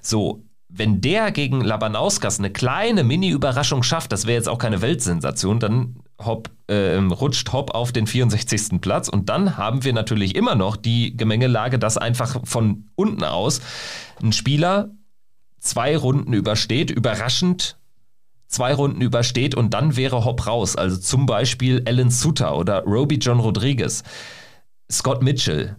[0.02, 5.60] So, wenn der gegen Labanauskas eine kleine Mini-Überraschung schafft, das wäre jetzt auch keine Weltsensation,
[5.60, 8.82] dann Hopp, äh, rutscht Hopp auf den 64.
[8.82, 13.62] Platz und dann haben wir natürlich immer noch die Gemengelage, dass einfach von unten aus
[14.22, 14.90] ein Spieler
[15.60, 17.78] zwei Runden übersteht, überraschend
[18.48, 20.76] zwei Runden übersteht und dann wäre Hopp raus.
[20.76, 24.04] Also zum Beispiel Alan Suter oder Roby John Rodriguez.
[24.92, 25.76] Scott Mitchell,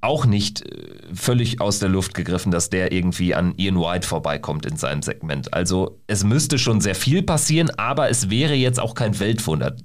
[0.00, 4.66] auch nicht äh, völlig aus der Luft gegriffen, dass der irgendwie an Ian White vorbeikommt
[4.66, 5.54] in seinem Segment.
[5.54, 9.76] Also es müsste schon sehr viel passieren, aber es wäre jetzt auch kein Weltwunder.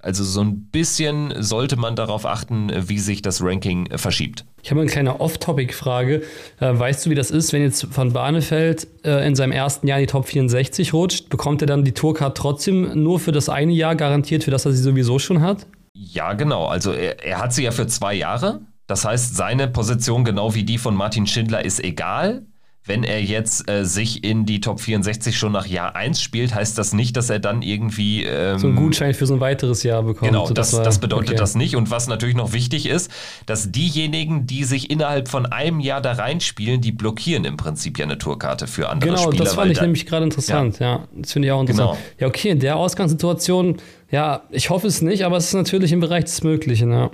[0.00, 4.44] Also so ein bisschen sollte man darauf achten, wie sich das Ranking äh, verschiebt.
[4.62, 6.22] Ich habe eine kleine Off-Topic-Frage.
[6.60, 9.98] Äh, weißt du, wie das ist, wenn jetzt von Barnefeld äh, in seinem ersten Jahr
[9.98, 11.28] in die Top 64 rutscht?
[11.28, 14.72] Bekommt er dann die Tourcard trotzdem nur für das eine Jahr garantiert, für das er
[14.72, 15.66] sie sowieso schon hat?
[15.94, 16.66] Ja, genau.
[16.66, 18.60] Also er, er hat sie ja für zwei Jahre.
[18.86, 22.42] Das heißt, seine Position, genau wie die von Martin Schindler, ist egal.
[22.88, 26.78] Wenn er jetzt äh, sich in die Top 64 schon nach Jahr 1 spielt, heißt
[26.78, 28.24] das nicht, dass er dann irgendwie.
[28.24, 30.30] Ähm, so einen Gutschein für so ein weiteres Jahr bekommt.
[30.30, 31.38] Genau, das, das, das bedeutet okay.
[31.38, 31.76] das nicht.
[31.76, 33.10] Und was natürlich noch wichtig ist,
[33.44, 38.06] dass diejenigen, die sich innerhalb von einem Jahr da reinspielen, die blockieren im Prinzip ja
[38.06, 39.32] eine Tourkarte für andere genau, Spieler.
[39.32, 40.78] Genau, das fand ich nämlich gerade interessant.
[40.78, 40.86] Ja.
[40.86, 41.90] ja das finde ich auch interessant.
[41.90, 42.06] Genau.
[42.18, 43.76] Ja, okay, in der Ausgangssituation,
[44.10, 47.10] ja, ich hoffe es nicht, aber es ist natürlich im Bereich des Möglichen, ja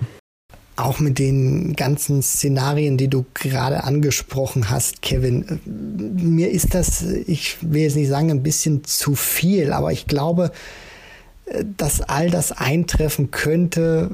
[0.76, 7.56] auch mit den ganzen Szenarien, die du gerade angesprochen hast, Kevin, mir ist das, ich
[7.60, 10.50] will jetzt nicht sagen, ein bisschen zu viel, aber ich glaube,
[11.76, 14.10] dass all das eintreffen könnte,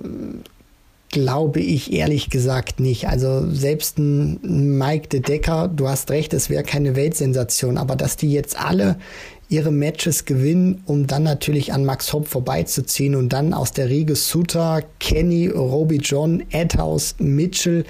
[1.11, 3.09] glaube ich ehrlich gesagt nicht.
[3.09, 8.17] Also selbst ein Mike de Decker, du hast recht, es wäre keine Weltsensation, aber dass
[8.17, 8.97] die jetzt alle
[9.51, 14.15] ihre Matches gewinnen, um dann natürlich an Max Hopp vorbeizuziehen und dann aus der Riege
[14.15, 17.85] Suter, Kenny, Roby John, Edhouse, Mitchell,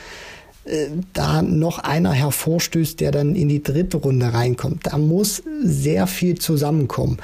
[0.65, 4.87] äh, da noch einer hervorstößt, der dann in die dritte Runde reinkommt.
[4.87, 7.19] Da muss sehr viel zusammenkommen.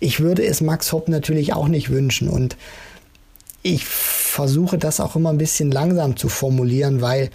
[0.00, 2.56] Ich würde es Max Hopp natürlich auch nicht wünschen und
[3.62, 7.28] ich versuche das auch immer ein bisschen langsam zu formulieren, weil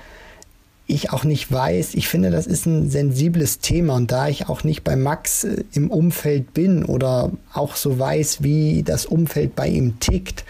[0.85, 4.64] ich auch nicht weiß, ich finde, das ist ein sensibles Thema und da ich auch
[4.64, 9.68] nicht bei Max äh, im Umfeld bin oder auch so weiß, wie das Umfeld bei
[9.68, 10.43] ihm tickt,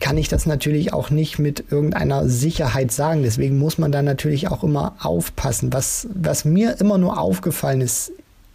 [0.00, 3.22] kann ich das natürlich auch nicht mit irgendeiner Sicherheit sagen.
[3.22, 5.72] Deswegen muss man da natürlich auch immer aufpassen.
[5.72, 8.12] Was, was mir immer nur aufgefallen ist,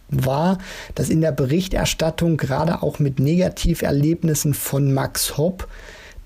[0.08, 0.58] war,
[0.94, 5.66] dass in der Berichterstattung gerade auch mit Negativerlebnissen von Max Hopp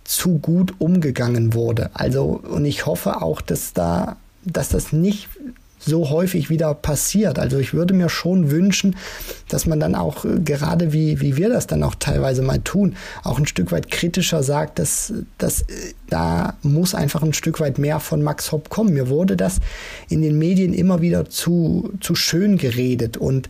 [0.04, 1.90] zu gut umgegangen wurde.
[1.94, 5.28] Also, und ich hoffe auch, dass da, dass das nicht
[5.80, 7.38] so häufig wieder passiert.
[7.38, 8.96] Also ich würde mir schon wünschen,
[9.48, 12.96] dass man dann auch, äh, gerade wie, wie wir das dann auch teilweise mal tun,
[13.24, 17.78] auch ein Stück weit kritischer sagt, dass, dass äh, da muss einfach ein Stück weit
[17.78, 18.92] mehr von Max Hopp kommen.
[18.92, 19.58] Mir wurde das
[20.08, 23.48] in den Medien immer wieder zu, zu schön geredet und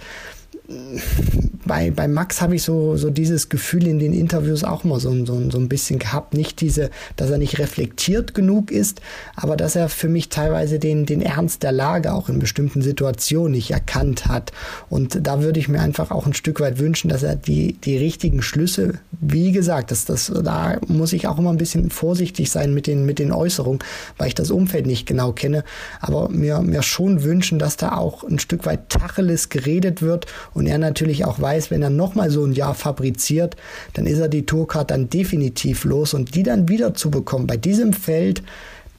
[1.71, 5.25] bei, bei Max habe ich so, so dieses Gefühl in den Interviews auch mal so,
[5.25, 6.35] so, so ein bisschen gehabt.
[6.35, 9.01] Nicht diese, dass er nicht reflektiert genug ist,
[9.37, 13.53] aber dass er für mich teilweise den, den Ernst der Lage auch in bestimmten Situationen
[13.53, 14.51] nicht erkannt hat.
[14.89, 17.97] Und da würde ich mir einfach auch ein Stück weit wünschen, dass er die, die
[17.97, 22.75] richtigen Schlüsse, wie gesagt, das, das, da muss ich auch immer ein bisschen vorsichtig sein
[22.75, 23.81] mit den, mit den Äußerungen,
[24.19, 25.63] weil ich das Umfeld nicht genau kenne.
[26.01, 30.60] Aber mir, mir schon wünschen, dass da auch ein Stück weit Tacheles geredet wird und
[30.67, 33.57] er natürlich auch weiß, wenn er nochmal so ein Jahr fabriziert,
[33.95, 37.57] dann ist er die Tourcard dann definitiv los und die dann wieder zu bekommen bei
[37.57, 38.43] diesem Feld,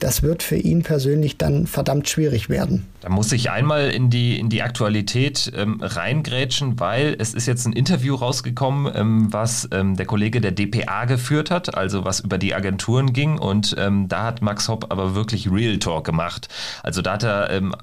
[0.01, 2.87] das wird für ihn persönlich dann verdammt schwierig werden.
[3.01, 7.67] Da muss ich einmal in die, in die Aktualität ähm, reingrätschen, weil es ist jetzt
[7.67, 12.39] ein Interview rausgekommen, ähm, was ähm, der Kollege der DPA geführt hat, also was über
[12.39, 13.37] die Agenturen ging.
[13.37, 16.47] Und ähm, da hat Max Hopp aber wirklich Real Talk gemacht.
[16.81, 17.75] Also da hat er ähm,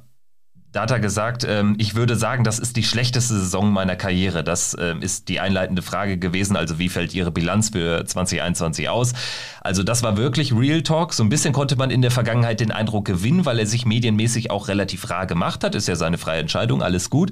[0.72, 4.44] da hat er gesagt, ähm, ich würde sagen, das ist die schlechteste Saison meiner Karriere.
[4.44, 6.56] Das ähm, ist die einleitende Frage gewesen.
[6.56, 9.14] Also wie fällt Ihre Bilanz für 2021 aus?
[9.62, 11.14] Also das war wirklich Real Talk.
[11.14, 14.50] So ein bisschen konnte man in der Vergangenheit den Eindruck gewinnen, weil er sich medienmäßig
[14.50, 15.74] auch relativ rar gemacht hat.
[15.74, 17.30] Ist ja seine freie Entscheidung, alles gut.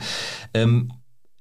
[0.54, 0.92] Ähm,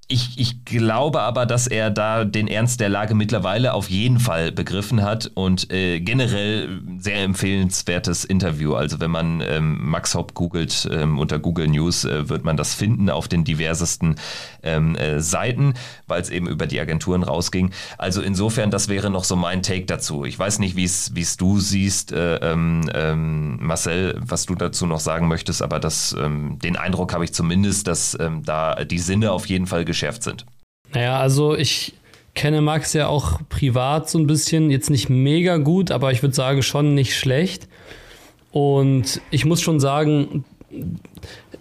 [0.08, 4.52] ich, ich glaube aber, dass er da den Ernst der Lage mittlerweile auf jeden Fall
[4.52, 8.76] begriffen hat und äh, generell sehr empfehlenswertes Interview.
[8.76, 12.76] Also wenn man ähm, Max Hopp googelt ähm, unter Google News, äh, wird man das
[12.76, 14.18] finden auf den diversesten
[14.62, 15.74] ähm, äh, Seiten,
[16.06, 17.72] weil es eben über die Agenturen rausging.
[17.98, 20.24] Also insofern, das wäre noch so mein Take dazu.
[20.24, 25.00] Ich weiß nicht, wie es du siehst, äh, ähm, ähm, Marcel, was du dazu noch
[25.00, 29.46] sagen möchtest, aber das, ähm, den Eindruck habe ich zumindest, dass da die Sinne auf
[29.48, 30.46] jeden Fall geschärft sind.
[30.94, 31.94] Naja, also ich
[32.34, 36.36] kenne Max ja auch privat so ein bisschen, jetzt nicht mega gut, aber ich würde
[36.36, 37.68] sagen schon nicht schlecht.
[38.52, 40.44] Und ich muss schon sagen,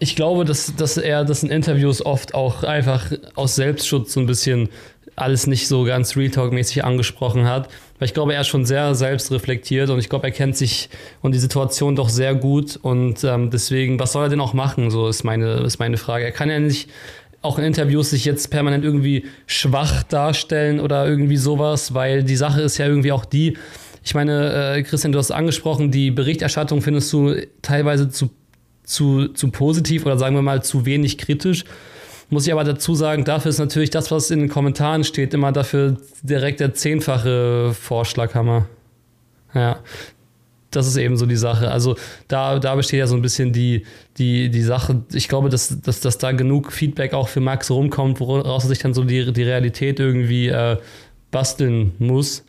[0.01, 4.27] ich glaube, dass, dass er das in Interviews oft auch einfach aus Selbstschutz so ein
[4.27, 4.69] bisschen
[5.17, 7.69] alles nicht so ganz Real Talk-mäßig angesprochen hat.
[7.99, 10.89] Weil ich glaube, er ist schon sehr selbstreflektiert und ich glaube, er kennt sich
[11.23, 12.77] und die Situation doch sehr gut.
[12.83, 14.91] Und ähm, deswegen, was soll er denn auch machen?
[14.91, 16.25] So ist meine, ist meine Frage.
[16.25, 16.89] Er kann ja nicht
[17.45, 22.63] auch in Interviews sich jetzt permanent irgendwie schwach darstellen oder irgendwie sowas, weil die Sache
[22.63, 23.59] ist ja irgendwie auch die,
[24.03, 28.31] ich meine, äh, Christian, du hast angesprochen, die Berichterstattung findest du teilweise zu,
[28.83, 31.65] zu, zu positiv oder sagen wir mal zu wenig kritisch.
[32.31, 35.53] Muss ich aber dazu sagen, dafür ist natürlich das, was in den Kommentaren steht, immer
[35.53, 38.67] dafür direkt der zehnfache Vorschlaghammer.
[39.55, 39.79] Ja,
[40.77, 41.71] das ist eben so die Sache.
[41.71, 41.97] Also
[42.29, 43.85] da, da besteht ja so ein bisschen die,
[44.19, 45.03] die, die Sache.
[45.13, 48.79] Ich glaube, dass, dass, dass da genug Feedback auch für Max rumkommt, woraus er sich
[48.79, 50.77] dann so die, die Realität irgendwie äh,
[51.31, 52.45] basteln muss.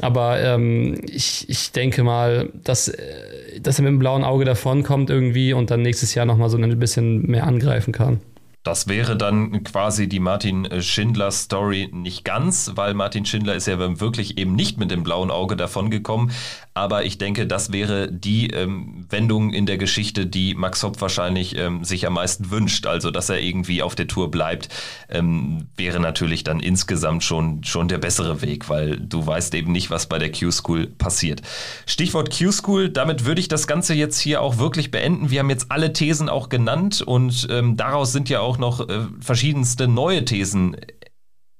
[0.00, 5.10] Aber ähm, ich, ich denke mal, dass, äh, dass er mit dem blauen Auge davonkommt
[5.10, 8.20] irgendwie und dann nächstes Jahr nochmal so ein bisschen mehr angreifen kann.
[8.62, 13.78] Das wäre dann quasi die Martin Schindler Story nicht ganz, weil Martin Schindler ist ja
[14.00, 16.30] wirklich eben nicht mit dem blauen Auge davongekommen.
[16.74, 21.56] Aber ich denke, das wäre die ähm, Wendung in der Geschichte, die Max Hopp wahrscheinlich
[21.58, 22.86] ähm, sich am meisten wünscht.
[22.86, 24.68] Also, dass er irgendwie auf der Tour bleibt,
[25.08, 29.90] ähm, wäre natürlich dann insgesamt schon, schon der bessere Weg, weil du weißt eben nicht,
[29.90, 31.42] was bei der Q-School passiert.
[31.86, 35.30] Stichwort Q-School, damit würde ich das Ganze jetzt hier auch wirklich beenden.
[35.30, 39.06] Wir haben jetzt alle Thesen auch genannt und ähm, daraus sind ja auch noch äh,
[39.20, 40.76] verschiedenste neue Thesen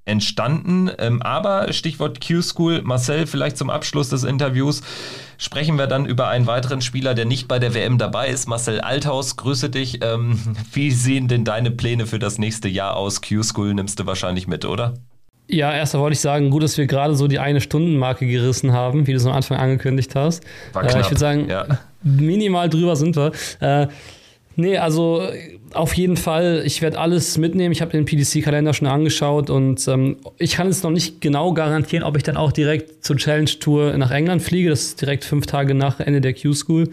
[0.05, 0.91] entstanden.
[0.99, 4.83] Ähm, aber Stichwort Q-School, Marcel, vielleicht zum Abschluss des Interviews
[5.39, 8.49] sprechen wir dann über einen weiteren Spieler, der nicht bei der WM dabei ist.
[8.49, 10.03] Marcel Althaus, grüße dich.
[10.03, 10.39] Ähm,
[10.73, 13.23] wie sehen denn deine Pläne für das nächste Jahr aus?
[13.23, 14.95] Q-School nimmst du wahrscheinlich mit, oder?
[15.49, 19.09] Ja, erst wollte ich sagen, gut, dass wir gerade so die eine Stundenmarke gerissen haben,
[19.09, 20.45] wie du es am Anfang angekündigt hast.
[20.73, 20.95] War knapp.
[20.95, 21.67] Äh, ich würde sagen, ja.
[22.03, 23.33] Minimal drüber sind wir.
[23.61, 23.89] Äh,
[24.57, 25.23] nee, also
[25.73, 27.73] auf jeden Fall, ich werde alles mitnehmen.
[27.73, 32.05] Ich habe den PDC-Kalender schon angeschaut und ähm, ich kann es noch nicht genau garantieren,
[32.05, 34.71] ob ich dann auch direkt zur Challenge Tour nach England fliege.
[34.71, 36.91] Das ist direkt fünf Tage nach Ende der Q-School.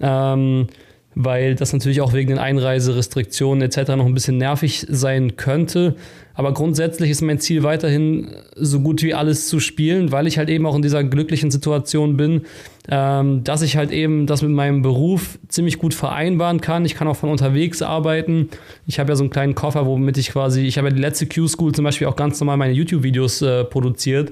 [0.00, 0.66] Ähm,
[1.14, 3.96] weil das natürlich auch wegen den Einreiserestriktionen etc.
[3.96, 5.96] noch ein bisschen nervig sein könnte.
[6.36, 10.48] Aber grundsätzlich ist mein Ziel weiterhin, so gut wie alles zu spielen, weil ich halt
[10.48, 12.42] eben auch in dieser glücklichen Situation bin,
[12.90, 16.84] ähm, dass ich halt eben das mit meinem Beruf ziemlich gut vereinbaren kann.
[16.84, 18.48] Ich kann auch von unterwegs arbeiten.
[18.86, 21.26] Ich habe ja so einen kleinen Koffer, womit ich quasi, ich habe ja die letzte
[21.26, 24.30] Q-School zum Beispiel auch ganz normal meine YouTube-Videos äh, produziert,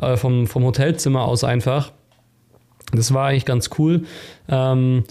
[0.00, 1.92] äh, vom, vom Hotelzimmer aus einfach.
[2.92, 4.04] Das war eigentlich ganz cool.
[4.48, 5.04] Ähm,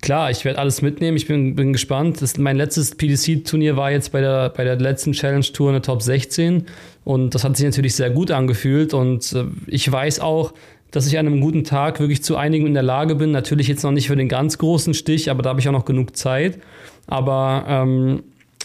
[0.00, 1.16] klar, ich werde alles mitnehmen.
[1.16, 2.22] Ich bin, bin gespannt.
[2.22, 6.66] Das, mein letztes PDC-Turnier war jetzt bei der, bei der letzten Challenge-Tour eine Top 16.
[7.04, 8.94] Und das hat sich natürlich sehr gut angefühlt.
[8.94, 10.52] Und äh, ich weiß auch,
[10.90, 13.30] dass ich an einem guten Tag wirklich zu einigen in der Lage bin.
[13.30, 15.84] Natürlich jetzt noch nicht für den ganz großen Stich, aber da habe ich auch noch
[15.84, 16.58] genug Zeit.
[17.06, 18.22] Aber ähm,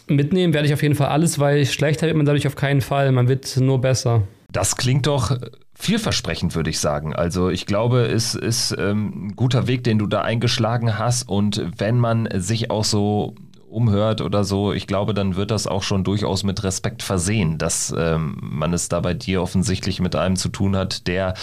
[0.07, 3.11] mitnehmen werde ich auf jeden Fall alles, weil schlechter wird man dadurch auf keinen Fall.
[3.11, 4.23] Man wird nur besser.
[4.51, 5.37] Das klingt doch
[5.75, 7.15] vielversprechend, würde ich sagen.
[7.15, 11.27] Also ich glaube, es ist ähm, ein guter Weg, den du da eingeschlagen hast.
[11.27, 13.35] Und wenn man sich auch so
[13.67, 17.93] umhört oder so, ich glaube, dann wird das auch schon durchaus mit Respekt versehen, dass
[17.97, 21.33] ähm, man es da bei dir offensichtlich mit einem zu tun hat, der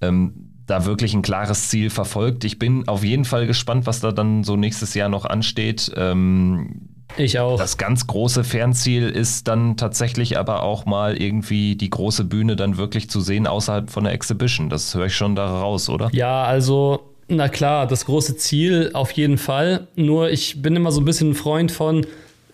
[0.00, 2.44] ähm, da wirklich ein klares Ziel verfolgt.
[2.44, 5.92] Ich bin auf jeden Fall gespannt, was da dann so nächstes Jahr noch ansteht.
[5.96, 7.58] Ähm, ich auch.
[7.58, 12.76] Das ganz große Fernziel ist dann tatsächlich aber auch mal irgendwie die große Bühne dann
[12.76, 14.68] wirklich zu sehen außerhalb von der Exhibition.
[14.68, 16.10] Das höre ich schon da raus, oder?
[16.12, 19.88] Ja, also na klar, das große Ziel auf jeden Fall.
[19.96, 22.06] Nur ich bin immer so ein bisschen ein Freund von,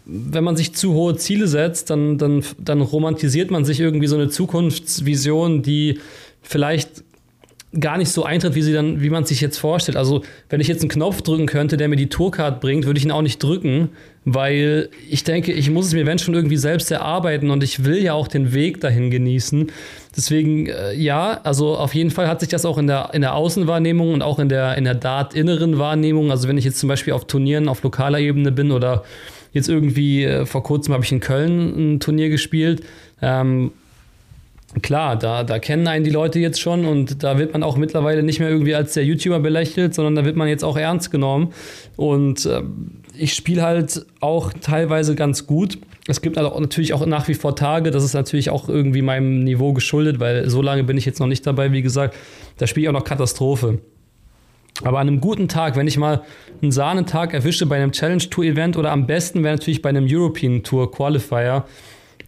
[0.04, 4.16] wenn man sich zu hohe Ziele setzt, dann, dann, dann romantisiert man sich irgendwie so
[4.16, 6.00] eine Zukunftsvision, die
[6.42, 7.04] vielleicht
[7.78, 9.96] gar nicht so eintritt, wie sie dann, wie man sich jetzt vorstellt.
[9.96, 13.04] Also, wenn ich jetzt einen Knopf drücken könnte, der mir die Tourcard bringt, würde ich
[13.04, 13.90] ihn auch nicht drücken,
[14.24, 18.02] weil ich denke, ich muss es mir wenn schon irgendwie selbst erarbeiten und ich will
[18.02, 19.70] ja auch den Weg dahin genießen.
[20.16, 23.34] Deswegen, äh, ja, also auf jeden Fall hat sich das auch in der, in der
[23.34, 27.12] Außenwahrnehmung und auch in der, in der Dart-inneren Wahrnehmung, also wenn ich jetzt zum Beispiel
[27.12, 29.04] auf Turnieren auf lokaler Ebene bin oder
[29.52, 32.82] jetzt irgendwie äh, vor kurzem habe ich in Köln ein Turnier gespielt,
[33.22, 33.72] ähm,
[34.82, 38.22] klar, da, da kennen einen die Leute jetzt schon und da wird man auch mittlerweile
[38.22, 41.52] nicht mehr irgendwie als der YouTuber belächelt, sondern da wird man jetzt auch ernst genommen.
[41.96, 42.62] Und äh,
[43.16, 45.78] ich spiele halt auch teilweise ganz gut.
[46.06, 49.44] Es gibt also natürlich auch nach wie vor Tage, das ist natürlich auch irgendwie meinem
[49.44, 52.16] Niveau geschuldet, weil so lange bin ich jetzt noch nicht dabei, wie gesagt.
[52.58, 53.80] Da spiele ich auch noch Katastrophe.
[54.82, 56.22] Aber an einem guten Tag, wenn ich mal
[56.62, 60.06] einen Sahnentag erwische bei einem Challenge Tour Event oder am besten wäre natürlich bei einem
[60.08, 61.64] European Tour Qualifier,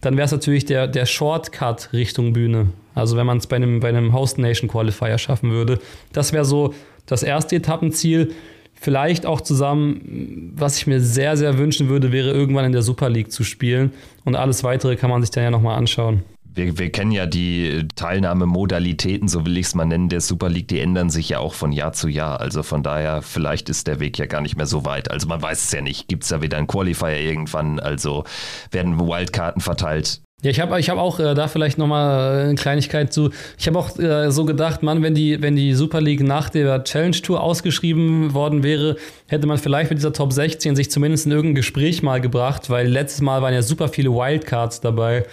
[0.03, 2.67] dann wäre es natürlich der, der Shortcut Richtung Bühne.
[2.93, 5.79] Also wenn man es bei einem, bei einem Host Nation Qualifier schaffen würde.
[6.11, 6.73] Das wäre so
[7.05, 8.33] das erste Etappenziel.
[8.75, 13.09] Vielleicht auch zusammen, was ich mir sehr, sehr wünschen würde, wäre irgendwann in der Super
[13.09, 13.93] League zu spielen.
[14.25, 16.23] Und alles weitere kann man sich dann ja nochmal anschauen
[16.55, 20.67] wir, wir kennen ja die Teilnahmemodalitäten, so will ich es mal nennen, der Super League,
[20.67, 22.39] die ändern sich ja auch von Jahr zu Jahr.
[22.39, 25.09] Also von daher, vielleicht ist der Weg ja gar nicht mehr so weit.
[25.09, 26.07] Also man weiß es ja nicht.
[26.07, 27.79] Gibt es da wieder einen Qualifier irgendwann?
[27.79, 28.23] Also
[28.71, 30.21] werden Wildkarten verteilt?
[30.43, 33.29] Ja, ich habe ich hab auch äh, da vielleicht nochmal äh, eine Kleinigkeit zu.
[33.57, 36.83] Ich habe auch äh, so gedacht, Mann, wenn die, wenn die Super League nach der
[36.83, 38.97] Challenge Tour ausgeschrieben worden wäre,
[39.27, 42.87] hätte man vielleicht mit dieser Top 16 sich zumindest in irgendein Gespräch mal gebracht, weil
[42.87, 45.23] letztes Mal waren ja super viele Wildcards dabei.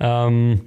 [0.00, 0.60] Ähm,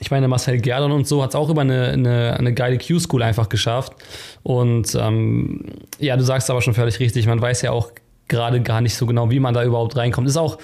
[0.00, 3.22] ich meine, Marcel Gerdon und so hat es auch über eine, eine, eine geile Q-School
[3.22, 3.94] einfach geschafft.
[4.42, 5.64] Und ähm,
[5.98, 7.90] ja, du sagst aber schon völlig richtig, man weiß ja auch
[8.28, 10.28] gerade gar nicht so genau, wie man da überhaupt reinkommt.
[10.28, 10.58] Ist auch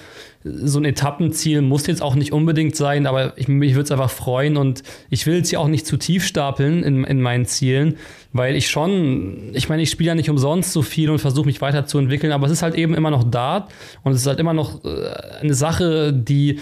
[0.45, 4.11] so ein Etappenziel, muss jetzt auch nicht unbedingt sein, aber ich, mich würde es einfach
[4.11, 7.97] freuen und ich will es ja auch nicht zu tief stapeln in, in meinen Zielen,
[8.35, 11.63] weil ich schon, ich meine, ich spiele ja nicht umsonst so viel und versuche mich
[11.63, 13.73] weiterzuentwickeln, aber es ist halt eben immer noch Dart
[14.03, 15.09] und es ist halt immer noch äh,
[15.41, 16.61] eine Sache, die,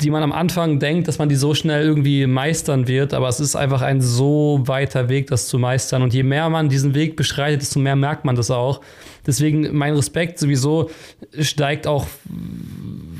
[0.00, 3.40] die man am Anfang denkt, dass man die so schnell irgendwie meistern wird, aber es
[3.40, 7.16] ist einfach ein so weiter Weg, das zu meistern und je mehr man diesen Weg
[7.16, 8.80] beschreitet, desto mehr merkt man das auch.
[9.26, 10.88] Deswegen mein Respekt sowieso
[11.40, 12.06] steigt auch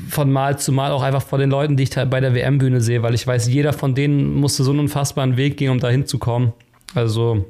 [0.09, 3.03] von Mal zu Mal auch einfach vor den Leuten, die ich bei der WM-Bühne sehe,
[3.03, 6.53] weil ich weiß, jeder von denen musste so einen unfassbaren Weg gehen, um da hinzukommen.
[6.95, 7.45] Also,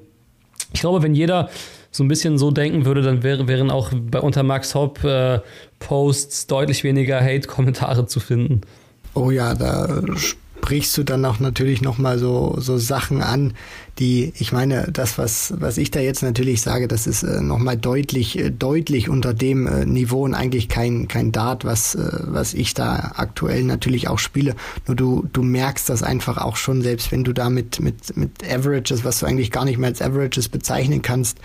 [0.74, 1.50] ich glaube, wenn jeder
[1.92, 5.40] so ein bisschen so denken würde, dann wäre, wären auch bei unter Max Hopp äh,
[5.78, 8.62] Posts deutlich weniger Hate-Kommentare zu finden.
[9.14, 13.54] Oh ja, da sprichst du dann auch natürlich nochmal so, so Sachen an,
[14.00, 17.76] die, ich meine, das, was, was ich da jetzt natürlich sage, das ist äh, nochmal
[17.76, 22.54] deutlich, äh, deutlich unter dem äh, Niveau und eigentlich kein, kein Dart, was, äh, was
[22.54, 24.56] ich da aktuell natürlich auch spiele.
[24.88, 28.32] Nur du, du merkst das einfach auch schon, selbst wenn du da mit, mit, mit
[28.50, 31.40] Averages, was du eigentlich gar nicht mehr als Averages bezeichnen kannst,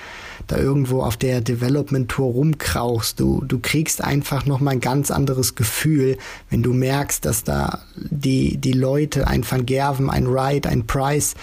[0.46, 3.18] da irgendwo auf der Development Tour rumkrauchst.
[3.18, 6.18] Du, du kriegst einfach nochmal ein ganz anderes Gefühl,
[6.50, 11.34] wenn du merkst, dass da die, die Leute, ein Van Gerven, ein Wright, ein Price,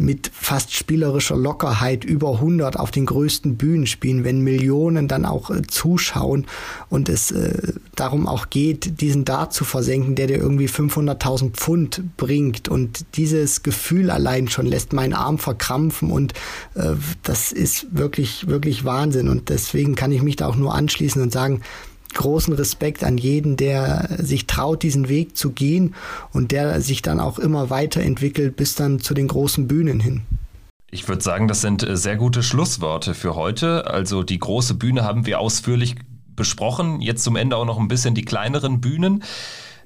[0.00, 5.50] mit fast spielerischer Lockerheit über 100 auf den größten Bühnen spielen, wenn Millionen dann auch
[5.50, 6.46] äh, zuschauen
[6.88, 12.16] und es äh, darum auch geht, diesen Dart zu versenken, der dir irgendwie 500.000 Pfund
[12.16, 12.68] bringt.
[12.68, 16.32] Und dieses Gefühl allein schon lässt meinen Arm verkrampfen und
[16.74, 19.28] äh, das ist wirklich, wirklich Wahnsinn.
[19.28, 21.60] Und deswegen kann ich mich da auch nur anschließen und sagen,
[22.14, 25.94] großen Respekt an jeden, der sich traut, diesen Weg zu gehen
[26.32, 30.22] und der sich dann auch immer weiterentwickelt bis dann zu den großen Bühnen hin.
[30.90, 33.86] Ich würde sagen, das sind äh, sehr gute Schlussworte für heute.
[33.86, 35.94] Also die große Bühne haben wir ausführlich
[36.34, 37.00] besprochen.
[37.00, 39.22] Jetzt zum Ende auch noch ein bisschen die kleineren Bühnen.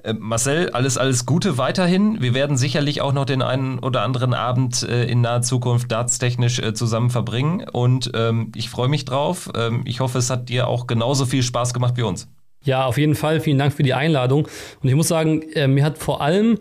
[0.04, 2.20] Äh, Marcel, alles, alles Gute weiterhin.
[2.20, 6.58] Wir werden sicherlich auch noch den einen oder anderen Abend äh, in naher Zukunft dartstechnisch
[6.58, 7.66] äh, zusammen verbringen.
[7.72, 9.50] Und ähm, ich freue mich drauf.
[9.56, 12.28] Ähm, ich hoffe, es hat dir auch genauso viel Spaß gemacht wie uns.
[12.62, 13.40] Ja, auf jeden Fall.
[13.40, 14.46] Vielen Dank für die Einladung.
[14.82, 16.56] Und ich muss sagen, mir hat vor allem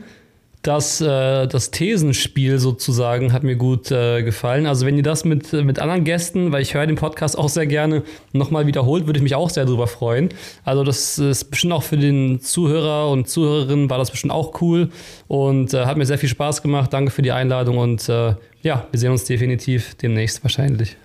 [0.63, 4.65] das, äh, das Thesenspiel sozusagen hat mir gut äh, gefallen.
[4.65, 7.67] Also wenn ihr das mit, mit anderen Gästen, weil ich höre den Podcast auch sehr
[7.67, 10.29] gerne, nochmal wiederholt, würde ich mich auch sehr darüber freuen.
[10.63, 14.89] Also das ist bestimmt auch für den Zuhörer und Zuhörerinnen war das bestimmt auch cool
[15.27, 16.93] und äh, hat mir sehr viel Spaß gemacht.
[16.93, 20.95] Danke für die Einladung und äh, ja, wir sehen uns definitiv demnächst wahrscheinlich.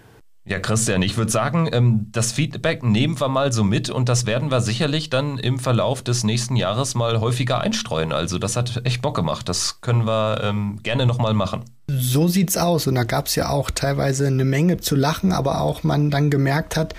[0.48, 4.24] Ja, Christian, ich würde sagen, ähm, das Feedback nehmen wir mal so mit und das
[4.24, 8.14] werden wir sicherlich dann im Verlauf des nächsten Jahres mal häufiger einstreuen.
[8.14, 9.46] Also das hat echt Bock gemacht.
[9.50, 11.64] Das können wir ähm, gerne nochmal machen.
[11.88, 12.86] So sieht's aus.
[12.86, 16.30] Und da gab es ja auch teilweise eine Menge zu lachen, aber auch man dann
[16.30, 16.94] gemerkt hat,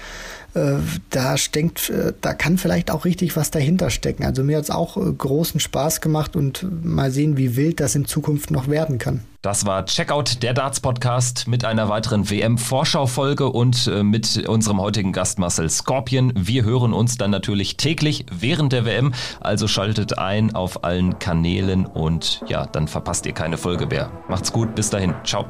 [0.53, 0.75] äh,
[1.09, 4.25] da steckt, äh, da kann vielleicht auch richtig was dahinter stecken.
[4.25, 7.95] Also mir hat es auch äh, großen Spaß gemacht und mal sehen, wie wild das
[7.95, 9.21] in Zukunft noch werden kann.
[9.41, 15.39] Das war Checkout der Darts Podcast mit einer weiteren WM-Vorschau-Folge und mit unserem heutigen Gast
[15.39, 16.33] Marcel Scorpion.
[16.35, 21.85] Wir hören uns dann natürlich täglich während der WM, also schaltet ein auf allen Kanälen
[21.85, 24.11] und ja, dann verpasst ihr keine Folge mehr.
[24.27, 25.15] Macht's gut, bis dahin.
[25.23, 25.45] Ciao.